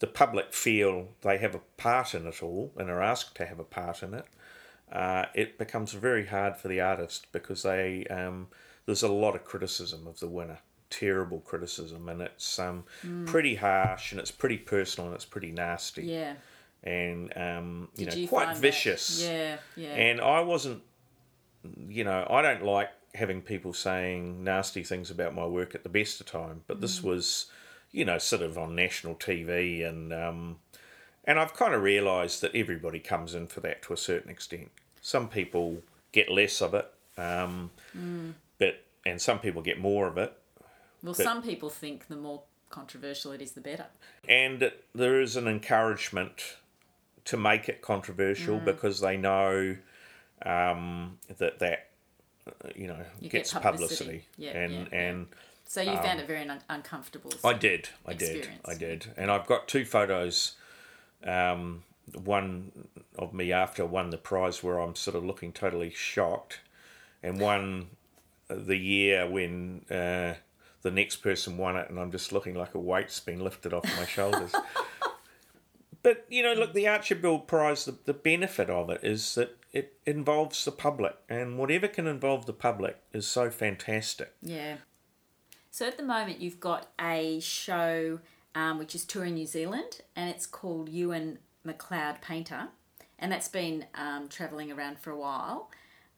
the 0.00 0.06
public 0.06 0.52
feel 0.52 1.08
they 1.22 1.38
have 1.38 1.54
a 1.54 1.60
part 1.76 2.14
in 2.14 2.26
it 2.26 2.42
all 2.42 2.72
and 2.76 2.88
are 2.88 3.02
asked 3.02 3.34
to 3.36 3.46
have 3.46 3.58
a 3.58 3.64
part 3.64 4.02
in 4.02 4.14
it, 4.14 4.24
uh, 4.92 5.26
it 5.34 5.58
becomes 5.58 5.92
very 5.92 6.26
hard 6.26 6.56
for 6.56 6.68
the 6.68 6.80
artist 6.80 7.26
because 7.32 7.62
they 7.64 8.04
um, 8.06 8.46
there's 8.86 9.02
a 9.02 9.08
lot 9.08 9.34
of 9.34 9.44
criticism 9.44 10.06
of 10.06 10.18
the 10.20 10.28
winner, 10.28 10.58
terrible 10.88 11.40
criticism, 11.40 12.08
and 12.08 12.22
it's 12.22 12.58
um, 12.58 12.84
pretty 13.26 13.56
harsh 13.56 14.12
and 14.12 14.20
it's 14.20 14.30
pretty 14.30 14.56
personal 14.58 15.08
and 15.08 15.14
it's 15.16 15.24
pretty 15.26 15.50
nasty 15.52 16.04
Yeah. 16.06 16.34
and 16.84 17.36
um, 17.36 17.88
you 17.96 18.04
Did 18.06 18.14
know 18.14 18.20
you 18.20 18.28
quite 18.28 18.44
find 18.46 18.56
that? 18.56 18.62
vicious. 18.62 19.22
Yeah, 19.28 19.56
yeah. 19.76 19.94
And 19.94 20.20
I 20.20 20.40
wasn't, 20.40 20.82
you 21.88 22.04
know, 22.04 22.26
I 22.30 22.40
don't 22.42 22.62
like 22.62 22.90
having 23.14 23.42
people 23.42 23.72
saying 23.72 24.44
nasty 24.44 24.82
things 24.84 25.10
about 25.10 25.34
my 25.34 25.44
work 25.44 25.74
at 25.74 25.82
the 25.82 25.88
best 25.88 26.20
of 26.20 26.26
time, 26.26 26.62
but 26.66 26.78
Mm. 26.78 26.80
this 26.82 27.02
was, 27.02 27.50
you 27.92 28.04
know, 28.04 28.18
sort 28.18 28.42
of 28.42 28.58
on 28.58 28.74
national 28.74 29.14
TV, 29.14 29.86
and 29.88 30.12
um, 30.12 30.58
and 31.24 31.38
I've 31.38 31.54
kind 31.54 31.74
of 31.74 31.82
realised 31.82 32.40
that 32.42 32.54
everybody 32.54 32.98
comes 33.00 33.34
in 33.34 33.46
for 33.46 33.60
that 33.60 33.82
to 33.84 33.92
a 33.92 33.96
certain 33.96 34.30
extent. 34.30 34.70
Some 35.00 35.28
people 35.28 35.82
get 36.12 36.30
less 36.30 36.60
of 36.60 36.74
it, 36.74 36.90
um, 37.16 37.70
Mm. 37.96 38.34
but 38.58 38.84
and 39.06 39.20
some 39.20 39.38
people 39.38 39.62
get 39.62 39.78
more 39.78 40.06
of 40.06 40.18
it. 40.18 40.32
well, 41.02 41.14
some 41.14 41.42
people 41.42 41.70
think 41.70 42.08
the 42.08 42.16
more 42.16 42.42
controversial 42.70 43.32
it 43.32 43.40
is, 43.40 43.52
the 43.52 43.60
better. 43.60 43.86
and 44.28 44.62
it- 44.62 44.84
there 44.94 45.20
is 45.20 45.36
an 45.36 45.46
encouragement 45.48 46.56
to 47.24 47.36
make 47.36 47.68
it 47.68 47.78
Mm. 47.80 47.82
controversial 47.82 48.58
because 48.58 49.00
they 49.00 49.16
know 49.16 49.76
um, 50.42 51.18
that 51.38 51.58
that 51.58 51.88
you 52.76 52.86
know 52.86 53.04
You 53.20 53.28
get 53.28 53.38
gets 53.38 53.52
publicity. 53.52 54.04
publicity, 54.22 54.24
Yeah, 54.36 54.50
and 54.56 54.72
yeah, 54.72 54.78
yeah. 54.92 55.10
So 55.68 55.82
you 55.82 55.92
found 55.98 56.18
it 56.18 56.26
very 56.26 56.48
un- 56.48 56.62
uncomfortable. 56.70 57.30
Um, 57.44 57.50
I 57.50 57.52
did, 57.52 57.90
I 58.06 58.14
did. 58.14 58.48
I 58.64 58.74
did, 58.74 59.12
and 59.18 59.30
I've 59.30 59.46
got 59.46 59.68
two 59.68 59.84
photos. 59.84 60.54
Um, 61.22 61.84
one 62.24 62.72
of 63.18 63.34
me 63.34 63.52
after 63.52 63.82
I 63.82 63.86
won 63.86 64.08
the 64.08 64.16
prize 64.16 64.62
where 64.62 64.78
I'm 64.78 64.94
sort 64.96 65.14
of 65.14 65.26
looking 65.26 65.52
totally 65.52 65.90
shocked, 65.90 66.60
and 67.22 67.38
one 67.38 67.88
the 68.48 68.76
year 68.78 69.28
when 69.28 69.84
uh, 69.90 70.34
the 70.80 70.90
next 70.90 71.16
person 71.16 71.58
won 71.58 71.76
it, 71.76 71.90
and 71.90 72.00
I'm 72.00 72.10
just 72.12 72.32
looking 72.32 72.54
like 72.54 72.74
a 72.74 72.80
weight's 72.80 73.20
been 73.20 73.40
lifted 73.40 73.74
off 73.74 73.84
my 73.84 74.06
shoulders. 74.06 74.54
But 76.00 76.24
you 76.28 76.42
know, 76.42 76.52
look, 76.54 76.74
the 76.74 76.86
Archibald 76.88 77.48
Prize. 77.48 77.84
The, 77.84 77.96
the 78.04 78.14
benefit 78.14 78.70
of 78.70 78.88
it 78.88 79.00
is 79.02 79.34
that 79.34 79.56
it 79.72 79.94
involves 80.06 80.64
the 80.64 80.70
public, 80.70 81.16
and 81.28 81.58
whatever 81.58 81.88
can 81.88 82.06
involve 82.06 82.46
the 82.46 82.52
public 82.52 82.98
is 83.12 83.26
so 83.26 83.50
fantastic. 83.50 84.32
Yeah. 84.40 84.76
So 85.70 85.86
at 85.86 85.96
the 85.96 86.02
moment, 86.02 86.40
you've 86.40 86.60
got 86.60 86.88
a 87.00 87.40
show 87.40 88.20
um, 88.54 88.78
which 88.78 88.94
is 88.94 89.04
touring 89.04 89.34
New 89.34 89.46
Zealand, 89.46 90.00
and 90.16 90.28
it's 90.30 90.46
called 90.46 90.90
Euan 90.90 91.36
Macleod 91.64 92.20
Painter, 92.20 92.68
and 93.18 93.30
that's 93.30 93.48
been 93.48 93.86
um, 93.94 94.28
travelling 94.28 94.72
around 94.72 94.98
for 94.98 95.10
a 95.10 95.16
while, 95.18 95.70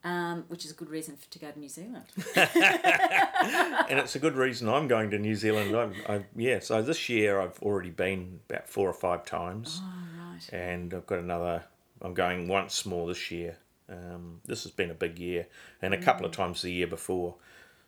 um, 0.04 0.44
which 0.48 0.64
is 0.64 0.70
a 0.70 0.74
good 0.74 0.88
reason 0.88 1.16
for, 1.16 1.28
to 1.30 1.38
go 1.38 1.50
to 1.50 1.58
New 1.58 1.68
Zealand. 1.68 2.04
and 2.36 3.98
it's 3.98 4.14
a 4.14 4.18
good 4.18 4.36
reason 4.36 4.68
I'm 4.68 4.88
going 4.88 5.10
to 5.10 5.18
New 5.18 5.34
Zealand. 5.34 5.74
I'm, 5.76 5.94
I, 6.08 6.24
yeah, 6.36 6.60
so 6.60 6.80
this 6.80 7.08
year 7.08 7.40
I've 7.40 7.58
already 7.60 7.90
been 7.90 8.40
about 8.48 8.68
four 8.68 8.88
or 8.88 8.94
five 8.94 9.26
times, 9.26 9.80
Oh, 9.82 9.92
right. 10.32 10.52
and 10.52 10.94
I've 10.94 11.06
got 11.06 11.18
another. 11.18 11.64
I'm 12.00 12.14
going 12.14 12.48
once 12.48 12.86
more 12.86 13.06
this 13.08 13.30
year. 13.30 13.58
Um, 13.90 14.40
this 14.46 14.62
has 14.62 14.72
been 14.72 14.90
a 14.90 14.94
big 14.94 15.18
year, 15.18 15.48
and 15.82 15.92
a 15.92 16.00
couple 16.00 16.24
of 16.24 16.32
times 16.32 16.62
the 16.62 16.72
year 16.72 16.86
before. 16.86 17.34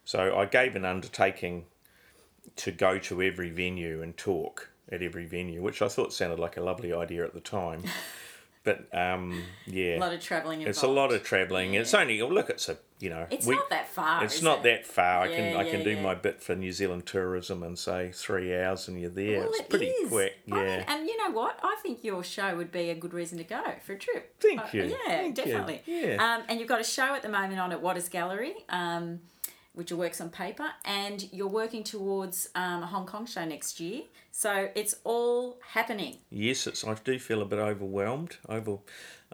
So 0.05 0.37
I 0.37 0.47
gave 0.47 0.75
an 0.77 0.85
undertaking 0.85 1.67
to 2.57 2.73
go 2.73 2.99
to 2.99 3.23
every 3.23 3.51
venue 3.51 4.03
and 4.03 4.17
talk 4.17 4.71
at 4.91 5.03
every 5.03 5.27
venue, 5.27 5.63
which 5.63 5.81
I 5.81 5.89
thought 5.89 6.13
sounded 6.13 6.39
like 6.39 6.57
a 6.57 6.61
lovely 6.61 6.93
idea 6.93 7.25
at 7.25 7.35
the 7.35 7.41
time. 7.41 7.85
but 8.65 8.87
um, 8.93 9.43
yeah, 9.67 9.97
A 9.97 10.01
lot 10.01 10.13
of 10.13 10.21
travelling 10.21 10.61
involved. 10.61 10.71
it's 10.77 10.83
a 10.83 10.89
lot 10.89 11.13
of 11.13 11.23
travelling. 11.23 11.75
It's 11.75 11.95
only 11.95 12.21
look, 12.21 12.51
it's 12.51 12.69
a 12.69 12.77
you 12.99 13.11
know, 13.11 13.27
It's 13.31 13.47
we- 13.47 13.57
not 13.57 13.69
that 13.71 13.89
far. 13.89 14.23
it's 14.25 14.43
not 14.43 14.59
it? 14.59 14.63
that 14.65 14.87
far. 14.87 15.23
I 15.23 15.29
Yeah, 15.29 15.37
can 15.37 15.57
I 15.57 15.71
can 15.71 15.83
do 15.85 15.91
yeah. 15.91 16.03
my 16.03 16.15
bit 16.15 16.41
for 16.43 16.55
New 16.55 16.71
Zealand 16.73 17.07
tourism 17.07 17.63
and 17.65 17.77
say 17.79 18.11
three 18.13 18.57
hours 18.57 18.87
and 18.89 19.01
you're 19.01 19.11
there. 19.11 19.41
Well, 19.41 19.49
it's 19.51 19.61
it 19.61 19.69
pretty 19.71 19.87
is. 19.87 20.09
quick. 20.09 20.35
I 20.51 20.55
mean, 20.55 20.65
Yeah. 20.67 20.85
and 20.95 21.09
you 21.09 21.17
know 21.17 21.31
what? 21.31 21.59
I 21.63 21.77
think 21.83 22.05
your 22.05 22.23
show 22.23 22.55
would 22.57 22.71
be 22.71 22.91
a 22.91 22.95
good 22.95 23.13
reason 23.15 23.39
to 23.39 23.45
go 23.45 23.63
for 23.85 23.95
a 23.95 23.99
trip. 23.99 24.35
Thank 24.41 24.61
Uh, 24.61 24.67
you. 24.73 24.83
yeah, 24.85 24.97
Thank 25.07 25.39
you. 25.39 25.45
definitely. 25.45 25.83
Yeah. 25.87 26.17
Um, 26.37 26.43
and 26.49 26.59
you've 26.61 26.69
got 26.69 26.81
a 26.81 26.85
show 26.85 27.15
at 27.15 27.23
the 27.23 27.29
moment 27.29 27.59
on 27.59 27.73
at 27.73 27.81
Watters 27.83 28.09
Gallery, 28.09 28.55
um, 28.69 29.21
which 29.75 29.91
are 29.91 29.97
works 29.97 30.21
on 30.21 30.29
paper, 30.31 30.71
and 30.85 31.33
you're 31.33 31.49
working 31.49 31.83
towards 31.83 32.49
um, 32.55 32.83
a 32.83 32.87
Hong 32.87 33.07
Kong 33.07 33.27
show 33.27 33.45
next 33.45 33.81
year. 33.81 34.03
So 34.31 34.71
it's 34.75 34.95
all 35.05 35.59
happening. 35.73 36.19
yes, 36.31 36.67
it's. 36.67 36.85
I 36.85 36.95
do 36.95 37.19
feel 37.19 37.43
a 37.43 37.45
bit 37.45 37.59
overwhelmed, 37.59 38.37
over, 38.49 38.79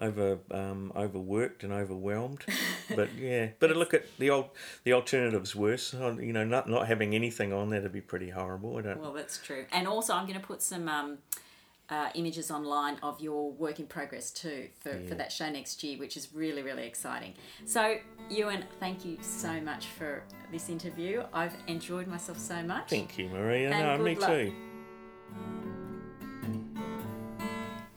over, 0.01 0.39
um, 0.51 0.93
overworked 0.97 1.63
and 1.63 1.73
overwhelmed. 1.73 2.45
but 2.97 3.15
yeah, 3.15 3.49
but 3.59 3.77
look 3.77 3.95
at 3.95 4.05
the 4.19 4.31
old. 4.31 4.51
The 4.85 4.93
alternative's 4.93 5.55
worse. 5.55 5.93
You 5.93 6.33
know, 6.33 6.45
not 6.45 6.69
not 6.69 6.89
having 6.89 7.15
anything 7.15 7.53
on 7.53 7.71
there 7.71 7.81
to 7.81 7.89
be 7.89 8.01
pretty 8.01 8.31
horrible. 8.31 8.77
I 8.79 8.83
don't. 8.83 9.01
Well, 9.01 9.13
that's 9.13 9.39
true. 9.39 9.67
And 9.73 9.87
also, 9.87 10.15
I'm 10.15 10.27
going 10.27 10.41
to 10.41 10.47
put 10.47 10.63
some 10.63 10.89
um, 10.89 11.19
uh, 11.91 12.11
images 12.15 12.51
online 12.51 12.99
of 13.03 13.21
your 13.21 13.51
work 13.53 13.81
in 13.81 13.87
progress 13.87 14.31
too 14.31 14.69
for, 14.81 14.93
for 15.09 15.15
that 15.15 15.33
show 15.33 15.49
next 15.49 15.83
year, 15.83 15.99
which 15.99 16.17
is 16.17 16.29
really, 16.35 16.63
really 16.63 16.87
exciting. 16.87 17.35
So, 17.65 17.97
Euan, 18.31 18.65
thank 18.79 19.05
you 19.05 19.17
so 19.23 19.61
much 19.61 19.87
for 19.87 20.23
this 20.53 20.69
interview. 20.69 21.23
I've 21.33 21.55
enjoyed 21.67 22.07
myself 22.07 22.39
so 22.39 22.63
much. 22.63 22.91
Thank 22.91 23.19
you, 23.19 23.29
Maria. 23.29 23.71
And 23.71 23.99
no, 23.99 24.05
me 24.05 24.15
luck. 24.15 24.31
too. 24.31 24.53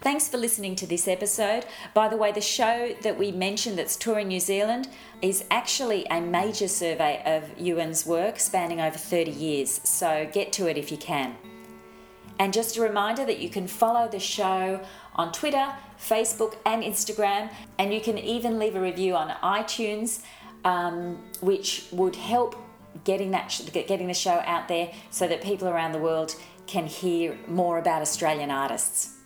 Thanks 0.02 0.28
for 0.28 0.38
listening 0.38 0.76
to 0.78 0.88
this 0.88 1.08
episode. 1.08 1.66
By 1.94 2.08
the 2.08 2.18
way, 2.18 2.32
the 2.32 2.42
show 2.42 2.96
that 3.04 3.20
we 3.20 3.32
mentioned 3.32 3.78
that's 3.78 3.96
touring 3.96 4.30
New 4.30 4.40
Zealand 4.40 4.88
is 5.22 5.44
actually 5.52 6.08
a 6.10 6.20
major 6.20 6.68
survey 6.68 7.22
of 7.24 7.56
Euan's 7.64 8.04
work 8.04 8.40
spanning 8.40 8.82
over 8.82 8.98
30 8.98 9.30
years, 9.30 9.80
so 9.84 10.28
get 10.34 10.52
to 10.54 10.68
it 10.68 10.76
if 10.76 10.92
you 10.92 10.98
can. 10.98 11.36
And 12.40 12.54
just 12.54 12.78
a 12.78 12.82
reminder 12.82 13.26
that 13.26 13.40
you 13.40 13.50
can 13.50 13.68
follow 13.68 14.08
the 14.08 14.20
show 14.20 14.82
on 15.16 15.32
Twitter, 15.32 15.74
Facebook, 16.00 16.56
and 16.66 16.84
Instagram, 16.84 17.52
and 17.78 17.94
you 17.94 18.02
can 18.02 18.18
even 18.18 18.60
leave 18.60 18.76
a 18.76 18.82
review 18.82 19.16
on 19.16 19.30
iTunes, 19.44 20.22
um, 20.66 21.24
which 21.42 21.86
would 21.92 22.16
help 22.16 22.56
getting 23.04 23.32
that 23.32 23.52
sh- 23.52 23.62
getting 23.72 24.08
the 24.08 24.14
show 24.14 24.42
out 24.46 24.68
there 24.68 24.92
so 25.10 25.28
that 25.28 25.42
people 25.42 25.68
around 25.68 25.92
the 25.92 26.00
world 26.00 26.36
can 26.68 26.86
hear 26.86 27.38
more 27.48 27.78
about 27.78 28.02
Australian 28.02 28.52
artists. 28.52 29.18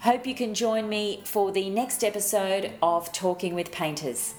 Hope 0.00 0.26
you 0.26 0.34
can 0.34 0.54
join 0.54 0.88
me 0.88 1.22
for 1.24 1.50
the 1.50 1.70
next 1.70 2.04
episode 2.04 2.72
of 2.82 3.12
Talking 3.12 3.54
with 3.54 3.72
Painters. 3.72 4.34